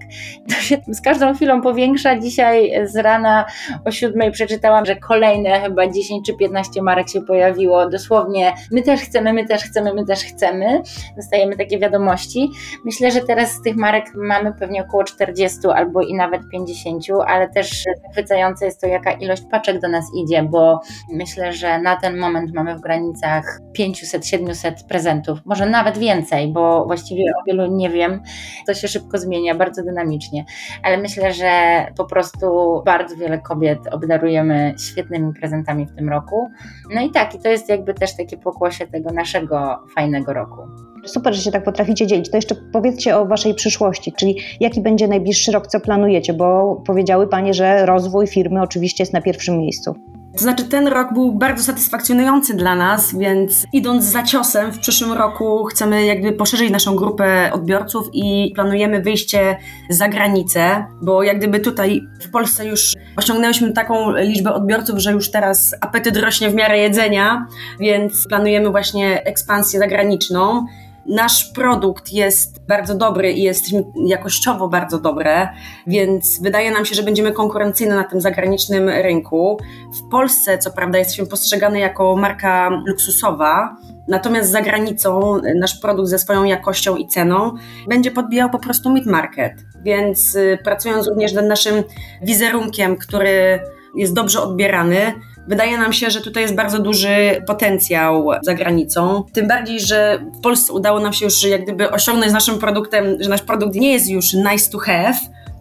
To 0.49 0.55
się 0.55 0.77
z 0.89 1.01
każdą 1.01 1.35
chwilą 1.35 1.63
powiększa. 1.63 2.19
Dzisiaj 2.19 2.73
z 2.85 2.97
rana 2.97 3.45
o 3.85 3.91
siódmej 3.91 4.31
przeczytałam, 4.31 4.87
że 4.87 4.97
kolejne 4.97 5.61
chyba 5.61 5.89
10 5.89 6.27
czy 6.27 6.35
15 6.35 6.83
marek 6.83 7.09
się 7.09 7.23
pojawiło. 7.23 7.89
Dosłownie 7.89 8.55
my 8.73 8.83
też 8.83 9.01
chcemy, 9.01 9.33
my 9.33 9.47
też 9.47 9.63
chcemy, 9.63 9.95
my 9.95 10.05
też 10.05 10.25
chcemy. 10.25 10.83
Dostajemy 11.17 11.57
takie 11.57 11.79
wiadomości. 11.79 12.51
Myślę, 12.85 13.11
że 13.11 13.21
teraz 13.21 13.53
z 13.53 13.63
tych 13.63 13.77
marek 13.77 14.05
mamy 14.17 14.53
pewnie 14.53 14.83
około 14.85 15.05
40 15.05 15.59
albo 15.75 16.03
i 16.03 16.15
nawet 16.15 16.43
50, 16.53 17.05
ale 17.27 17.49
też 17.49 17.85
zachwycające 18.03 18.65
jest 18.65 18.81
to, 18.81 18.87
jaka 18.87 19.13
ilość 19.13 19.43
paczek 19.51 19.81
do 19.81 19.89
nas 19.89 20.05
idzie, 20.15 20.43
bo 20.43 20.81
myślę, 21.13 21.53
że 21.53 21.79
na 21.79 21.97
ten 21.97 22.19
moment 22.19 22.55
mamy 22.55 22.77
w 22.77 22.81
granicach 22.81 23.61
500-700 23.79 24.73
prezentów, 24.89 25.39
może 25.45 25.67
nawet 25.67 25.99
więcej, 25.99 26.53
bo 26.53 26.87
właściwie 26.87 27.23
o 27.23 27.45
wielu 27.47 27.77
nie 27.77 27.91
wiem. 27.91 28.23
To 28.67 28.75
się 28.75 28.89
szybko 28.89 29.19
zmienia, 29.19 29.55
bardzo 29.55 29.83
dynamicznie, 29.83 30.45
ale 30.83 30.99
myślę, 30.99 31.33
że 31.33 31.51
po 31.97 32.05
prostu 32.05 32.47
bardzo 32.85 33.17
wiele 33.17 33.39
kobiet 33.39 33.79
obdarujemy 33.93 34.75
świetnymi 34.79 35.33
prezentami 35.33 35.87
w 35.87 35.95
tym 35.97 36.09
roku. 36.09 36.49
No 36.95 37.01
i 37.01 37.11
tak, 37.11 37.35
i 37.35 37.39
to 37.39 37.49
jest 37.49 37.69
jakby 37.69 37.95
też 37.95 38.17
takie 38.17 38.37
pokłosie 38.37 38.87
tego 38.87 39.11
naszego 39.11 39.79
fajnego 39.95 40.33
roku. 40.33 40.63
Super, 41.07 41.35
że 41.35 41.43
się 41.43 41.51
tak 41.51 41.65
potraficie 41.65 42.07
dzielić. 42.07 42.31
To 42.31 42.37
jeszcze 42.37 42.55
powiedzcie 42.55 43.17
o 43.17 43.27
waszej 43.27 43.55
przyszłości, 43.55 44.13
czyli 44.13 44.37
jaki 44.61 44.81
będzie 44.81 45.09
najbliższy 45.09 45.53
rok, 45.53 45.67
co 45.67 45.81
planujecie, 45.81 46.33
bo 46.33 46.77
powiedziały 46.87 47.29
panie, 47.29 47.55
że 47.55 47.87
rozwój 47.87 48.27
firmy 48.27 48.63
oczywiście 48.63 49.03
jest 49.03 49.13
na 49.13 49.21
pierwszym 49.21 49.59
miejscu. 49.59 49.95
To 50.37 50.43
znaczy, 50.43 50.65
ten 50.65 50.89
rok 50.89 51.13
był 51.13 51.33
bardzo 51.33 51.65
satysfakcjonujący 51.65 52.55
dla 52.55 52.75
nas, 52.75 53.15
więc 53.19 53.65
idąc 53.73 54.05
za 54.05 54.23
ciosem 54.23 54.73
w 54.73 54.79
przyszłym 54.79 55.13
roku 55.13 55.65
chcemy 55.65 56.07
jakby 56.07 56.33
poszerzyć 56.33 56.71
naszą 56.71 56.97
grupę 56.97 57.51
odbiorców 57.53 58.09
i 58.13 58.53
planujemy 58.55 59.03
wyjście 59.03 59.57
za 59.91 60.09
granicę, 60.09 60.85
bo 61.03 61.23
jak 61.23 61.39
gdyby 61.39 61.61
tutaj 61.61 62.01
w 62.21 62.31
Polsce 62.31 62.67
już 62.67 62.95
osiągnęliśmy 63.17 63.73
taką 63.73 64.17
liczbę 64.17 64.55
odbiorców, 64.55 64.99
że 64.99 65.13
już 65.13 65.31
teraz 65.31 65.75
apetyt 65.81 66.17
rośnie 66.17 66.51
w 66.51 66.55
miarę 66.55 66.79
jedzenia, 66.79 67.47
więc 67.81 68.27
planujemy 68.29 68.71
właśnie 68.71 69.25
ekspansję 69.25 69.81
zagraniczną. 69.81 70.67
Nasz 71.09 71.53
produkt 71.53 72.13
jest 72.13 72.67
bardzo 72.67 72.95
dobry 72.95 73.33
i 73.33 73.43
jesteśmy 73.43 73.85
jakościowo 74.07 74.69
bardzo 74.69 74.99
dobre, 74.99 75.49
więc 75.87 76.43
wydaje 76.43 76.71
nam 76.71 76.85
się, 76.85 76.95
że 76.95 77.03
będziemy 77.03 77.33
konkurencyjni 77.33 77.93
na 77.93 78.05
tym 78.05 78.21
zagranicznym 78.21 78.89
rynku. 78.89 79.59
W 79.95 80.11
Polsce, 80.11 80.59
co 80.59 80.71
prawda, 80.71 80.99
jesteśmy 80.99 81.27
postrzegane 81.27 81.79
jako 81.79 82.17
marka 82.17 82.83
luksusowa, 82.87 83.77
Natomiast 84.09 84.51
za 84.51 84.63
granicą 84.63 85.41
nasz 85.55 85.79
produkt 85.79 86.09
ze 86.09 86.19
swoją 86.19 86.45
jakością 86.45 86.97
i 86.97 87.07
ceną 87.07 87.55
będzie 87.89 88.11
podbijał 88.11 88.51
po 88.51 88.59
prostu 88.59 88.93
mid 88.93 89.07
market. 89.07 89.53
Więc 89.83 90.35
y, 90.35 90.59
pracując 90.65 91.09
również 91.09 91.33
nad 91.33 91.45
naszym 91.45 91.85
wizerunkiem, 92.23 92.97
który 92.97 93.61
jest 93.97 94.15
dobrze 94.15 94.43
odbierany, 94.43 95.13
Wydaje 95.49 95.79
nam 95.79 95.93
się, 95.93 96.11
że 96.11 96.21
tutaj 96.21 96.43
jest 96.43 96.55
bardzo 96.55 96.79
duży 96.79 97.43
potencjał 97.47 98.29
za 98.43 98.55
granicą. 98.55 99.25
Tym 99.33 99.49
bardziej, 99.49 99.81
że 99.81 100.19
w 100.39 100.41
Polsce 100.41 100.73
udało 100.73 101.01
nam 101.01 101.13
się 101.13 101.25
już 101.25 101.43
jak 101.43 101.63
gdyby 101.63 101.91
osiągnąć 101.91 102.31
z 102.31 102.35
naszym 102.35 102.59
produktem, 102.59 103.05
że 103.21 103.31
nasz 103.31 103.43
produkt 103.43 103.75
nie 103.75 103.93
jest 103.93 104.09
już 104.09 104.33
nice 104.33 104.71
to 104.71 104.79
have, 104.79 105.19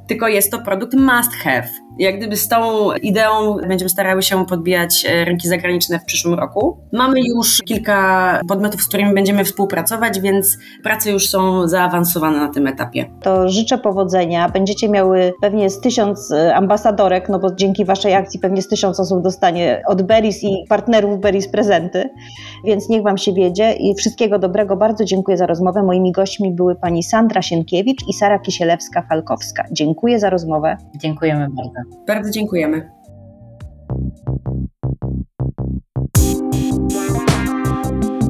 tylko 0.08 0.28
jest 0.28 0.51
to 0.51 0.60
produkt 0.60 0.93
must 0.93 1.34
have. 1.34 1.68
Jak 1.99 2.18
gdyby 2.18 2.38
z 2.38 2.47
tą 2.47 2.91
ideą 2.91 3.58
będziemy 3.68 3.89
starały 3.89 4.24
się 4.24 4.45
podbijać 4.45 5.06
e, 5.10 5.26
rynki 5.26 5.47
zagraniczne 5.47 5.99
w 5.99 6.06
przyszłym 6.06 6.34
roku. 6.34 6.78
Mamy 6.93 7.20
już 7.36 7.62
kilka 7.66 8.39
podmiotów, 8.47 8.82
z 8.82 8.88
którymi 8.88 9.14
będziemy 9.14 9.43
współpracować, 9.43 10.20
więc 10.20 10.58
prace 10.84 11.12
już 11.12 11.30
są 11.30 11.68
zaawansowane 11.68 12.39
na 12.39 12.49
tym 12.49 12.68
etapie. 12.68 13.06
To 13.22 13.49
życzę 13.49 13.78
powodzenia. 13.78 14.49
Będziecie 14.49 14.89
miały 14.89 15.34
pewnie 15.41 15.70
z 15.70 15.80
tysiąc 15.80 16.32
e, 16.32 16.56
ambasadorek, 16.56 17.30
no 17.30 17.39
bo 17.39 17.56
dzięki 17.56 17.86
waszej 17.86 18.14
akcji 18.14 18.39
pewnie 18.39 18.62
z 18.62 18.68
tysiąc 18.68 18.99
osób 18.99 19.24
dostanie 19.24 19.82
od 19.88 20.01
Beris 20.01 20.43
i 20.43 20.66
partnerów 20.70 21.20
Beris 21.20 21.47
prezenty, 21.47 22.10
więc 22.66 22.89
niech 22.89 23.03
wam 23.03 23.18
się 23.18 23.34
wiedzie 23.34 23.74
i 23.74 23.95
wszystkiego 23.95 24.39
dobrego. 24.39 24.78
Bardzo 24.78 25.06
dziękuję 25.06 25.38
za 25.38 25.45
rozmowę. 25.45 25.84
Moimi 25.84 26.12
gośćmi 26.12 26.51
były 26.51 26.76
pani 26.76 27.03
Sandra 27.03 27.41
Sienkiewicz 27.41 28.08
i 28.10 28.14
Sara 28.14 28.39
Kisielewska-Falkowska. 28.39 29.64
Dziękuję 29.72 29.95
za 30.18 30.30
rozmowę. 30.30 30.78
Dziękujemy 30.96 31.48
bardzo. 31.50 32.06
Bardzo 32.08 32.32
dziękujemy. 32.32 32.91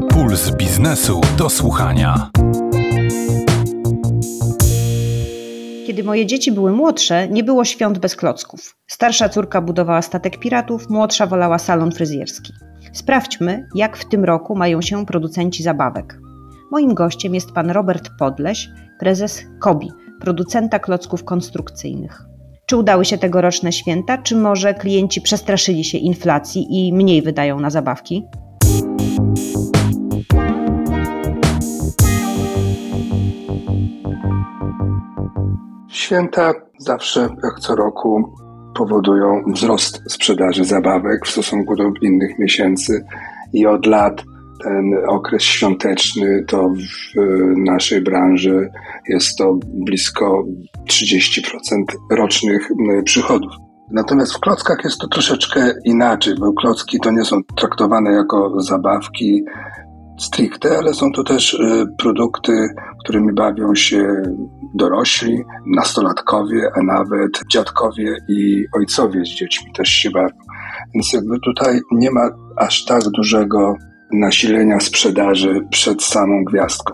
Puls 0.09 0.51
biznesu 0.55 1.21
do 1.37 1.49
słuchania. 1.49 2.29
Kiedy 5.87 6.03
moje 6.03 6.25
dzieci 6.25 6.51
były 6.51 6.71
młodsze, 6.71 7.27
nie 7.27 7.43
było 7.43 7.65
świąt 7.65 7.99
bez 7.99 8.15
klocków. 8.15 8.75
Starsza 8.87 9.29
córka 9.29 9.61
budowała 9.61 10.01
statek 10.01 10.39
piratów, 10.39 10.89
młodsza 10.89 11.27
wolała 11.27 11.57
salon 11.57 11.91
fryzjerski. 11.91 12.53
Sprawdźmy, 12.93 13.67
jak 13.75 13.97
w 13.97 14.09
tym 14.09 14.25
roku 14.25 14.55
mają 14.55 14.81
się 14.81 15.05
producenci 15.05 15.63
zabawek. 15.63 16.19
Moim 16.71 16.93
gościem 16.93 17.35
jest 17.35 17.51
pan 17.51 17.69
Robert 17.69 18.09
Podleś, 18.19 18.69
prezes 18.99 19.43
KOBI, 19.59 19.91
producenta 20.25 20.79
klocków 20.79 21.23
konstrukcyjnych. 21.23 22.21
Czy 22.65 22.77
udały 22.77 23.05
się 23.05 23.17
tegoroczne 23.17 23.71
święta, 23.71 24.17
czy 24.17 24.35
może 24.35 24.73
klienci 24.73 25.21
przestraszyli 25.21 25.83
się 25.83 25.97
inflacji 25.97 26.67
i 26.69 26.93
mniej 26.93 27.21
wydają 27.21 27.59
na 27.59 27.69
zabawki? 27.69 28.25
Święta 35.89 36.53
zawsze, 36.79 37.21
jak 37.21 37.59
co 37.59 37.75
roku, 37.75 38.35
powodują 38.75 39.43
wzrost 39.53 40.01
sprzedaży 40.07 40.65
zabawek 40.65 41.25
w 41.25 41.29
stosunku 41.29 41.75
do 41.75 41.83
innych 42.01 42.39
miesięcy 42.39 43.05
i 43.53 43.67
od 43.67 43.85
lat 43.85 44.23
ten 44.63 44.95
okres 45.07 45.43
świąteczny 45.43 46.45
to 46.47 46.69
w 46.69 47.19
naszej 47.57 48.01
branży 48.01 48.69
jest 49.09 49.37
to 49.37 49.59
blisko 49.73 50.43
30% 50.89 51.49
rocznych 52.11 52.69
przychodów. 53.05 53.51
Natomiast 53.91 54.33
w 54.33 54.39
klockach 54.39 54.77
jest 54.83 54.97
to 54.97 55.07
troszeczkę 55.07 55.71
inaczej, 55.85 56.35
bo 56.39 56.53
klocki 56.53 56.99
to 56.99 57.11
nie 57.11 57.25
są 57.25 57.43
traktowane 57.57 58.11
jako 58.11 58.61
zabawki, 58.61 59.43
stricte, 60.19 60.77
ale 60.77 60.93
są 60.93 61.11
to 61.11 61.23
też 61.23 61.53
y, 61.53 61.85
produkty, 61.97 62.51
którymi 63.03 63.33
bawią 63.33 63.75
się 63.75 64.21
dorośli, 64.75 65.43
nastolatkowie, 65.75 66.71
a 66.75 66.83
nawet 66.83 67.31
dziadkowie 67.51 68.17
i 68.29 68.65
ojcowie 68.77 69.25
z 69.25 69.29
dziećmi 69.29 69.73
też 69.73 69.89
się 69.89 70.09
bawią. 70.11 70.37
Więc 70.93 71.13
jakby 71.13 71.39
tutaj 71.39 71.79
nie 71.91 72.11
ma 72.11 72.29
aż 72.57 72.85
tak 72.85 73.01
dużego 73.01 73.75
nasilenia 74.11 74.79
sprzedaży 74.79 75.67
przed 75.69 76.03
samą 76.03 76.43
gwiazdką. 76.43 76.93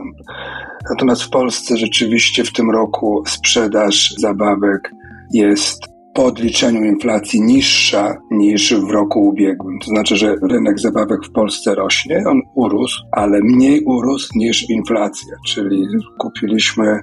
Natomiast 0.90 1.24
w 1.24 1.30
Polsce 1.30 1.78
rzeczywiście 1.78 2.44
w 2.44 2.54
tym 2.54 2.72
roku 2.72 3.24
sprzedaż 3.28 4.14
zabawek 4.18 4.92
jest 5.34 5.92
po 6.14 6.26
odliczeniu 6.26 6.84
inflacji 6.84 7.42
niższa 7.42 8.18
niż 8.32 8.74
w 8.74 8.90
roku 8.90 9.28
ubiegłym. 9.28 9.80
To 9.80 9.88
znaczy, 9.88 10.18
że 10.18 10.36
rynek 10.50 10.80
zabawek 10.80 11.26
w 11.26 11.32
Polsce 11.32 11.76
rośnie, 11.76 12.24
on 12.28 12.42
urósł, 12.56 13.04
ale 13.12 13.40
mniej 13.44 13.84
urósł 13.86 14.30
niż 14.36 14.70
inflacja, 14.70 15.36
czyli 15.48 15.88
kupiliśmy 16.20 16.88
y, 16.88 17.00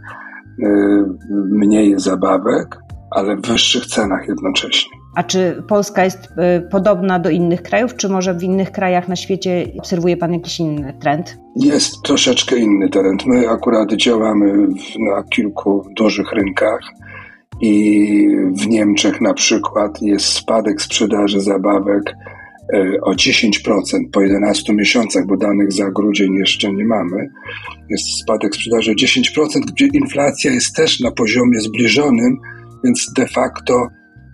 mniej 1.50 1.94
zabawek, 2.00 2.78
ale 3.10 3.36
w 3.36 3.46
wyższych 3.46 3.86
cenach 3.86 4.28
jednocześnie. 4.28 4.98
A 5.18 5.22
czy 5.22 5.62
Polska 5.68 6.04
jest 6.04 6.18
y, 6.24 6.68
podobna 6.70 7.18
do 7.18 7.30
innych 7.30 7.62
krajów, 7.62 7.96
czy 7.96 8.08
może 8.08 8.34
w 8.34 8.42
innych 8.42 8.72
krajach 8.72 9.08
na 9.08 9.16
świecie 9.16 9.66
obserwuje 9.78 10.16
Pan 10.16 10.32
jakiś 10.32 10.60
inny 10.60 10.94
trend? 11.00 11.38
Jest 11.56 12.02
troszeczkę 12.02 12.56
inny 12.56 12.88
trend. 12.88 13.26
My 13.26 13.48
akurat 13.48 13.92
działamy 13.92 14.68
na 14.98 15.22
kilku 15.22 15.88
dużych 15.96 16.32
rynkach 16.32 16.80
i 17.60 18.28
w 18.52 18.66
Niemczech 18.66 19.20
na 19.20 19.34
przykład 19.34 20.02
jest 20.02 20.26
spadek 20.26 20.82
sprzedaży 20.82 21.40
zabawek 21.40 22.14
e, 22.74 23.00
o 23.02 23.12
10% 23.12 23.50
po 24.12 24.20
11 24.20 24.74
miesiącach, 24.74 25.26
bo 25.26 25.36
danych 25.36 25.72
za 25.72 25.90
grudzień 25.90 26.34
jeszcze 26.34 26.72
nie 26.72 26.84
mamy. 26.84 27.30
Jest 27.90 28.20
spadek 28.22 28.54
sprzedaży 28.54 28.90
o 28.90 28.94
10%, 28.94 29.48
gdzie 29.72 29.86
inflacja 29.86 30.52
jest 30.52 30.76
też 30.76 31.00
na 31.00 31.10
poziomie 31.10 31.60
zbliżonym, 31.60 32.36
więc 32.84 33.12
de 33.16 33.26
facto 33.26 33.88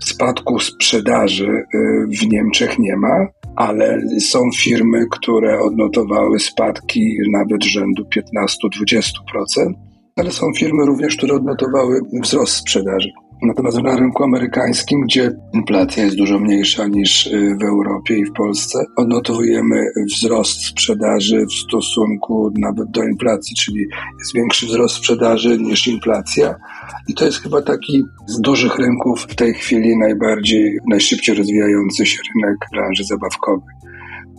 spadku 0.04 0.60
sprzedaży 0.60 1.48
e, 1.48 1.78
w 2.18 2.26
Niemczech 2.26 2.78
nie 2.78 2.96
ma, 2.96 3.26
ale 3.56 4.00
są 4.20 4.40
firmy, 4.56 5.06
które 5.10 5.60
odnotowały 5.60 6.38
spadki 6.40 7.16
nawet 7.32 7.64
rzędu 7.64 8.02
15-20% 8.02 9.74
ale 10.16 10.32
są 10.32 10.52
firmy 10.52 10.86
również, 10.86 11.16
które 11.16 11.34
odnotowały 11.34 12.00
wzrost 12.22 12.54
sprzedaży. 12.54 13.08
Natomiast 13.44 13.82
na 13.82 13.96
rynku 13.96 14.24
amerykańskim, 14.24 15.00
gdzie 15.00 15.30
inflacja 15.52 16.04
jest 16.04 16.16
dużo 16.16 16.38
mniejsza 16.38 16.86
niż 16.86 17.26
y, 17.26 17.56
w 17.60 17.64
Europie 17.64 18.18
i 18.18 18.24
w 18.24 18.32
Polsce, 18.32 18.78
odnotowujemy 18.96 19.84
wzrost 20.16 20.66
sprzedaży 20.66 21.46
w 21.46 21.52
stosunku 21.52 22.50
nawet 22.58 22.90
do 22.90 23.02
inflacji, 23.02 23.56
czyli 23.56 23.86
jest 24.18 24.34
większy 24.34 24.66
wzrost 24.66 24.94
sprzedaży 24.94 25.58
niż 25.58 25.86
inflacja. 25.86 26.54
I 27.08 27.14
to 27.14 27.24
jest 27.24 27.38
chyba 27.42 27.62
taki 27.62 28.04
z 28.26 28.40
dużych 28.40 28.78
rynków 28.78 29.22
w 29.22 29.34
tej 29.34 29.54
chwili 29.54 29.98
najbardziej, 29.98 30.78
najszybciej 30.90 31.34
rozwijający 31.34 32.06
się 32.06 32.18
rynek 32.34 32.56
branży 32.72 33.04
zabawkowej. 33.04 33.74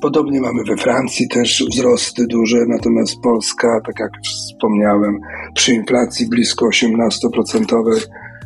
Podobnie 0.01 0.41
mamy 0.41 0.63
we 0.63 0.77
Francji 0.77 1.27
też 1.27 1.65
wzrosty 1.71 2.27
duże, 2.27 2.57
natomiast 2.67 3.21
Polska, 3.23 3.81
tak 3.85 3.99
jak 3.99 4.11
wspomniałem, 4.23 5.19
przy 5.53 5.73
inflacji 5.73 6.29
blisko 6.29 6.65
18% 6.65 7.99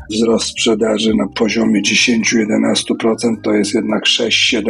wzrost 0.09 0.45
sprzedaży 0.45 1.11
na 1.15 1.27
poziomie 1.35 1.81
10-11% 1.81 3.41
to 3.43 3.53
jest 3.53 3.73
jednak 3.73 4.03
6-7% 4.03 4.63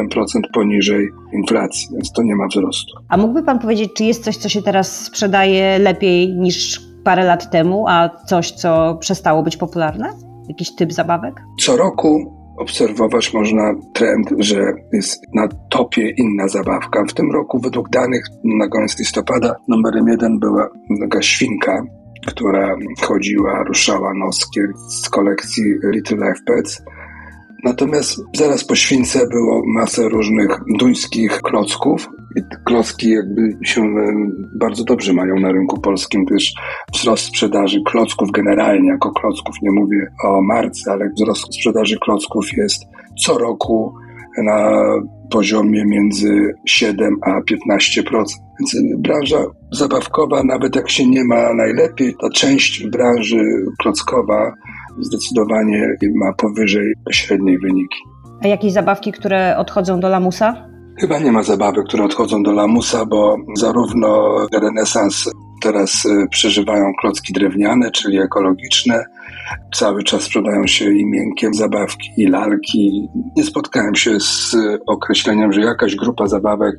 poniżej 0.53 1.09
inflacji, 1.33 1.87
więc 1.93 2.11
to 2.11 2.23
nie 2.23 2.35
ma 2.35 2.47
wzrostu. 2.47 2.93
A 3.09 3.17
mógłby 3.17 3.43
Pan 3.43 3.59
powiedzieć, 3.59 3.93
czy 3.93 4.03
jest 4.03 4.23
coś, 4.23 4.37
co 4.37 4.49
się 4.49 4.61
teraz 4.61 5.05
sprzedaje 5.05 5.79
lepiej 5.79 6.33
niż 6.33 6.81
parę 7.03 7.23
lat 7.25 7.51
temu, 7.51 7.85
a 7.87 8.09
coś, 8.25 8.51
co 8.51 8.97
przestało 8.99 9.43
być 9.43 9.57
popularne? 9.57 10.13
Jakiś 10.49 10.75
typ 10.75 10.93
zabawek? 10.93 11.41
Co 11.59 11.77
roku 11.77 12.39
obserwować 12.59 13.33
można 13.33 13.73
trend, 13.93 14.29
że 14.39 14.73
jest 14.93 15.21
na 15.33 15.47
topie 15.69 16.09
inna 16.09 16.47
zabawka. 16.47 17.05
W 17.09 17.13
tym 17.13 17.31
roku 17.31 17.59
według 17.59 17.89
danych 17.89 18.23
na 18.43 18.67
koniec 18.67 18.99
listopada 18.99 19.55
numerem 19.67 20.07
jeden 20.07 20.39
była 20.39 20.69
taka 21.01 21.21
świnka, 21.21 21.83
która 22.27 22.75
chodziła, 23.01 23.63
ruszała 23.63 24.13
noskiem 24.13 24.73
z 24.89 25.09
kolekcji 25.09 25.63
Little 25.83 26.17
Life 26.17 26.41
Pets. 26.45 26.83
Natomiast 27.63 28.21
zaraz 28.35 28.63
po 28.63 28.75
śwince 28.75 29.27
było 29.27 29.61
masę 29.65 30.09
różnych 30.09 30.59
duńskich 30.79 31.41
klocków. 31.41 32.09
I 32.35 32.41
klocki 32.65 33.09
jakby 33.09 33.57
się 33.65 33.81
e, 33.81 34.13
bardzo 34.55 34.83
dobrze 34.83 35.13
mają 35.13 35.35
na 35.35 35.51
rynku 35.51 35.81
polskim, 35.81 36.25
gdyż 36.25 36.53
wzrost 36.93 37.23
sprzedaży 37.23 37.81
klocków 37.85 38.31
generalnie, 38.31 38.89
jako 38.89 39.11
klocków 39.11 39.55
nie 39.61 39.71
mówię 39.71 40.11
o 40.23 40.41
marce, 40.41 40.91
ale 40.91 41.09
wzrost 41.09 41.53
sprzedaży 41.53 41.97
klocków 42.01 42.45
jest 42.57 42.83
co 43.25 43.37
roku 43.37 43.93
na 44.43 44.83
poziomie 45.29 45.85
między 45.85 46.53
7 46.65 47.15
a 47.21 47.41
15%. 47.41 48.23
Więc 48.59 48.75
branża 48.97 49.37
zabawkowa, 49.71 50.43
nawet 50.43 50.75
jak 50.75 50.89
się 50.89 51.07
nie 51.07 51.23
ma 51.23 51.53
najlepiej, 51.53 52.15
to 52.21 52.29
część 52.29 52.87
branży 52.87 53.41
klockowa 53.81 54.53
zdecydowanie 54.99 55.87
ma 56.15 56.33
powyżej 56.33 56.93
średniej 57.11 57.59
wyniki. 57.59 57.99
A 58.43 58.47
jakieś 58.47 58.73
zabawki, 58.73 59.11
które 59.11 59.57
odchodzą 59.57 59.99
do 59.99 60.09
lamusa? 60.09 60.69
Chyba 60.99 61.19
nie 61.19 61.31
ma 61.31 61.43
zabawek, 61.43 61.85
które 61.87 62.03
odchodzą 62.03 62.43
do 62.43 62.51
lamusa, 62.51 63.05
bo 63.05 63.37
zarówno 63.57 64.37
renesans 64.53 65.31
teraz 65.61 66.05
y, 66.05 66.27
przeżywają 66.29 66.93
klocki 67.01 67.33
drewniane, 67.33 67.91
czyli 67.91 68.19
ekologiczne. 68.19 69.05
Cały 69.75 70.03
czas 70.03 70.21
sprzedają 70.21 70.67
się 70.67 70.91
i 70.91 71.05
miękkie 71.05 71.53
zabawki, 71.53 72.09
i 72.17 72.27
lalki. 72.27 73.09
Nie 73.37 73.43
spotkałem 73.43 73.95
się 73.95 74.19
z 74.19 74.55
określeniem, 74.87 75.53
że 75.53 75.61
jakaś 75.61 75.95
grupa 75.95 76.27
zabawek 76.27 76.75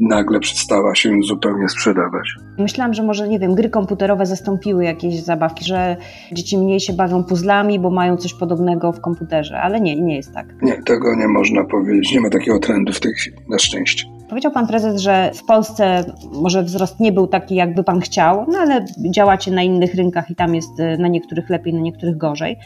nagle 0.00 0.40
przestała 0.40 0.94
się 0.94 1.10
zupełnie 1.22 1.68
sprzedawać. 1.68 2.28
Myślałam, 2.58 2.94
że 2.94 3.02
może, 3.02 3.28
nie 3.28 3.38
wiem, 3.38 3.54
gry 3.54 3.70
komputerowe 3.70 4.26
zastąpiły 4.26 4.84
jakieś 4.84 5.22
zabawki, 5.22 5.64
że 5.64 5.96
dzieci 6.32 6.58
mniej 6.58 6.80
się 6.80 6.92
bawią 6.92 7.24
puzzlami, 7.24 7.78
bo 7.78 7.90
mają 7.90 8.16
coś 8.16 8.34
podobnego 8.34 8.92
w 8.92 9.00
komputerze, 9.00 9.60
ale 9.60 9.80
nie, 9.80 9.96
nie 9.96 10.16
jest 10.16 10.34
tak. 10.34 10.62
Nie, 10.62 10.82
tego 10.82 11.16
nie 11.16 11.28
można 11.28 11.64
powiedzieć. 11.64 12.12
Nie 12.12 12.20
ma 12.20 12.30
takiego 12.30 12.58
trendu 12.58 12.92
w 12.92 13.00
tej 13.00 13.12
chwili, 13.12 13.36
na 13.48 13.58
szczęście. 13.58 14.04
Powiedział 14.34 14.52
pan 14.52 14.66
prezes, 14.66 15.00
że 15.00 15.30
w 15.34 15.44
Polsce 15.44 16.04
może 16.32 16.62
wzrost 16.62 17.00
nie 17.00 17.12
był 17.12 17.26
taki, 17.26 17.54
jakby 17.54 17.84
pan 17.84 18.00
chciał, 18.00 18.46
no 18.48 18.58
ale 18.58 18.84
działacie 19.10 19.50
na 19.50 19.62
innych 19.62 19.94
rynkach 19.94 20.30
i 20.30 20.34
tam 20.34 20.54
jest 20.54 20.80
y, 20.80 20.98
na 20.98 21.08
niektórych 21.08 21.50
lepiej, 21.50 21.74
na 21.74 21.80
niektórych 21.80 22.16
gorzej. 22.16 22.56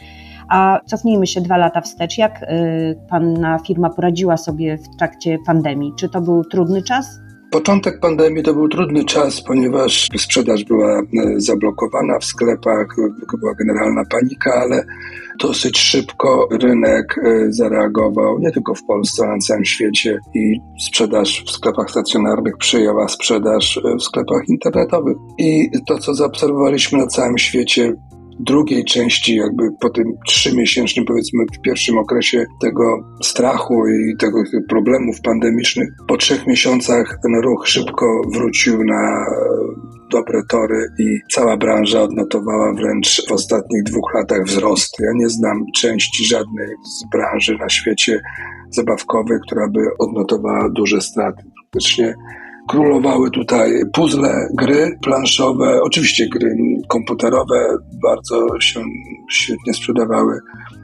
A 0.47 0.79
cofnijmy 0.85 1.27
się 1.27 1.41
dwa 1.41 1.57
lata 1.57 1.81
wstecz. 1.81 2.17
Jak 2.17 2.43
y, 2.43 2.45
Pana 3.09 3.59
firma 3.67 3.89
poradziła 3.89 4.37
sobie 4.37 4.77
w 4.77 4.97
trakcie 4.97 5.37
pandemii? 5.45 5.93
Czy 5.97 6.09
to 6.09 6.21
był 6.21 6.43
trudny 6.43 6.83
czas? 6.83 7.19
Początek 7.51 7.99
pandemii 7.99 8.43
to 8.43 8.53
był 8.53 8.67
trudny 8.67 9.05
czas, 9.05 9.41
ponieważ 9.41 10.07
sprzedaż 10.17 10.63
była 10.63 10.99
e, 10.99 11.03
zablokowana 11.37 12.19
w 12.19 12.25
sklepach, 12.25 12.87
była 13.39 13.53
generalna 13.53 14.03
panika, 14.11 14.51
ale 14.53 14.85
dosyć 15.39 15.79
szybko 15.79 16.47
rynek 16.51 17.15
e, 17.17 17.51
zareagował, 17.51 18.39
nie 18.39 18.51
tylko 18.51 18.75
w 18.75 18.83
Polsce, 18.83 19.23
ale 19.23 19.33
na 19.33 19.39
całym 19.39 19.65
świecie 19.65 20.19
i 20.33 20.59
sprzedaż 20.79 21.43
w 21.47 21.51
sklepach 21.51 21.89
stacjonarnych 21.89 22.57
przyjęła 22.57 23.07
sprzedaż 23.07 23.77
e, 23.77 23.95
w 23.95 24.03
sklepach 24.03 24.49
internetowych. 24.49 25.17
I 25.37 25.69
to, 25.87 25.97
co 25.97 26.15
zaobserwowaliśmy 26.15 26.99
na 26.99 27.07
całym 27.07 27.37
świecie, 27.37 27.93
drugiej 28.39 28.85
części, 28.85 29.35
jakby 29.35 29.63
po 29.81 29.89
tym 29.89 30.05
trzymiesięcznym, 30.27 31.05
powiedzmy, 31.05 31.45
w 31.53 31.61
pierwszym 31.61 31.97
okresie 31.97 32.45
tego 32.61 33.03
strachu 33.23 33.87
i 33.87 34.17
tego 34.19 34.43
problemów 34.69 35.21
pandemicznych, 35.21 35.89
po 36.07 36.17
trzech 36.17 36.47
miesiącach 36.47 37.19
ten 37.23 37.41
ruch 37.41 37.67
szybko 37.67 38.21
wrócił 38.33 38.83
na 38.83 39.25
dobre 40.11 40.41
tory 40.49 40.87
i 40.99 41.19
cała 41.31 41.57
branża 41.57 42.01
odnotowała 42.01 42.73
wręcz 42.73 43.27
w 43.27 43.31
ostatnich 43.31 43.83
dwóch 43.83 44.13
latach 44.13 44.43
wzrost. 44.45 44.95
Ja 44.99 45.11
nie 45.15 45.29
znam 45.29 45.65
części 45.75 46.25
żadnej 46.25 46.67
z 46.67 47.09
branży 47.11 47.57
na 47.59 47.69
świecie 47.69 48.21
zabawkowej, 48.69 49.37
która 49.47 49.67
by 49.67 49.79
odnotowała 49.99 50.69
duże 50.69 51.01
straty. 51.01 51.43
Praktycznie 51.71 52.15
Królowały 52.69 53.31
tutaj 53.31 53.71
puzzle, 53.93 54.47
gry 54.53 54.97
planszowe, 55.03 55.81
oczywiście 55.81 56.29
gry 56.29 56.55
komputerowe 56.87 57.77
bardzo 58.03 58.59
się 58.59 58.83
świetnie 59.31 59.73
sprzedawały. 59.73 60.39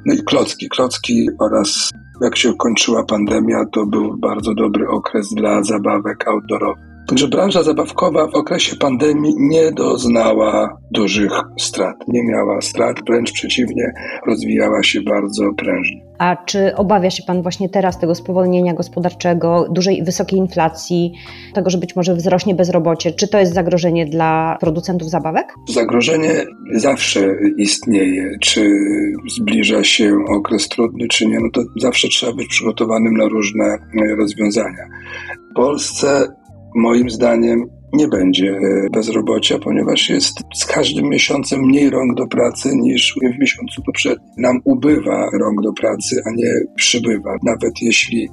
No 0.05 0.13
i 0.13 0.23
klocki, 0.23 0.69
klocki 0.69 1.30
oraz 1.39 1.91
jak 2.21 2.38
się 2.38 2.53
kończyła 2.53 3.03
pandemia, 3.03 3.65
to 3.71 3.86
był 3.86 4.17
bardzo 4.17 4.53
dobry 4.53 4.88
okres 4.88 5.34
dla 5.34 5.63
zabawek 5.63 6.28
outdoorowych. 6.28 6.94
Że 7.14 7.28
branża 7.28 7.64
zabawkowa 7.64 8.28
w 8.28 8.36
okresie 8.36 8.76
pandemii 8.76 9.34
nie 9.38 9.72
doznała 9.72 10.78
dużych 10.91 11.32
strat. 11.60 11.95
Nie 12.08 12.24
miała 12.24 12.62
strat, 12.62 12.97
wręcz 13.08 13.32
przeciwnie, 13.32 13.93
rozwijała 14.28 14.84
się 14.84 15.01
bardzo 15.01 15.43
prężnie. 15.58 16.06
A 16.18 16.36
czy 16.45 16.76
obawia 16.76 17.10
się 17.10 17.24
Pan 17.28 17.41
właśnie 17.41 17.70
teraz 17.70 17.99
tego 17.99 18.16
spowolnienia 18.16 18.74
gospodarczego, 18.74 19.68
dużej, 19.72 20.03
wysokiej 20.03 20.39
inflacji, 20.39 21.14
tego, 21.53 21.70
że 21.70 21.78
być 21.78 21.95
może 21.95 22.16
wzrośnie 22.16 22.56
bezrobocie? 22.56 23.12
Czy 23.12 23.28
to 23.28 23.39
jest 23.39 23.53
zagrożenie 23.53 24.06
dla 24.06 24.58
producentów 24.60 25.10
zabawek? 25.10 25.53
Zagrożenie 25.74 26.32
zawsze 26.74 27.28
istnieje. 27.58 28.38
Czy 28.41 28.70
zbliża 29.36 29.84
się 29.84 30.16
okres 30.30 30.70
trudny, 30.70 31.08
czy 31.08 31.28
nie, 31.28 31.39
no 31.39 31.49
to 31.53 31.62
zawsze 31.82 32.08
trzeba 32.08 32.34
być 32.34 32.47
przygotowanym 32.47 33.14
na 33.14 33.26
różne 33.26 33.78
rozwiązania. 34.18 34.88
W 35.51 35.56
Polsce 35.56 36.28
moim 36.76 37.09
zdaniem 37.09 37.69
nie 37.93 38.07
będzie 38.07 38.49
e, 38.49 38.89
bezrobocia, 38.93 39.59
ponieważ 39.59 40.09
jest 40.09 40.39
z 40.55 40.65
każdym 40.65 41.09
miesiącem 41.09 41.59
mniej 41.61 41.89
rąk 41.89 42.17
do 42.17 42.28
pracy 42.28 42.69
niż 42.76 43.15
w 43.36 43.39
miesiącu 43.39 43.82
poprzednim. 43.86 44.30
Nam 44.38 44.59
ubywa 44.63 45.30
rąk 45.41 45.61
do 45.61 45.73
pracy, 45.73 46.21
a 46.28 46.32
nie 46.36 46.51
przybywa. 46.76 47.36
Nawet 47.43 47.82
jeśli 47.82 48.30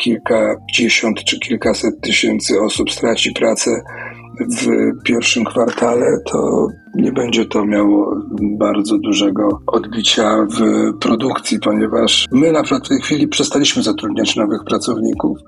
kilkadziesiąt 0.00 1.24
czy 1.24 1.38
kilkaset 1.38 2.00
tysięcy 2.00 2.60
osób 2.60 2.90
straci 2.90 3.32
pracę 3.32 3.70
w 4.40 4.66
pierwszym 5.04 5.44
kwartale, 5.44 6.06
to 6.26 6.68
nie 6.94 7.12
będzie 7.12 7.44
to 7.44 7.66
miało 7.66 8.16
bardzo 8.58 8.98
dużego 8.98 9.60
odbicia 9.66 10.46
w 10.58 10.92
produkcji, 10.98 11.58
ponieważ 11.60 12.26
my 12.32 12.52
na 12.52 12.62
przykład 12.62 12.86
w 12.86 12.88
tej 12.88 13.00
chwili 13.00 13.28
przestaliśmy 13.28 13.82
zatrudniać 13.82 14.36
nowych 14.36 14.64
pracowników 14.64 15.38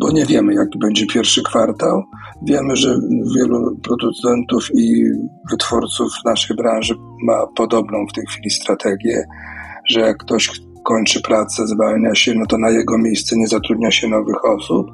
bo 0.00 0.10
nie 0.10 0.26
wiemy, 0.26 0.54
jaki 0.54 0.78
będzie 0.78 1.06
pierwszy 1.06 1.42
kwartał. 1.42 2.02
Wiemy, 2.42 2.76
że 2.76 2.98
wielu 3.36 3.76
producentów 3.82 4.68
i 4.74 5.04
wytwórców 5.50 6.12
w 6.22 6.24
naszej 6.24 6.56
branży 6.56 6.94
ma 7.26 7.46
podobną 7.56 8.06
w 8.10 8.12
tej 8.12 8.26
chwili 8.26 8.50
strategię, 8.50 9.24
że 9.88 10.00
jak 10.00 10.16
ktoś 10.16 10.50
kończy 10.84 11.22
pracę, 11.22 11.66
zwalnia 11.66 12.14
się, 12.14 12.34
no 12.34 12.46
to 12.46 12.58
na 12.58 12.70
jego 12.70 12.98
miejsce 12.98 13.36
nie 13.36 13.46
zatrudnia 13.46 13.90
się 13.90 14.08
nowych 14.08 14.44
osób, 14.44 14.86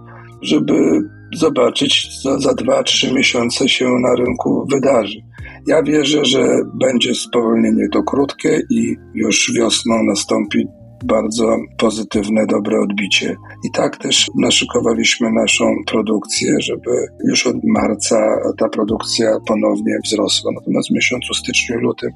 żeby 0.43 1.01
zobaczyć, 1.35 2.23
co 2.23 2.41
za 2.41 2.55
dwa, 2.55 2.83
trzy 2.83 3.15
miesiące 3.15 3.69
się 3.69 3.85
na 3.85 4.15
rynku 4.15 4.67
wydarzy. 4.73 5.19
Ja 5.67 5.83
wierzę, 5.83 6.25
że 6.25 6.47
będzie 6.75 7.15
spowolnienie 7.15 7.89
to 7.93 8.03
krótkie 8.03 8.63
i 8.71 8.97
już 9.15 9.53
wiosną 9.55 10.03
nastąpi 10.03 10.67
bardzo 11.05 11.57
pozytywne, 11.79 12.47
dobre 12.47 12.81
odbicie. 12.81 13.37
I 13.65 13.71
tak 13.71 13.97
też 13.97 14.31
naszykowaliśmy 14.39 15.33
naszą 15.33 15.65
produkcję, 15.87 16.57
żeby 16.61 16.91
już 17.29 17.47
od 17.47 17.57
marca 17.65 18.17
ta 18.59 18.69
produkcja 18.69 19.27
ponownie 19.47 19.99
wzrosła. 20.05 20.53
Natomiast 20.55 20.89
w 20.89 20.95
miesiącu 20.95 21.35
styczniu, 21.35 21.79
lutym 21.79 22.11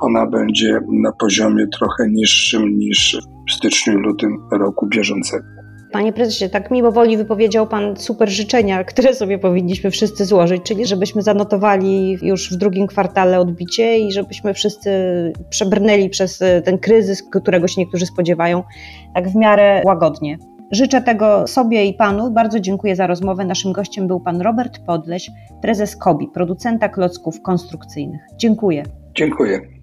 ona 0.00 0.26
będzie 0.26 0.80
na 1.02 1.12
poziomie 1.12 1.66
trochę 1.78 2.08
niższym 2.10 2.78
niż 2.78 3.18
w 3.48 3.52
styczniu, 3.52 3.98
lutym 3.98 4.36
roku 4.52 4.86
bieżącego. 4.86 5.57
Panie 5.92 6.12
prezesie, 6.12 6.48
tak 6.48 6.70
mimowoli 6.70 7.16
wypowiedział 7.16 7.66
Pan 7.66 7.96
super 7.96 8.28
życzenia, 8.28 8.84
które 8.84 9.14
sobie 9.14 9.38
powinniśmy 9.38 9.90
wszyscy 9.90 10.24
złożyć, 10.24 10.62
czyli 10.62 10.86
żebyśmy 10.86 11.22
zanotowali 11.22 12.18
już 12.22 12.52
w 12.52 12.56
drugim 12.56 12.86
kwartale 12.86 13.40
odbicie 13.40 13.98
i 13.98 14.12
żebyśmy 14.12 14.54
wszyscy 14.54 14.90
przebrnęli 15.50 16.08
przez 16.08 16.42
e, 16.42 16.62
ten 16.62 16.78
kryzys, 16.78 17.22
którego 17.22 17.68
się 17.68 17.80
niektórzy 17.80 18.06
spodziewają, 18.06 18.62
tak 19.14 19.28
w 19.28 19.34
miarę 19.34 19.82
łagodnie. 19.84 20.38
Życzę 20.70 21.02
tego 21.02 21.46
sobie 21.46 21.84
i 21.84 21.94
Panu. 21.94 22.30
Bardzo 22.30 22.60
dziękuję 22.60 22.96
za 22.96 23.06
rozmowę. 23.06 23.44
Naszym 23.44 23.72
gościem 23.72 24.06
był 24.06 24.20
Pan 24.20 24.40
Robert 24.40 24.78
Podleś, 24.86 25.30
prezes 25.62 25.96
KOBI, 25.96 26.28
producenta 26.34 26.88
klocków 26.88 27.42
konstrukcyjnych. 27.42 28.20
Dziękuję. 28.36 28.82
Dziękuję. 29.14 29.77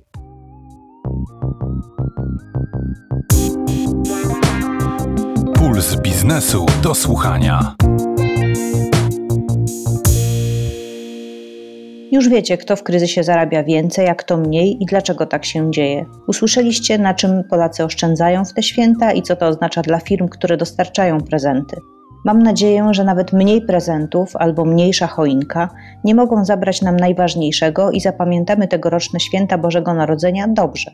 Puls 5.76 5.96
biznesu 5.96 6.66
do 6.84 6.96
słuchania. 6.96 7.76
Już 12.12 12.30
wiecie, 12.30 12.58
kto 12.58 12.76
w 12.76 12.84
kryzysie 12.84 13.24
zarabia 13.24 13.64
więcej, 13.64 14.10
a 14.10 14.16
kto 14.16 14.38
mniej 14.38 14.84
i 14.84 14.86
dlaczego 14.86 15.26
tak 15.26 15.46
się 15.46 15.72
dzieje. 15.72 16.06
Usłyszeliście, 16.28 16.98
na 16.98 17.14
czym 17.14 17.44
Polacy 17.50 17.84
oszczędzają 17.84 18.46
w 18.46 18.54
te 18.54 18.64
święta 18.64 19.12
i 19.12 19.22
co 19.22 19.36
to 19.36 19.48
oznacza 19.48 19.82
dla 19.82 20.00
firm, 20.00 20.28
które 20.28 20.58
dostarczają 20.58 21.22
prezenty. 21.22 21.76
Mam 22.26 22.44
nadzieję, 22.44 22.88
że 22.92 23.04
nawet 23.04 23.34
mniej 23.34 23.62
prezentów 23.62 24.36
albo 24.36 24.66
mniejsza 24.66 25.08
choinka 25.08 25.70
nie 26.04 26.16
mogą 26.16 26.46
zabrać 26.46 26.82
nam 26.82 26.98
najważniejszego 26.98 27.92
i 27.92 28.00
zapamiętamy 28.00 28.68
tegoroczne 28.68 29.20
święta 29.20 29.58
Bożego 29.58 29.94
Narodzenia 29.94 30.48
dobrze. 30.48 30.92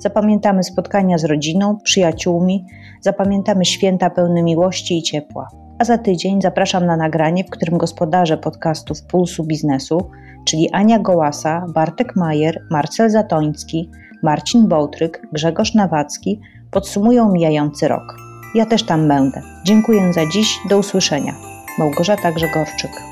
Zapamiętamy 0.00 0.62
spotkania 0.64 1.18
z 1.18 1.24
rodziną, 1.24 1.78
przyjaciółmi, 1.84 2.64
zapamiętamy 3.00 3.64
święta 3.64 4.10
pełne 4.10 4.42
miłości 4.42 4.98
i 4.98 5.02
ciepła. 5.02 5.48
A 5.78 5.84
za 5.84 5.98
tydzień 5.98 6.42
zapraszam 6.42 6.86
na 6.86 6.96
nagranie, 6.96 7.44
w 7.44 7.50
którym 7.50 7.78
gospodarze 7.78 8.38
podcastów 8.38 9.02
Pulsu 9.02 9.44
Biznesu, 9.44 10.10
czyli 10.44 10.70
Ania 10.70 10.98
Gołasa, 10.98 11.66
Bartek 11.74 12.16
Majer, 12.16 12.62
Marcel 12.70 13.10
Zatoński, 13.10 13.90
Marcin 14.22 14.68
Bołtryk, 14.68 15.22
Grzegorz 15.32 15.74
Nawacki 15.74 16.40
podsumują 16.70 17.32
mijający 17.32 17.88
rok. 17.88 18.16
Ja 18.54 18.66
też 18.66 18.82
tam 18.82 19.08
będę. 19.08 19.42
Dziękuję 19.64 20.12
za 20.12 20.26
dziś, 20.26 20.58
do 20.68 20.78
usłyszenia. 20.78 21.34
Małgorzata 21.78 22.32
Grzegorczyk. 22.32 23.09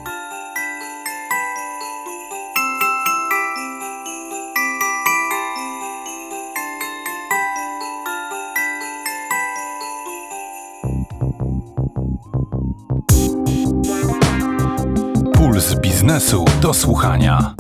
Biznesu 16.19 16.45
do 16.63 16.75
słuchania. 16.75 17.55